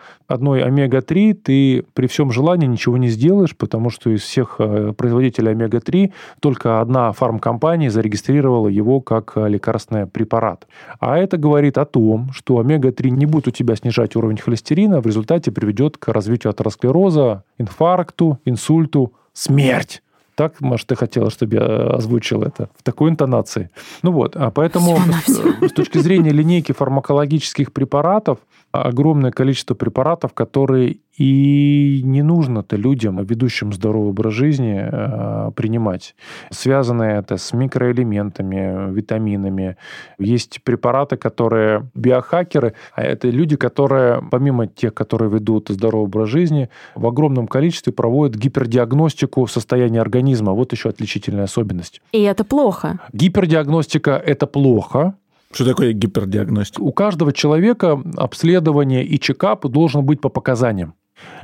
одной 0.49 0.63
омега-3 0.63 1.35
ты 1.35 1.85
при 1.95 2.07
всем 2.07 2.33
желании 2.33 2.67
ничего 2.67 2.97
не 2.97 3.09
сделаешь, 3.09 3.57
потому 3.57 3.91
что 3.91 4.11
из 4.11 4.23
всех 4.23 4.57
э, 4.59 4.93
производителей 4.97 5.53
омега-3 5.53 6.13
только 6.41 6.81
одна 6.81 7.13
фармкомпания 7.13 7.91
зарегистрировала 7.91 8.69
его 8.69 9.01
как 9.01 9.33
э, 9.37 9.49
лекарственный 9.49 10.07
препарат. 10.07 10.67
А 11.01 11.19
это 11.19 11.37
говорит 11.37 11.79
о 11.79 11.85
том, 11.85 12.31
что 12.33 12.59
омега-3 12.59 13.11
не 13.11 13.27
будет 13.27 13.49
у 13.49 13.51
тебя 13.51 13.77
снижать 13.77 14.17
уровень 14.17 14.39
холестерина, 14.39 15.01
в 15.01 15.07
результате 15.07 15.51
приведет 15.51 15.97
к 15.99 16.09
развитию 16.09 16.51
атеросклероза, 16.51 17.45
инфаркту, 17.59 18.39
инсульту, 18.45 19.13
смерть. 19.33 20.03
Так, 20.39 20.61
может, 20.61 20.87
ты 20.87 20.95
хотела, 20.95 21.31
чтобы 21.31 21.57
я 21.57 21.95
озвучил 21.95 22.45
это 22.45 22.69
в 22.77 22.85
такой 22.85 23.11
интонации. 23.11 23.71
Ну 24.03 24.13
вот, 24.13 24.37
а 24.37 24.53
поэтому 24.53 24.97
с 25.27 25.73
точки 25.73 25.99
зрения 25.99 26.31
линейки 26.31 26.71
фармакологических 26.71 27.73
препаратов, 27.73 28.39
огромное 28.83 29.31
количество 29.31 29.75
препаратов, 29.75 30.33
которые 30.35 30.99
и 31.19 32.01
не 32.05 32.23
нужно-то 32.23 32.77
людям, 32.77 33.23
ведущим 33.25 33.73
здоровый 33.73 34.11
образ 34.11 34.35
жизни, 34.35 34.79
э, 34.81 35.51
принимать. 35.57 36.15
Связано 36.51 37.03
это 37.03 37.37
с 37.37 37.53
микроэлементами, 37.53 38.93
витаминами. 38.93 39.77
Есть 40.19 40.63
препараты, 40.63 41.17
которые 41.17 41.91
биохакеры, 41.95 42.75
а 42.95 43.03
это 43.03 43.29
люди, 43.31 43.57
которые, 43.57 44.23
помимо 44.31 44.69
тех, 44.69 44.95
которые 44.95 45.31
ведут 45.31 45.69
здоровый 45.71 46.07
образ 46.07 46.29
жизни, 46.29 46.69
в 46.95 47.07
огромном 47.07 47.49
количестве 47.49 47.93
проводят 47.93 48.37
гипердиагностику 48.37 49.47
состояния 49.49 50.01
организма. 50.01 50.53
Вот 50.53 50.73
еще 50.73 50.89
отличительная 50.89 51.45
особенность. 51.45 52.01
И 52.13 52.23
это 52.23 52.45
плохо. 52.45 53.01
Гипердиагностика– 53.13 54.13
это 54.27 54.47
плохо, 54.47 55.15
что 55.53 55.65
такое 55.65 55.93
гипердиагностика? 55.93 56.83
У 56.83 56.93
каждого 56.93 57.33
человека 57.33 58.03
обследование 58.17 59.05
и 59.05 59.19
чекап 59.19 59.67
должен 59.67 60.05
быть 60.05 60.21
по 60.21 60.29
показаниям. 60.29 60.95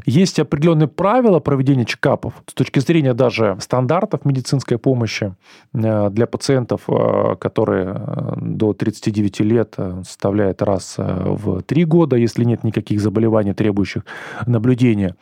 Есть 0.07 0.38
определенные 0.38 0.88
правила 0.88 1.40
проведения 1.40 1.84
чекапов 1.84 2.34
с 2.46 2.55
точки 2.55 2.78
зрения 2.78 3.14
даже 3.14 3.57
стандартов 3.61 4.24
медицинской 4.24 4.78
помощи 4.78 5.34
э, 5.72 6.11
для 6.11 6.26
пациентов, 6.26 6.82
э, 6.88 7.36
которые 7.40 7.94
э, 7.96 8.34
до 8.40 8.72
39 8.72 9.40
лет 9.40 9.76
составляет 10.05 10.62
раз 10.62 10.96
в 10.98 11.62
3 11.62 11.84
года, 11.84 12.16
если 12.16 12.44
нет 12.44 12.64
никаких 12.64 13.00
заболеваний, 13.00 13.55
требующих 13.55 14.05
наблюдения. 14.46 15.16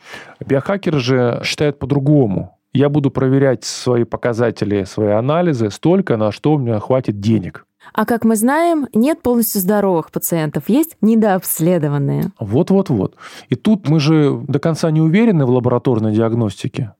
Биохакеры 0.45 0.99
же 0.99 1.41
считают 1.43 1.79
по-другому. 1.79 2.57
Я 2.73 2.89
буду 2.89 3.11
проверять 3.11 3.63
свои 3.63 4.03
показатели, 4.03 4.83
свои 4.83 5.11
анализы 5.11 5.69
столько, 5.69 6.17
на 6.17 6.31
что 6.31 6.53
у 6.53 6.57
меня 6.57 6.79
хватит 6.79 7.19
денег. 7.19 7.65
А 7.91 8.05
как 8.05 8.23
мы 8.23 8.35
знаем, 8.35 8.87
нет 8.93 9.21
полностью 9.21 9.61
здоровых 9.61 10.11
пациентов, 10.11 10.63
есть 10.67 10.97
недообследованные. 11.01 12.31
Вот-вот-вот. 12.39 13.15
И 13.49 13.55
тут 13.55 13.89
мы 13.89 13.99
же 13.99 14.41
до 14.47 14.59
конца 14.59 14.89
не 14.91 15.01
уверены 15.01 15.45
в 15.45 15.49
лабораторной 15.49 16.13
диагностике. 16.13 16.93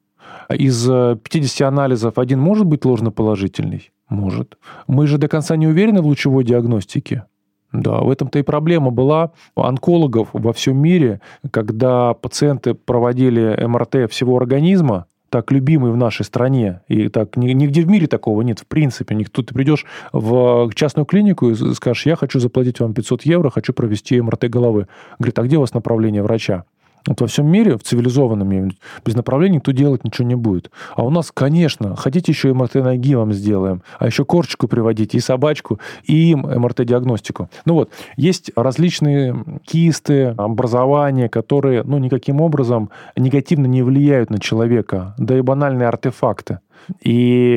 Из 0.49 0.86
50 0.86 1.67
анализов 1.67 2.17
один 2.17 2.39
может 2.39 2.65
быть 2.65 2.86
ложноположительный? 2.86 3.91
Может. 4.09 4.57
Мы 4.88 5.07
же 5.07 5.17
до 5.17 5.27
конца 5.27 5.55
не 5.55 5.67
уверены 5.67 6.01
в 6.01 6.05
лучевой 6.05 6.43
диагностике. 6.43 7.25
Да, 7.71 8.01
в 8.01 8.09
этом-то 8.11 8.38
и 8.38 8.43
проблема 8.43 8.91
была 8.91 9.31
у 9.55 9.63
онкологов 9.63 10.29
во 10.31 10.53
всем 10.53 10.77
мире, 10.77 11.21
когда 11.49 12.13
пациенты 12.13 12.75
проводили 12.75 13.65
МРТ 13.65 14.11
всего 14.11 14.38
организма, 14.38 15.07
так 15.34 15.51
любимый 15.51 15.91
в 15.91 15.97
нашей 15.97 16.25
стране, 16.25 16.81
и 16.88 17.09
так 17.09 17.36
нигде 17.38 17.81
в 17.81 17.88
мире 17.88 18.05
такого 18.05 18.43
нет, 18.43 18.59
в 18.59 18.67
принципе. 18.67 19.15
Никто, 19.15 19.41
ты 19.41 19.51
придешь 19.51 19.84
в 20.11 20.69
частную 20.75 21.07
клинику 21.07 21.49
и 21.49 21.73
скажешь, 21.73 22.05
я 22.05 22.15
хочу 22.15 22.39
заплатить 22.39 22.79
вам 22.79 22.93
500 22.93 23.23
евро, 23.23 23.49
хочу 23.49 23.73
провести 23.73 24.21
МРТ 24.21 24.47
головы. 24.51 24.88
Говорит, 25.17 25.39
а 25.39 25.41
где 25.41 25.57
у 25.57 25.61
вас 25.61 25.73
направление 25.73 26.21
врача? 26.21 26.65
Вот 27.06 27.20
во 27.20 27.28
всем 27.28 27.47
мире, 27.47 27.78
в 27.78 27.84
цивилизованном 27.84 28.72
без 29.06 29.16
направления 29.16 29.56
никто 29.56 29.72
делать 29.72 30.04
ничего 30.04 30.28
не 30.28 30.36
будет. 30.36 30.72
А 30.95 31.04
у 31.04 31.10
нас, 31.10 31.32
конечно, 31.34 31.95
хотите 31.95 32.32
еще 32.32 32.54
МРТ 32.54 32.76
ноги 32.76 33.16
вам 33.16 33.34
сделаем, 33.34 33.84
а 33.99 34.06
еще 34.06 34.24
корчику 34.24 34.68
приводите, 34.68 35.18
и 35.18 35.22
собачку, 35.22 35.80
и 36.06 36.32
им 36.32 36.41
МРТ-диагностику. 36.41 37.49
Ну 37.66 37.74
вот, 37.74 37.91
есть 38.16 38.51
различные 38.56 39.43
кисты, 39.66 40.34
образования, 40.38 41.28
которые, 41.28 41.84
ну, 41.84 41.97
никаким 41.97 42.39
образом 42.39 42.89
негативно 43.18 43.66
не 43.66 43.82
влияют 43.84 44.30
на 44.30 44.39
человека, 44.39 45.14
да 45.18 45.38
и 45.38 45.41
банальные 45.41 45.88
артефакты. 45.88 46.60
И 47.01 47.56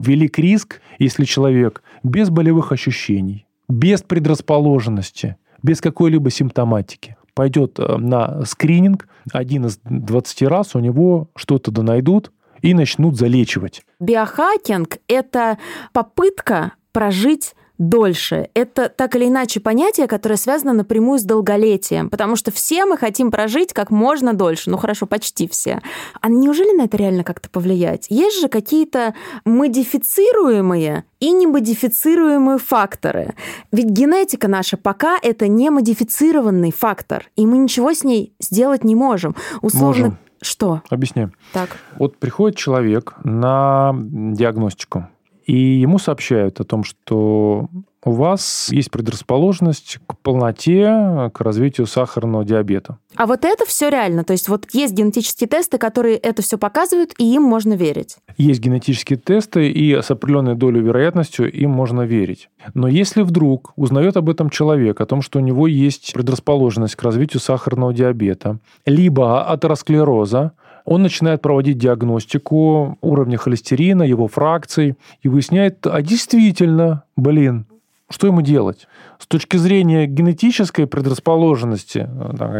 велик 0.00 0.38
риск, 0.38 0.80
если 0.98 1.24
человек 1.24 1.82
без 2.02 2.30
болевых 2.30 2.70
ощущений, 2.72 3.46
без 3.68 4.02
предрасположенности, 4.02 5.36
без 5.62 5.80
какой-либо 5.80 6.30
симптоматики 6.30 7.16
пойдет 7.34 7.78
э, 7.78 7.96
на 7.96 8.44
скрининг, 8.44 9.08
один 9.32 9.66
из 9.66 9.78
20 9.84 10.42
раз 10.42 10.74
у 10.74 10.80
него 10.80 11.28
что-то 11.36 11.70
да 11.70 11.82
найдут 11.82 12.32
и 12.62 12.74
начнут 12.74 13.16
залечивать. 13.16 13.82
Биохакинг– 14.00 14.98
это 15.08 15.58
попытка 15.92 16.72
прожить 16.92 17.54
дольше. 17.78 18.48
Это 18.54 18.88
так 18.88 19.16
или 19.16 19.26
иначе 19.26 19.60
понятие, 19.60 20.06
которое 20.06 20.36
связано 20.36 20.72
напрямую 20.72 21.18
с 21.18 21.22
долголетием, 21.22 22.08
потому 22.08 22.36
что 22.36 22.52
все 22.52 22.84
мы 22.84 22.96
хотим 22.96 23.30
прожить 23.30 23.72
как 23.72 23.90
можно 23.90 24.32
дольше. 24.32 24.70
Ну 24.70 24.76
хорошо, 24.76 25.06
почти 25.06 25.48
все. 25.48 25.80
А 26.20 26.28
неужели 26.28 26.76
на 26.76 26.84
это 26.84 26.96
реально 26.96 27.24
как-то 27.24 27.50
повлиять? 27.50 28.06
Есть 28.10 28.40
же 28.40 28.48
какие-то 28.48 29.14
модифицируемые 29.44 31.04
и 31.20 31.32
немодифицируемые 31.32 32.58
факторы. 32.58 33.34
Ведь 33.72 33.86
генетика 33.86 34.46
наша 34.46 34.76
пока 34.76 35.18
это 35.20 35.48
не 35.48 35.70
модифицированный 35.70 36.70
фактор, 36.70 37.30
и 37.34 37.46
мы 37.46 37.58
ничего 37.58 37.92
с 37.92 38.04
ней 38.04 38.34
сделать 38.40 38.84
не 38.84 38.94
можем. 38.94 39.34
Условно, 39.62 39.86
можем. 39.86 40.18
Что? 40.42 40.82
Объясняю. 40.90 41.32
Так. 41.52 41.70
Вот 41.96 42.18
приходит 42.18 42.58
человек 42.58 43.14
на 43.24 43.92
диагностику, 43.94 45.08
и 45.46 45.56
ему 45.56 45.98
сообщают 45.98 46.60
о 46.60 46.64
том, 46.64 46.84
что 46.84 47.68
у 48.04 48.10
вас 48.12 48.68
есть 48.70 48.90
предрасположенность 48.90 49.98
к 50.06 50.18
полноте, 50.18 51.30
к 51.32 51.40
развитию 51.40 51.86
сахарного 51.86 52.44
диабета. 52.44 52.98
А 53.16 53.26
вот 53.26 53.44
это 53.44 53.64
все 53.64 53.88
реально? 53.88 54.24
То 54.24 54.32
есть 54.32 54.48
вот 54.48 54.66
есть 54.72 54.92
генетические 54.92 55.48
тесты, 55.48 55.78
которые 55.78 56.16
это 56.16 56.42
все 56.42 56.58
показывают, 56.58 57.14
и 57.18 57.34
им 57.34 57.42
можно 57.42 57.74
верить? 57.74 58.16
Есть 58.36 58.60
генетические 58.60 59.18
тесты, 59.18 59.70
и 59.70 59.94
с 59.94 60.10
определенной 60.10 60.54
долей 60.54 60.80
вероятностью 60.80 61.50
им 61.50 61.70
можно 61.70 62.02
верить. 62.02 62.50
Но 62.74 62.88
если 62.88 63.22
вдруг 63.22 63.72
узнает 63.76 64.16
об 64.16 64.28
этом 64.28 64.50
человек, 64.50 65.00
о 65.00 65.06
том, 65.06 65.22
что 65.22 65.38
у 65.38 65.42
него 65.42 65.66
есть 65.66 66.12
предрасположенность 66.12 66.96
к 66.96 67.02
развитию 67.02 67.40
сахарного 67.40 67.94
диабета, 67.94 68.58
либо 68.84 69.50
атеросклероза, 69.50 70.52
он 70.84 71.02
начинает 71.02 71.42
проводить 71.42 71.78
диагностику 71.78 72.98
уровня 73.00 73.38
холестерина, 73.38 74.02
его 74.02 74.28
фракций, 74.28 74.96
и 75.22 75.28
выясняет, 75.28 75.86
а 75.86 76.02
действительно, 76.02 77.04
блин, 77.16 77.66
что 78.10 78.26
ему 78.26 78.42
делать? 78.42 78.86
С 79.18 79.26
точки 79.26 79.56
зрения 79.56 80.06
генетической 80.06 80.86
предрасположенности, 80.86 82.00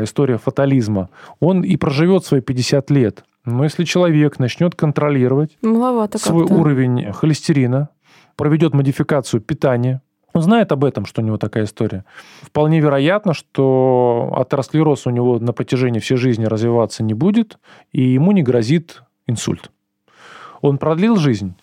история 0.02 0.38
фатализма, 0.38 1.10
он 1.38 1.62
и 1.62 1.76
проживет 1.76 2.24
свои 2.24 2.40
50 2.40 2.90
лет. 2.90 3.24
Но 3.44 3.64
если 3.64 3.84
человек 3.84 4.38
начнет 4.38 4.74
контролировать 4.74 5.58
Маловато 5.60 6.18
свой 6.18 6.44
уровень 6.44 7.12
холестерина, 7.12 7.90
проведет 8.36 8.72
модификацию 8.72 9.42
питания, 9.42 10.00
он 10.34 10.42
знает 10.42 10.72
об 10.72 10.84
этом, 10.84 11.06
что 11.06 11.22
у 11.22 11.24
него 11.24 11.38
такая 11.38 11.64
история. 11.64 12.04
Вполне 12.42 12.80
вероятно, 12.80 13.34
что 13.34 14.32
атеросклероз 14.36 15.06
у 15.06 15.10
него 15.10 15.38
на 15.38 15.52
протяжении 15.52 16.00
всей 16.00 16.16
жизни 16.16 16.44
развиваться 16.44 17.04
не 17.04 17.14
будет, 17.14 17.58
и 17.92 18.02
ему 18.02 18.32
не 18.32 18.42
грозит 18.42 19.04
инсульт. 19.28 19.70
Он 20.60 20.78
продлил 20.78 21.16
жизнь? 21.16 21.54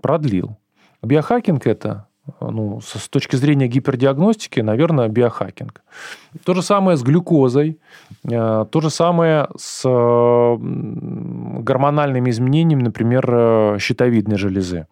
Продлил. 0.00 0.56
Биохакинг 1.02 1.66
это 1.66 2.06
ну, 2.40 2.80
с 2.80 3.08
точки 3.08 3.36
зрения 3.36 3.66
гипердиагностики, 3.66 4.60
наверное, 4.60 5.08
биохакинг. 5.08 5.82
То 6.44 6.54
же 6.54 6.62
самое 6.62 6.96
с 6.96 7.02
глюкозой, 7.02 7.80
э, 8.24 8.66
то 8.70 8.80
же 8.80 8.90
самое 8.90 9.48
с 9.56 9.82
гормональными 11.62 12.30
изменениями, 12.30 12.82
например, 12.84 13.24
э, 13.28 13.78
щитовидной 13.80 14.36
железы. 14.36 14.86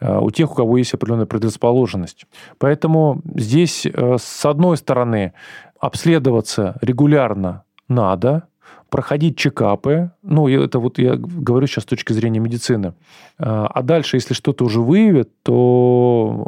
Э, 0.00 0.18
у 0.18 0.30
тех, 0.30 0.52
у 0.52 0.54
кого 0.54 0.78
есть 0.78 0.94
определенная 0.94 1.26
предрасположенность. 1.26 2.26
Поэтому 2.58 3.20
здесь, 3.34 3.86
э, 3.86 4.16
с 4.18 4.44
одной 4.44 4.76
стороны, 4.76 5.32
обследоваться 5.78 6.76
регулярно 6.80 7.64
надо, 7.88 8.44
проходить 8.90 9.36
чекапы, 9.36 10.10
ну, 10.22 10.48
это 10.48 10.78
вот 10.78 10.98
я 10.98 11.14
говорю 11.16 11.66
сейчас 11.66 11.84
с 11.84 11.86
точки 11.86 12.12
зрения 12.12 12.40
медицины. 12.40 12.94
Э, 13.38 13.66
а 13.72 13.82
дальше, 13.82 14.16
если 14.16 14.34
что-то 14.34 14.64
уже 14.64 14.80
выявят, 14.80 15.30
то 15.42 16.46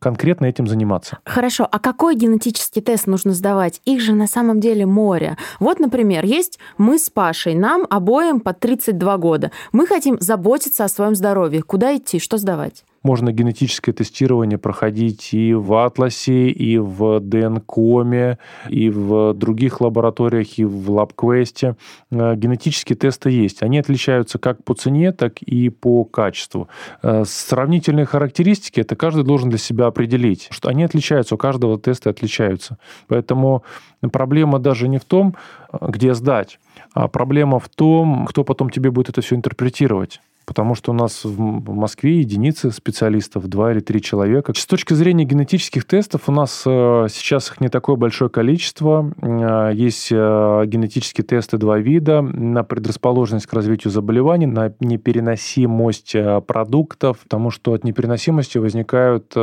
конкретно 0.00 0.46
этим 0.46 0.66
заниматься. 0.66 1.18
Хорошо, 1.24 1.68
а 1.70 1.78
какой 1.78 2.16
генетический 2.16 2.82
тест 2.82 3.06
нужно 3.06 3.32
сдавать? 3.32 3.80
Их 3.84 4.00
же 4.00 4.14
на 4.14 4.26
самом 4.26 4.58
деле 4.58 4.86
море. 4.86 5.36
Вот, 5.60 5.78
например, 5.78 6.24
есть 6.24 6.58
мы 6.78 6.98
с 6.98 7.10
Пашей, 7.10 7.54
нам 7.54 7.86
обоим 7.88 8.40
по 8.40 8.52
32 8.52 9.16
года. 9.18 9.52
Мы 9.72 9.86
хотим 9.86 10.16
заботиться 10.18 10.84
о 10.84 10.88
своем 10.88 11.14
здоровье. 11.14 11.62
Куда 11.62 11.96
идти, 11.96 12.18
что 12.18 12.38
сдавать? 12.38 12.84
Можно 13.02 13.32
генетическое 13.32 13.92
тестирование 13.92 14.58
проходить 14.58 15.34
и 15.34 15.54
в 15.54 15.74
Атласе, 15.74 16.48
и 16.48 16.78
в 16.78 17.20
ДНКоме, 17.20 18.38
и 18.68 18.90
в 18.90 19.34
других 19.34 19.80
лабораториях, 19.80 20.58
и 20.58 20.64
в 20.64 20.90
LabQuest. 20.90 21.76
Э, 22.10 22.36
генетические 22.36 22.96
тесты 22.96 23.30
есть. 23.30 23.62
Они 23.62 23.78
отличаются 23.78 24.38
как 24.38 24.62
по 24.62 24.74
цене, 24.74 25.12
так 25.12 25.42
и 25.42 25.68
по 25.68 26.04
качеству. 26.04 26.68
Э, 27.02 27.24
сравнительные 27.26 28.06
характеристики 28.06 28.80
это 28.80 28.94
каждый 28.94 29.24
должен 29.24 29.50
для 29.50 29.58
себя 29.58 29.86
определить. 29.86 30.48
Что 30.50 30.68
они 30.68 30.84
отличаются, 30.84 31.34
у 31.34 31.38
каждого 31.38 31.78
теста 31.78 32.10
отличаются. 32.10 32.78
Поэтому 33.08 33.64
проблема 34.12 34.58
даже 34.60 34.86
не 34.88 34.98
в 34.98 35.04
том, 35.04 35.34
э, 35.72 35.78
где 35.88 36.14
сдать, 36.14 36.60
а 36.94 37.08
проблема 37.08 37.58
в 37.58 37.68
том, 37.68 38.26
кто 38.26 38.44
потом 38.44 38.70
тебе 38.70 38.90
будет 38.90 39.08
это 39.08 39.22
все 39.22 39.34
интерпретировать 39.34 40.20
потому 40.44 40.74
что 40.74 40.92
у 40.92 40.94
нас 40.94 41.24
в 41.24 41.72
Москве 41.72 42.18
единицы 42.18 42.70
специалистов, 42.70 43.48
два 43.48 43.72
или 43.72 43.80
три 43.80 44.00
человека. 44.00 44.52
С 44.56 44.66
точки 44.66 44.94
зрения 44.94 45.24
генетических 45.24 45.84
тестов 45.84 46.28
у 46.28 46.32
нас 46.32 46.62
э, 46.66 47.06
сейчас 47.10 47.50
их 47.50 47.60
не 47.60 47.68
такое 47.68 47.96
большое 47.96 48.30
количество. 48.30 49.12
Э, 49.20 49.72
есть 49.74 50.08
э, 50.10 50.62
генетические 50.66 51.24
тесты 51.24 51.58
два 51.58 51.78
вида 51.78 52.22
на 52.22 52.64
предрасположенность 52.64 53.46
к 53.46 53.52
развитию 53.52 53.92
заболеваний, 53.92 54.46
на 54.46 54.72
непереносимость 54.80 56.14
продуктов, 56.46 57.18
потому 57.20 57.50
что 57.50 57.72
от 57.72 57.84
непереносимости 57.84 58.58
возникают 58.58 59.34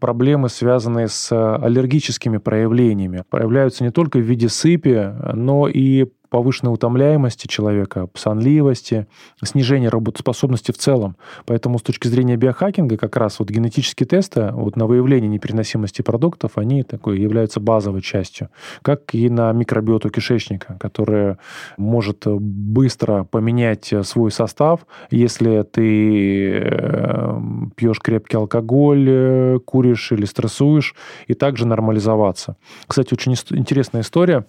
проблемы, 0.00 0.48
связанные 0.48 1.08
с 1.08 1.30
аллергическими 1.32 2.38
проявлениями. 2.38 3.22
Проявляются 3.28 3.84
не 3.84 3.90
только 3.90 4.18
в 4.18 4.22
виде 4.22 4.48
сыпи, 4.48 5.12
но 5.32 5.68
и 5.68 6.06
повышенной 6.34 6.74
утомляемости 6.74 7.46
человека, 7.46 8.08
сонливости, 8.14 9.06
снижения 9.44 9.88
работоспособности 9.88 10.72
в 10.72 10.78
целом. 10.78 11.14
Поэтому 11.46 11.78
с 11.78 11.82
точки 11.82 12.08
зрения 12.08 12.34
биохакинга 12.34 12.96
как 12.96 13.16
раз 13.16 13.38
вот 13.38 13.50
генетические 13.50 14.08
тесты 14.08 14.50
вот 14.52 14.74
на 14.74 14.86
выявление 14.86 15.28
непереносимости 15.28 16.02
продуктов, 16.02 16.58
они 16.58 16.82
такой 16.82 17.20
являются 17.20 17.60
базовой 17.60 18.02
частью. 18.02 18.48
Как 18.82 19.14
и 19.14 19.30
на 19.30 19.52
микробиоту 19.52 20.10
кишечника, 20.10 20.76
которая 20.80 21.38
может 21.76 22.26
быстро 22.26 23.22
поменять 23.22 23.94
свой 24.02 24.32
состав, 24.32 24.88
если 25.12 25.62
ты 25.62 26.50
э, 26.50 27.40
пьешь 27.76 28.00
крепкий 28.00 28.38
алкоголь, 28.38 29.06
э, 29.08 29.58
куришь 29.64 30.10
или 30.10 30.24
стрессуешь, 30.24 30.96
и 31.28 31.34
также 31.34 31.64
нормализоваться. 31.64 32.56
Кстати, 32.88 33.14
очень 33.14 33.34
интересная 33.34 34.02
история. 34.02 34.46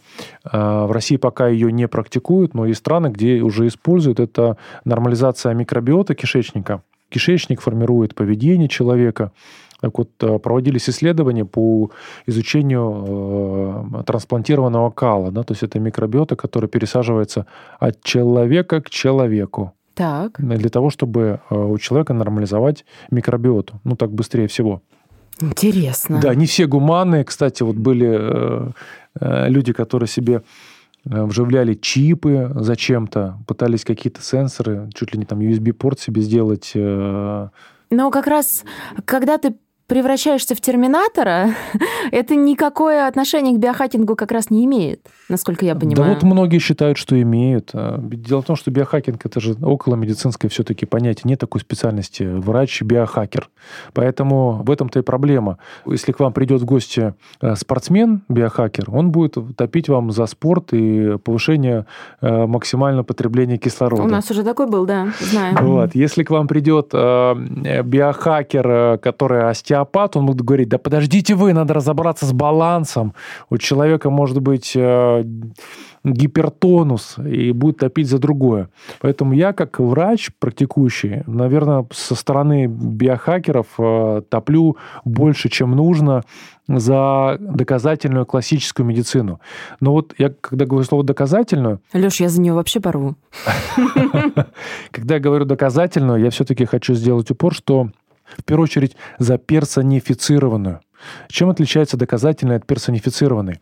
Э, 0.51 0.86
в 0.88 0.91
России 0.91 1.17
пока 1.17 1.47
ее 1.47 1.74
не 1.76 1.88
практикуют, 1.88 2.53
но 2.53 2.65
есть 2.65 2.80
страны, 2.80 3.07
где 3.07 3.41
уже 3.41 3.67
используют. 3.67 4.19
Это 4.19 4.57
нормализация 4.86 5.53
микробиота 5.53 6.15
кишечника. 6.15 6.82
Кишечник 7.09 7.61
формирует 7.61 8.15
поведение 8.15 8.67
человека. 8.67 9.32
Так 9.82 9.97
вот, 9.97 10.09
э, 10.21 10.39
проводились 10.39 10.89
исследования 10.89 11.45
по 11.45 11.91
изучению 12.26 13.93
э, 13.99 14.03
трансплантированного 14.03 14.89
кала. 14.89 15.32
Да? 15.32 15.43
То 15.43 15.53
есть 15.53 15.63
это 15.63 15.80
микробиота, 15.80 16.36
которая 16.36 16.69
пересаживается 16.69 17.45
от 17.80 18.01
человека 18.01 18.82
к 18.82 18.89
человеку. 18.89 19.73
Так. 19.93 20.39
Для 20.39 20.69
того, 20.69 20.89
чтобы 20.89 21.39
э, 21.49 21.55
у 21.55 21.78
человека 21.78 22.13
нормализовать 22.13 22.86
микробиоту. 23.11 23.80
Ну, 23.84 23.95
так 23.95 24.11
быстрее 24.11 24.47
всего. 24.47 24.82
Интересно. 25.41 26.19
Да, 26.21 26.34
не 26.34 26.45
все 26.45 26.65
гуманные. 26.65 27.26
Кстати, 27.26 27.61
вот 27.61 27.76
были 27.76 28.73
люди, 29.19 29.73
которые 29.73 30.07
себе 30.07 30.38
Э, 30.38 30.41
вживляли 31.06 31.76
чипы 31.76 32.51
зачем-то, 32.56 33.39
пытались 33.47 33.86
какие-то 33.86 34.22
сенсоры, 34.22 34.89
чуть 34.93 35.14
ли 35.14 35.20
не 35.20 35.26
там 35.26 35.39
USB-порт 35.39 35.99
себе 35.99 36.22
сделать. 36.22 36.72
Э. 36.76 37.49
Но 37.91 38.12
как 38.12 38.28
раз, 38.28 38.64
когда 39.06 39.38
ты 39.38 39.56
превращаешься 39.88 40.55
в 40.55 40.61
терминатора, 40.61 41.49
это 42.11 42.36
никакое 42.36 43.07
отношение 43.07 43.55
к 43.55 43.59
биохакингу 43.59 44.15
как 44.15 44.31
раз 44.31 44.49
не 44.49 44.65
имеет, 44.65 45.07
насколько 45.29 45.65
я 45.65 45.75
понимаю. 45.75 45.95
Да 45.95 46.13
вот 46.13 46.23
многие 46.23 46.59
считают, 46.59 46.97
что 46.97 47.19
имеют. 47.21 47.71
А, 47.73 47.99
Дело 47.99 48.41
в 48.41 48.45
том, 48.45 48.55
что 48.55 48.71
биохакинг 48.71 49.23
это 49.25 49.39
же 49.39 49.55
около 49.61 49.95
медицинское 49.95 50.47
все-таки 50.47 50.86
понятие. 50.86 51.23
Нет 51.25 51.39
такой 51.39 51.61
специальности 51.61 52.23
врач-биохакер. 52.23 53.49
Поэтому 53.93 54.63
в 54.63 54.71
этом-то 54.71 54.99
и 54.99 55.01
проблема. 55.01 55.57
Если 55.86 56.11
к 56.11 56.19
вам 56.19 56.33
придет 56.33 56.61
в 56.61 56.65
гости 56.65 57.13
э, 57.41 57.55
спортсмен-биохакер, 57.55 58.89
он 58.91 59.11
будет 59.11 59.38
топить 59.55 59.89
вам 59.89 60.11
за 60.11 60.25
спорт 60.25 60.73
и 60.73 61.17
повышение 61.17 61.86
э, 62.21 62.45
максимального 62.47 63.03
потребления 63.03 63.57
кислорода. 63.57 64.03
У 64.03 64.07
нас 64.07 64.29
уже 64.31 64.43
такой 64.43 64.67
был, 64.67 64.86
да, 64.86 65.09
знаю. 65.19 65.57
Вот. 65.61 65.95
Если 65.95 66.23
к 66.23 66.31
вам 66.31 66.47
придет 66.47 66.89
э, 66.93 67.81
биохакер, 67.83 68.97
который 68.97 69.49
остеопат, 69.76 70.15
он 70.15 70.26
будет 70.26 70.41
говорить, 70.41 70.69
да 70.69 70.78
подождите 70.78 71.36
вы, 71.36 71.53
надо 71.53 71.73
разобраться 71.73 72.26
с 72.26 72.34
балансом. 72.34 73.13
У 73.49 73.57
человека 73.57 74.09
может 74.09 74.41
быть 74.41 74.73
э, 74.76 75.23
гипертонус 76.03 77.17
и 77.17 77.51
будет 77.51 77.78
топить 77.78 78.07
за 78.07 78.19
другое. 78.19 78.69
Поэтому 79.01 79.34
я, 79.34 79.53
как 79.53 79.80
врач 79.80 80.32
практикующий, 80.39 81.23
наверное, 81.28 81.86
со 81.91 82.15
стороны 82.15 82.67
биохакеров 82.67 83.67
э, 83.78 84.21
топлю 84.30 84.78
больше, 85.03 85.49
чем 85.49 85.71
нужно 85.71 86.23
за 86.67 87.38
доказательную 87.39 88.26
классическую 88.26 88.88
медицину. 88.88 89.39
Но 89.80 89.91
вот 89.91 90.15
я, 90.17 90.30
когда 90.41 90.65
говорю 90.65 90.86
слово 90.86 91.03
доказательную, 91.03 91.80
Леш, 91.93 92.19
я 92.19 92.30
за 92.30 92.41
нее 92.41 92.53
вообще 92.53 92.80
порву. 92.80 93.15
когда 94.91 95.15
я 95.15 95.19
говорю 95.19 95.45
доказательную, 95.45 96.23
я 96.23 96.30
все-таки 96.32 96.65
хочу 96.65 96.95
сделать 96.95 97.30
упор, 97.30 97.53
что 97.53 97.89
в 98.38 98.43
первую 98.43 98.65
очередь 98.65 98.95
за 99.19 99.38
персонифицированную. 99.38 100.82
Чем 101.28 101.49
отличается 101.49 101.97
доказательная 101.97 102.57
от 102.57 102.65
персонифицированной? 102.65 103.61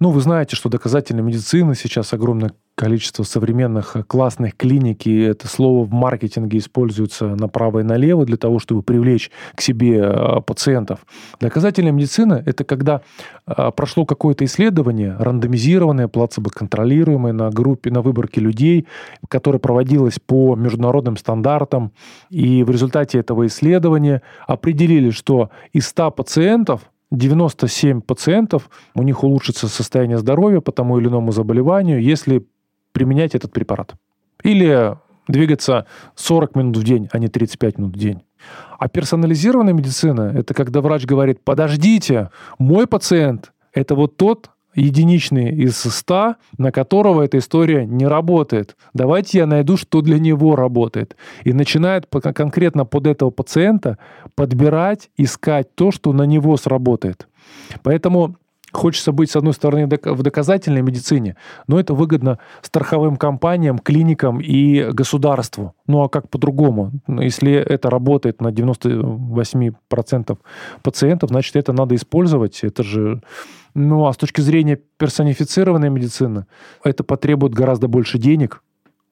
Ну, 0.00 0.10
вы 0.10 0.20
знаете, 0.20 0.56
что 0.56 0.68
доказательная 0.68 1.22
медицина 1.22 1.74
сейчас 1.74 2.12
огромное 2.12 2.52
количество 2.80 3.24
современных 3.24 3.94
классных 4.06 4.56
клиник, 4.56 5.06
и 5.06 5.20
это 5.20 5.46
слово 5.48 5.84
в 5.84 5.92
маркетинге 5.92 6.56
используется 6.56 7.26
направо 7.26 7.80
и 7.80 7.82
налево 7.82 8.24
для 8.24 8.38
того, 8.38 8.58
чтобы 8.58 8.82
привлечь 8.82 9.30
к 9.54 9.60
себе 9.60 10.00
э, 10.02 10.40
пациентов. 10.40 11.00
Доказательная 11.40 11.92
медицина– 11.92 12.42
это 12.46 12.64
когда 12.64 13.02
э, 13.46 13.70
прошло 13.76 14.06
какое-то 14.06 14.46
исследование, 14.46 15.14
рандомизированное, 15.18 16.08
плацебо-контролируемое 16.08 17.34
на 17.34 17.50
группе, 17.50 17.90
на 17.90 18.00
выборке 18.00 18.40
людей, 18.40 18.86
которое 19.28 19.58
проводилось 19.58 20.18
по 20.18 20.56
международным 20.56 21.18
стандартам, 21.18 21.92
и 22.30 22.62
в 22.62 22.70
результате 22.70 23.18
этого 23.18 23.46
исследования 23.46 24.22
определили, 24.46 25.10
что 25.10 25.50
из 25.74 25.86
100 25.88 26.12
пациентов 26.12 26.80
97 27.10 28.00
пациентов, 28.02 28.70
у 28.94 29.02
них 29.02 29.24
улучшится 29.24 29.66
состояние 29.66 30.16
здоровья 30.16 30.60
по 30.60 30.70
тому 30.70 30.98
или 30.98 31.08
иному 31.08 31.32
заболеванию, 31.32 32.00
если 32.00 32.46
применять 32.92 33.34
этот 33.34 33.52
препарат. 33.52 33.94
Или 34.42 34.96
двигаться 35.28 35.86
40 36.16 36.56
минут 36.56 36.76
в 36.76 36.84
день, 36.84 37.08
а 37.12 37.18
не 37.18 37.28
35 37.28 37.78
минут 37.78 37.96
в 37.96 37.98
день. 37.98 38.22
А 38.78 38.88
персонализированная 38.88 39.74
медицина– 39.74 40.32
это 40.34 40.54
когда 40.54 40.80
врач 40.80 41.04
говорит, 41.04 41.40
подождите, 41.44 42.30
мой 42.58 42.86
пациент– 42.86 43.52
это 43.72 43.94
вот 43.94 44.16
тот 44.16 44.50
единичный 44.74 45.50
из 45.50 45.76
100, 45.76 46.36
на 46.58 46.72
которого 46.72 47.22
эта 47.22 47.38
история 47.38 47.84
не 47.84 48.06
работает. 48.06 48.76
Давайте 48.94 49.38
я 49.38 49.46
найду, 49.46 49.76
что 49.76 50.00
для 50.00 50.18
него 50.18 50.56
работает. 50.56 51.16
И 51.44 51.52
начинает 51.52 52.06
конкретно 52.06 52.84
под 52.84 53.06
этого 53.06 53.30
пациента 53.30 53.98
подбирать, 54.34 55.10
искать 55.16 55.74
то, 55.74 55.90
что 55.90 56.12
на 56.12 56.22
него 56.22 56.56
сработает. 56.56 57.26
Поэтому 57.82 58.36
Хочется 58.72 59.12
быть, 59.12 59.30
с 59.30 59.36
одной 59.36 59.52
стороны, 59.52 59.86
в 59.86 60.22
доказательной 60.22 60.82
медицине, 60.82 61.36
но 61.66 61.78
это 61.80 61.94
выгодно 61.94 62.38
страховым 62.62 63.16
компаниям, 63.16 63.78
клиникам 63.78 64.40
и 64.40 64.90
государству. 64.92 65.74
Ну 65.86 66.02
а 66.02 66.08
как 66.08 66.28
по-другому? 66.28 66.92
Если 67.08 67.52
это 67.52 67.90
работает 67.90 68.40
на 68.40 68.48
98% 68.48 70.38
пациентов, 70.82 71.30
значит, 71.30 71.56
это 71.56 71.72
надо 71.72 71.94
использовать. 71.94 72.62
Это 72.62 72.82
же... 72.82 73.22
Ну 73.74 74.06
а 74.06 74.12
с 74.12 74.16
точки 74.16 74.40
зрения 74.40 74.80
персонифицированной 74.98 75.90
медицины, 75.90 76.46
это 76.82 77.04
потребует 77.04 77.54
гораздо 77.54 77.88
больше 77.88 78.18
денег, 78.18 78.62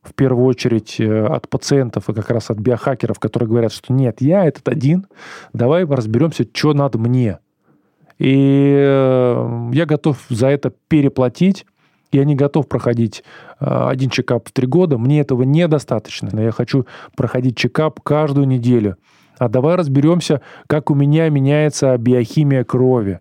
в 0.03 0.15
первую 0.15 0.47
очередь 0.47 1.01
э, 1.01 1.27
от 1.27 1.49
пациентов 1.49 2.09
и 2.09 2.15
как 2.15 2.31
раз 2.31 2.51
от 2.51 2.59
биохакеров, 2.59 3.19
которые 3.19 3.49
говорят, 3.49 3.73
что 3.73 3.93
нет, 3.93 4.21
я 4.21 4.45
этот 4.45 4.69
один, 4.69 5.07
давай 5.53 5.85
разберемся, 5.85 6.47
что 6.51 6.73
надо 6.73 6.99
мне. 6.99 7.39
И 8.19 8.75
э, 8.77 9.71
я 9.73 9.87
готов 9.87 10.19
за 10.29 10.49
это 10.49 10.73
переплатить. 10.89 11.67
Я 12.11 12.25
не 12.25 12.35
готов 12.35 12.69
проходить 12.69 13.23
э, 13.61 13.67
один 13.67 14.11
чекап 14.11 14.49
в 14.49 14.53
три 14.53 14.67
года. 14.67 14.99
Мне 14.99 15.21
этого 15.21 15.43
недостаточно. 15.43 16.41
Я 16.41 16.51
хочу 16.51 16.87
проходить 17.17 17.57
чекап 17.57 18.01
каждую 18.01 18.47
неделю. 18.47 18.97
А 19.39 19.49
давай 19.49 19.77
разберемся, 19.77 20.41
как 20.67 20.91
у 20.91 20.95
меня 20.95 21.29
меняется 21.29 21.97
биохимия 21.97 22.65
крови. 22.65 23.21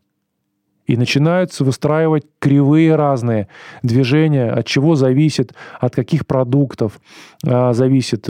И 0.88 0.96
начинаются 0.96 1.64
выстраивать 1.64 2.24
кривые 2.40 2.96
разные 2.96 3.50
движения, 3.84 4.50
от 4.50 4.66
чего 4.66 4.96
зависит, 4.96 5.54
от 5.80 5.94
каких 5.94 6.26
продуктов 6.26 7.00
э, 7.46 7.74
зависит 7.74 8.28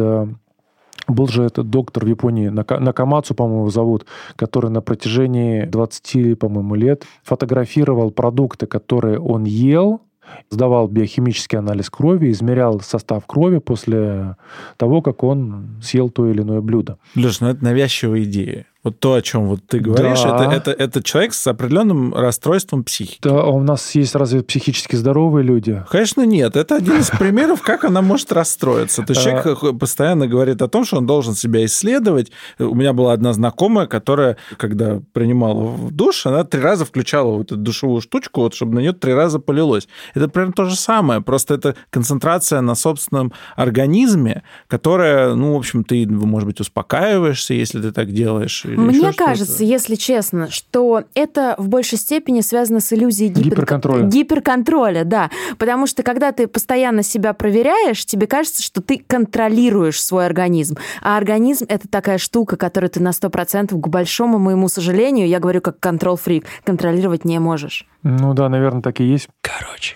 был 1.08 1.28
же 1.28 1.44
этот 1.44 1.70
доктор 1.70 2.06
в 2.06 2.08
Японии, 2.08 2.50
Накамацу, 2.50 3.34
по-моему, 3.36 3.70
зовут, 3.70 4.06
который 4.36 4.70
на 4.70 4.82
протяжении 4.82 5.66
20, 5.66 6.38
по-моему, 6.38 6.76
лет 6.76 7.06
фотографировал 7.24 8.12
продукты, 8.12 8.66
которые 8.68 9.20
он 9.20 9.46
ел, 9.46 10.02
сдавал 10.50 10.88
биохимический 10.88 11.58
анализ 11.58 11.90
крови, 11.90 12.32
измерял 12.32 12.82
состав 12.82 13.26
крови 13.26 13.60
после 13.60 14.36
того, 14.78 15.02
как 15.02 15.24
он 15.24 15.80
съел 15.82 16.10
то 16.10 16.30
или 16.30 16.42
иное 16.42 16.62
блюдо. 16.62 16.98
Леш, 17.16 17.40
ну 17.40 17.48
это 17.48 17.64
навязчивая 17.64 18.24
идея. 18.24 18.66
Вот 18.88 19.02
то, 19.02 19.16
о 19.16 19.22
чем 19.22 19.48
вот 19.48 19.60
ты 19.68 19.80
говоришь, 19.80 20.22
да. 20.22 20.46
это, 20.46 20.72
это, 20.72 20.72
это 20.72 21.04
человек 21.04 21.34
с 21.34 21.46
определенным 21.46 22.14
расстройством 22.14 22.86
психики. 22.86 23.20
Да, 23.22 23.42
а 23.42 23.48
у 23.48 23.62
нас 23.62 23.94
есть 23.96 24.16
разве 24.16 24.44
психически 24.44 24.96
здоровые 24.96 25.44
люди? 25.44 25.84
Конечно, 25.90 26.22
нет. 26.26 26.56
Это 26.56 26.78
один 26.78 26.98
из 26.98 27.10
примеров, 27.20 27.62
как 27.62 27.84
она 27.84 28.02
может 28.02 28.32
расстроиться. 28.32 29.04
То 29.04 29.12
есть 29.12 29.24
человек 29.24 29.78
постоянно 29.78 30.28
говорит 30.28 30.62
о 30.62 30.70
том, 30.70 30.86
что 30.86 31.00
он 31.00 31.06
должен 31.06 31.36
себя 31.36 31.66
исследовать. 31.66 32.32
У 32.60 32.76
меня 32.76 32.94
была 32.94 33.12
одна 33.12 33.34
знакомая, 33.34 33.88
которая, 33.88 34.38
когда 34.56 35.02
принимала 35.12 35.78
душ, 35.92 36.26
она 36.26 36.46
три 36.46 36.62
раза 36.62 36.86
включала 36.86 37.34
вот 37.34 37.48
эту 37.48 37.58
душевую 37.58 38.00
штучку, 38.00 38.40
вот, 38.40 38.54
чтобы 38.54 38.76
на 38.76 38.80
нее 38.80 38.94
три 38.94 39.14
раза 39.14 39.40
полилось. 39.40 39.90
Это 40.14 40.30
примерно 40.30 40.54
то 40.54 40.64
же 40.64 40.78
самое, 40.78 41.20
просто 41.20 41.56
это 41.56 41.76
концентрация 41.90 42.62
на 42.62 42.76
собственном 42.76 43.34
организме, 43.58 44.44
которая, 44.70 45.36
ну, 45.36 45.56
в 45.56 45.58
общем, 45.58 45.84
ты, 45.84 46.08
может 46.08 46.48
быть, 46.48 46.62
успокаиваешься, 46.62 47.54
если 47.54 47.82
ты 47.82 47.92
так 47.92 48.14
делаешь, 48.14 48.64
мне 48.78 49.14
кажется, 49.14 49.64
если 49.64 49.96
честно, 49.96 50.50
что 50.50 51.04
это 51.14 51.56
в 51.58 51.68
большей 51.68 51.98
степени 51.98 52.42
связано 52.42 52.80
с 52.80 52.94
иллюзией 52.94 53.30
гипер... 53.30 53.52
гиперконтроля. 53.52 54.04
Гиперконтроля, 54.04 55.04
да. 55.04 55.30
Потому 55.58 55.88
что 55.88 56.04
когда 56.04 56.32
ты 56.32 56.48
постоянно 56.48 57.04
себя 57.04 57.34
проверяешь, 57.34 58.06
тебе 58.06 58.28
кажется, 58.28 58.64
что 58.64 58.82
ты 58.82 59.04
контролируешь 59.06 60.02
свой 60.02 60.26
организм. 60.26 60.78
А 61.02 61.18
организм— 61.18 61.66
это 61.70 61.88
такая 61.88 62.18
штука, 62.18 62.56
которую 62.56 62.90
ты 62.90 63.02
на 63.02 63.10
100% 63.10 63.80
к 63.80 63.88
большому 63.88 64.38
моему 64.38 64.70
сожалению, 64.70 65.28
я 65.28 65.40
говорю 65.40 65.62
как 65.62 65.80
контрол-фрик, 65.80 66.46
контролировать 66.64 67.26
не 67.26 67.40
можешь. 67.40 67.86
Ну 68.04 68.34
да, 68.34 68.50
наверное, 68.50 68.82
так 68.82 69.00
и 69.02 69.04
есть. 69.04 69.28
Короче. 69.42 69.96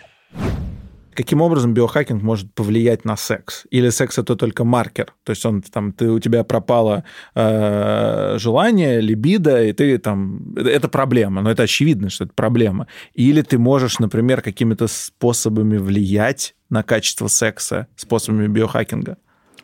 Каким 1.13 1.41
образом 1.41 1.73
биохакинг 1.73 2.21
может 2.23 2.53
повлиять 2.53 3.05
на 3.05 3.17
секс? 3.17 3.65
Или 3.69 3.89
секс 3.89 4.17
это 4.17 4.35
только 4.35 4.63
маркер? 4.63 5.13
То 5.23 5.31
есть 5.31 5.45
он 5.45 5.61
там 5.61 5.91
ты 5.91 6.09
у 6.09 6.19
тебя 6.19 6.43
пропало 6.43 7.03
э, 7.35 8.35
желание, 8.37 9.01
либидо, 9.01 9.61
и 9.63 9.73
ты 9.73 9.97
там 9.97 10.55
это 10.55 10.87
проблема, 10.87 11.41
но 11.41 11.51
это 11.51 11.63
очевидно, 11.63 12.09
что 12.09 12.23
это 12.23 12.33
проблема. 12.33 12.87
Или 13.13 13.41
ты 13.41 13.57
можешь, 13.57 13.99
например, 13.99 14.41
какими-то 14.41 14.87
способами 14.87 15.77
влиять 15.77 16.55
на 16.69 16.83
качество 16.83 17.27
секса 17.27 17.87
способами 17.95 18.47
биохакинга? 18.47 19.17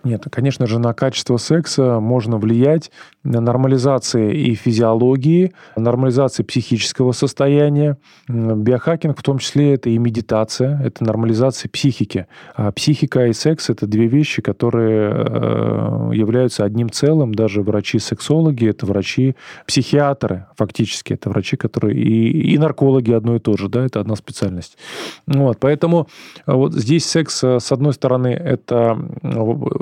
Нет, 0.03 0.25
конечно 0.31 0.67
же, 0.67 0.79
на 0.79 0.93
качество 0.93 1.37
секса 1.37 1.99
можно 1.99 2.37
влиять 2.37 2.91
на 3.23 3.41
нормализации 3.41 4.33
и 4.33 4.55
физиологии, 4.55 5.53
нормализации 5.75 6.43
психического 6.43 7.11
состояния. 7.11 7.97
Биохакинг 8.27 9.19
в 9.19 9.23
том 9.23 9.39
числе 9.39 9.73
это 9.73 9.89
и 9.89 9.97
медитация, 9.97 10.79
это 10.81 11.03
нормализация 11.03 11.69
психики. 11.69 12.27
А 12.55 12.71
психика 12.71 13.27
и 13.27 13.33
секс— 13.33 13.69
это 13.71 13.87
две 13.87 14.07
вещи, 14.07 14.41
которые 14.41 15.11
э, 15.11 16.11
являются 16.13 16.63
одним 16.63 16.89
целым. 16.89 17.33
Даже 17.33 17.61
врачи-сексологи— 17.61 18.67
это 18.69 18.85
врачи-психиатры, 18.85 20.45
фактически. 20.55 21.13
Это 21.13 21.29
врачи, 21.29 21.57
которые... 21.57 21.97
И, 21.97 22.53
и 22.53 22.57
наркологи 22.57 23.11
одно 23.11 23.35
и 23.35 23.39
то 23.39 23.57
же, 23.57 23.67
да, 23.67 23.85
это 23.85 23.99
одна 23.99 24.15
специальность. 24.15 24.77
Вот, 25.25 25.57
поэтому 25.59 26.07
вот 26.45 26.73
здесь 26.73 27.05
секс, 27.05 27.43
с 27.43 27.71
одной 27.71 27.93
стороны, 27.93 28.29
это 28.29 28.97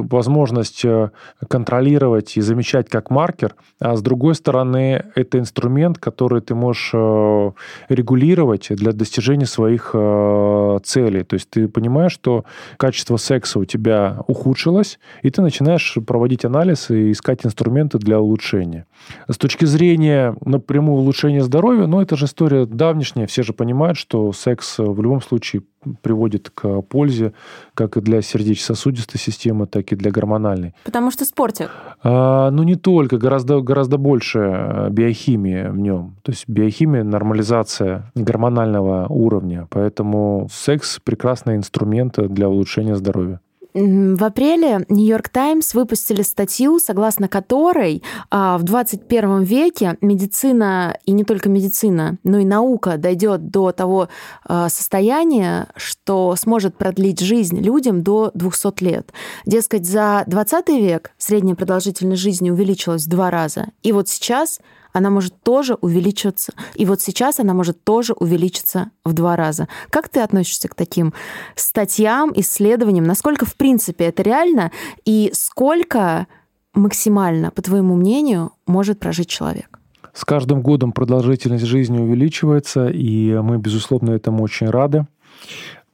возможность 0.09 0.85
э, 0.85 1.11
контролировать 1.47 2.37
и 2.37 2.41
замечать 2.41 2.89
как 2.89 3.09
маркер, 3.09 3.55
а 3.79 3.95
с 3.95 4.01
другой 4.01 4.35
стороны, 4.35 5.05
это 5.15 5.39
инструмент, 5.39 5.97
который 5.97 6.41
ты 6.41 6.55
можешь 6.55 6.91
э, 6.93 7.51
регулировать 7.89 8.67
для 8.69 8.91
достижения 8.91 9.45
своих 9.45 9.91
э, 9.93 10.79
целей. 10.83 11.23
То 11.23 11.35
есть 11.35 11.49
ты 11.49 11.67
понимаешь, 11.67 12.11
что 12.11 12.45
качество 12.77 13.17
секса 13.17 13.59
у 13.59 13.65
тебя 13.65 14.23
ухудшилось, 14.27 14.99
и 15.21 15.29
ты 15.29 15.41
начинаешь 15.41 15.97
проводить 16.05 16.45
анализ 16.45 16.89
и 16.89 17.11
искать 17.11 17.45
инструменты 17.45 17.97
для 17.97 18.19
улучшения. 18.19 18.85
С 19.27 19.37
точки 19.37 19.65
зрения 19.65 20.35
напрямую 20.45 20.99
улучшения 20.99 21.43
здоровья, 21.43 21.87
ну, 21.87 22.01
это 22.01 22.15
же 22.15 22.25
история 22.25 22.65
давнишняя. 22.65 23.27
Все 23.27 23.43
же 23.43 23.53
понимают, 23.53 23.97
что 23.97 24.31
секс 24.31 24.79
в 24.79 25.01
любом 25.01 25.21
случае 25.21 25.63
приводит 26.01 26.49
к 26.49 26.81
пользе 26.81 27.33
как 27.73 27.97
и 27.97 28.01
для 28.01 28.21
сердечно-сосудистой 28.21 29.19
системы, 29.19 29.67
так 29.67 29.91
и 29.91 29.94
для 29.95 30.11
гормональной. 30.11 30.73
Потому 30.83 31.11
что 31.11 31.25
спортик. 31.25 31.69
А, 32.03 32.51
ну, 32.51 32.63
не 32.63 32.75
только, 32.75 33.17
гораздо, 33.17 33.61
гораздо 33.61 33.97
больше 33.97 34.39
э, 34.39 34.89
биохимии 34.89 35.67
в 35.69 35.77
нем. 35.77 36.15
То 36.23 36.31
есть 36.31 36.45
биохимия, 36.47 37.03
нормализация 37.03 38.11
гормонального 38.15 39.07
уровня. 39.09 39.67
Поэтому 39.69 40.47
секс– 40.51 40.99
прекрасный 41.03 41.55
инструмент 41.55 42.17
для 42.17 42.49
улучшения 42.49 42.95
здоровья. 42.95 43.39
В 43.75 44.23
апреле 44.23 44.85
Нью-Йорк 44.87 45.27
Таймс 45.27 45.73
выпустили 45.73 46.21
статью, 46.21 46.79
согласно 46.79 47.27
которой 47.27 48.03
а, 48.31 48.57
в 48.57 48.63
21 48.63 49.43
веке 49.43 49.97
медицина, 49.99 50.97
и 51.03 51.11
не 51.11 51.25
только 51.25 51.49
медицина, 51.49 52.17
но 52.23 52.37
и 52.37 52.45
наука 52.45 52.95
дойдет 52.95 53.49
до 53.49 53.73
того 53.73 54.07
а, 54.45 54.69
состояния, 54.69 55.67
что 55.75 56.37
сможет 56.37 56.77
продлить 56.77 57.19
жизнь 57.19 57.59
людям 57.59 58.01
до 58.01 58.31
200 58.33 58.81
лет. 58.81 59.11
Дескать, 59.45 59.85
за 59.85 60.23
20 60.25 60.69
век 60.69 61.11
средняя 61.17 61.57
продолжительность 61.57 62.21
жизни 62.21 62.49
увеличилась 62.49 63.03
в 63.03 63.09
два 63.09 63.29
раза. 63.29 63.71
И 63.83 63.91
вот 63.91 64.07
сейчас 64.07 64.61
она 64.95 65.09
может 65.09 65.41
тоже 65.43 65.73
увеличиваться. 65.81 66.53
И 66.73 66.85
вот 66.85 67.01
сейчас 67.01 67.41
она 67.41 67.53
может 67.53 67.83
тоже 67.83 68.13
увеличиться 68.13 68.91
в 69.03 69.11
два 69.11 69.35
раза. 69.35 69.67
Как 69.89 70.07
ты 70.07 70.21
относишься 70.21 70.69
к 70.69 70.75
таким 70.75 71.13
статьям, 71.55 72.31
исследованиям? 72.33 73.03
Насколько, 73.03 73.45
в 73.45 73.55
принципе, 73.55 74.05
это 74.05 74.23
реально? 74.23 74.71
И 75.03 75.31
сколько 75.33 76.27
максимально, 76.73 77.51
по 77.51 77.61
твоему 77.61 77.95
мнению, 77.95 78.53
может 78.65 78.99
прожить 78.99 79.27
человек? 79.27 79.79
С 80.13 80.23
каждым 80.23 80.61
годом 80.61 80.93
продолжительность 80.93 81.65
жизни 81.65 81.99
увеличивается, 81.99 82.87
и 82.87 83.33
мы, 83.33 83.57
безусловно, 83.57 84.11
этому 84.11 84.43
очень 84.43 84.69
рады. 84.69 85.05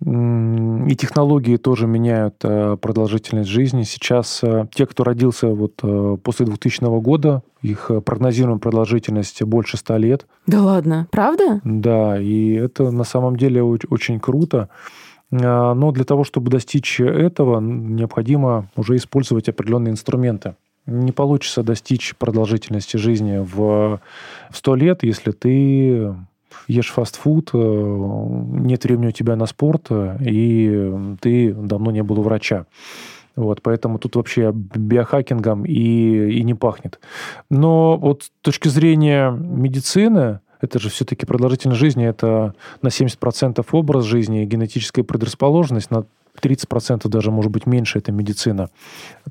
И 0.03 0.95
технологии 0.95 1.57
тоже 1.57 1.85
меняют 1.85 2.37
э, 2.43 2.75
продолжительность 2.81 3.49
жизни. 3.49 3.83
Сейчас 3.83 4.39
э, 4.43 4.65
те, 4.73 4.87
кто 4.87 5.03
родился 5.03 5.47
вот 5.49 5.73
э, 5.83 6.17
после 6.23 6.47
2000 6.47 6.99
года, 7.01 7.43
их 7.61 7.91
прогнозируемая 8.03 8.59
продолжительность 8.59 9.43
больше 9.43 9.77
100 9.77 9.97
лет. 9.97 10.25
Да 10.47 10.63
ладно, 10.63 11.07
правда? 11.11 11.61
Да, 11.63 12.19
и 12.19 12.53
это 12.53 12.89
на 12.89 13.03
самом 13.03 13.35
деле 13.35 13.61
очень 13.61 14.19
круто. 14.19 14.69
Но 15.29 15.91
для 15.91 16.03
того, 16.03 16.25
чтобы 16.25 16.51
достичь 16.51 16.99
этого, 16.99 17.61
необходимо 17.61 18.67
уже 18.75 18.97
использовать 18.97 19.47
определенные 19.47 19.91
инструменты. 19.91 20.55
Не 20.87 21.13
получится 21.13 21.63
достичь 21.63 22.15
продолжительности 22.17 22.97
жизни 22.97 23.37
в 23.37 24.01
100 24.51 24.75
лет, 24.75 25.03
если 25.03 25.31
ты 25.31 26.13
ешь 26.67 26.91
фастфуд, 26.91 27.51
э, 27.53 27.57
нет 27.57 28.83
времени 28.83 29.07
у 29.07 29.11
тебя 29.11 29.35
на 29.35 29.45
спорт, 29.45 29.87
э, 29.89 30.17
и 30.21 31.15
ты 31.21 31.53
давно 31.53 31.91
не 31.91 32.03
был 32.03 32.19
у 32.19 32.23
врача. 32.23 32.65
Вот, 33.35 33.61
поэтому 33.61 33.97
тут 33.97 34.15
вообще 34.15 34.51
биохакингом 34.53 35.65
и, 35.65 36.31
и 36.31 36.43
не 36.43 36.53
пахнет. 36.53 36.99
Но 37.49 37.97
вот 37.97 38.23
с 38.23 38.31
точки 38.41 38.67
зрения 38.67 39.31
медицины, 39.31 40.41
это 40.59 40.79
же 40.79 40.89
все-таки 40.89 41.25
продолжительность 41.25 41.79
жизни, 41.79 42.05
это 42.05 42.53
на 42.81 42.89
70% 42.89 43.65
образ 43.71 44.05
жизни, 44.05 44.45
генетическая 44.45 45.03
предрасположенность, 45.03 45.91
на 45.91 46.05
30% 46.41 47.07
даже, 47.07 47.31
может 47.31 47.51
быть, 47.51 47.65
меньше 47.65 47.99
это 47.99 48.11
медицина, 48.11 48.69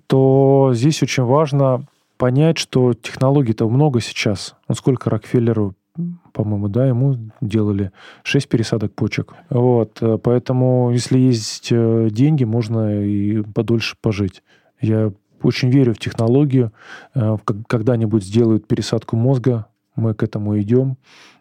то 0.07 0.73
здесь 0.75 1.03
очень 1.03 1.25
важно 1.25 1.85
понять, 2.16 2.59
что 2.59 2.93
технологий-то 2.93 3.68
много 3.68 4.01
сейчас. 4.01 4.55
Вот 4.68 4.77
сколько 4.77 5.09
Рокфеллеру 5.09 5.75
по-моему, 6.33 6.68
да, 6.68 6.87
ему 6.87 7.16
делали 7.41 7.93
6 8.22 8.49
пересадок 8.49 8.95
почек. 8.95 9.35
Вот, 9.49 9.99
э, 10.01 10.18
поэтому, 10.22 10.91
если 10.93 11.18
есть 11.18 11.68
э, 11.70 12.09
деньги, 12.11 12.45
можно 12.45 13.03
и 13.05 13.43
подольше 13.43 13.97
пожить. 14.01 14.43
Я 14.81 15.12
очень 15.43 15.70
верю 15.70 15.95
в 15.95 15.99
технологию. 15.99 16.72
Э, 17.14 17.37
когда-нибудь 17.66 18.24
сделают 18.24 18.66
пересадку 18.66 19.16
мозга, 19.16 19.66
мы 19.97 20.14
к 20.14 20.22
этому 20.22 20.59
идем. 20.61 20.97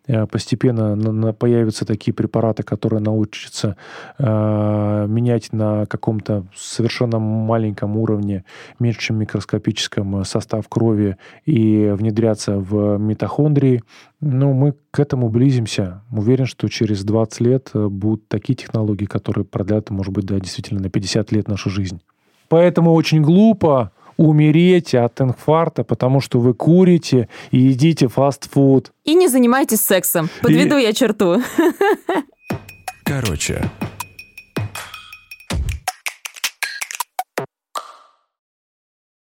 Э, 0.10 0.26
постепенно 0.26 1.34
появятся 1.34 1.86
такие 1.86 2.14
препараты, 2.14 2.64
которые 2.64 3.00
научатся 3.00 3.78
э, 4.18 5.06
менять 5.08 5.54
на 5.54 5.86
каком-то 5.86 6.46
совершенно 6.56 7.20
маленьком 7.20 7.96
уровне, 7.96 8.44
меньше, 8.80 9.02
чем 9.02 9.18
микроскопическом, 9.18 10.26
состав 10.26 10.68
крови 10.68 11.18
и 11.46 11.94
внедряться 11.96 12.58
в 12.58 12.98
митохондрии. 12.98 13.84
Но 14.20 14.52
мы 14.54 14.74
к 14.90 15.00
этому 15.00 15.30
близимся. 15.30 16.02
Уверен, 16.12 16.48
что 16.48 16.68
через 16.70 17.04
20 17.04 17.42
лет 17.42 17.70
э, 17.76 17.88
будут 17.88 18.28
такие 18.28 18.56
технологии, 18.56 19.06
которые 19.06 19.46
продлят, 19.46 19.92
может 19.92 20.12
быть, 20.12 20.26
да, 20.26 20.40
действительно 20.40 20.82
на 20.82 20.90
50 20.90 21.32
лет 21.32 21.48
нашу 21.48 21.70
жизнь. 21.70 22.02
Поэтому 22.48 22.94
очень 22.94 23.22
глупо 23.22 23.92
умереть 24.20 24.94
от 24.94 25.22
инфаркта, 25.22 25.86
потому 25.86 26.20
что 26.20 26.40
вы 26.40 26.54
курите 26.54 27.30
и 27.52 27.58
едите 27.58 28.10
фастфуд. 28.10 28.92
И 29.06 29.16
не 29.16 29.30
занимайтесь 29.30 29.80
сексом. 29.80 30.30
Подведу 30.42 30.78
и... 30.78 30.84
я 30.84 30.94
черту. 30.94 31.42
Короче. 33.06 33.70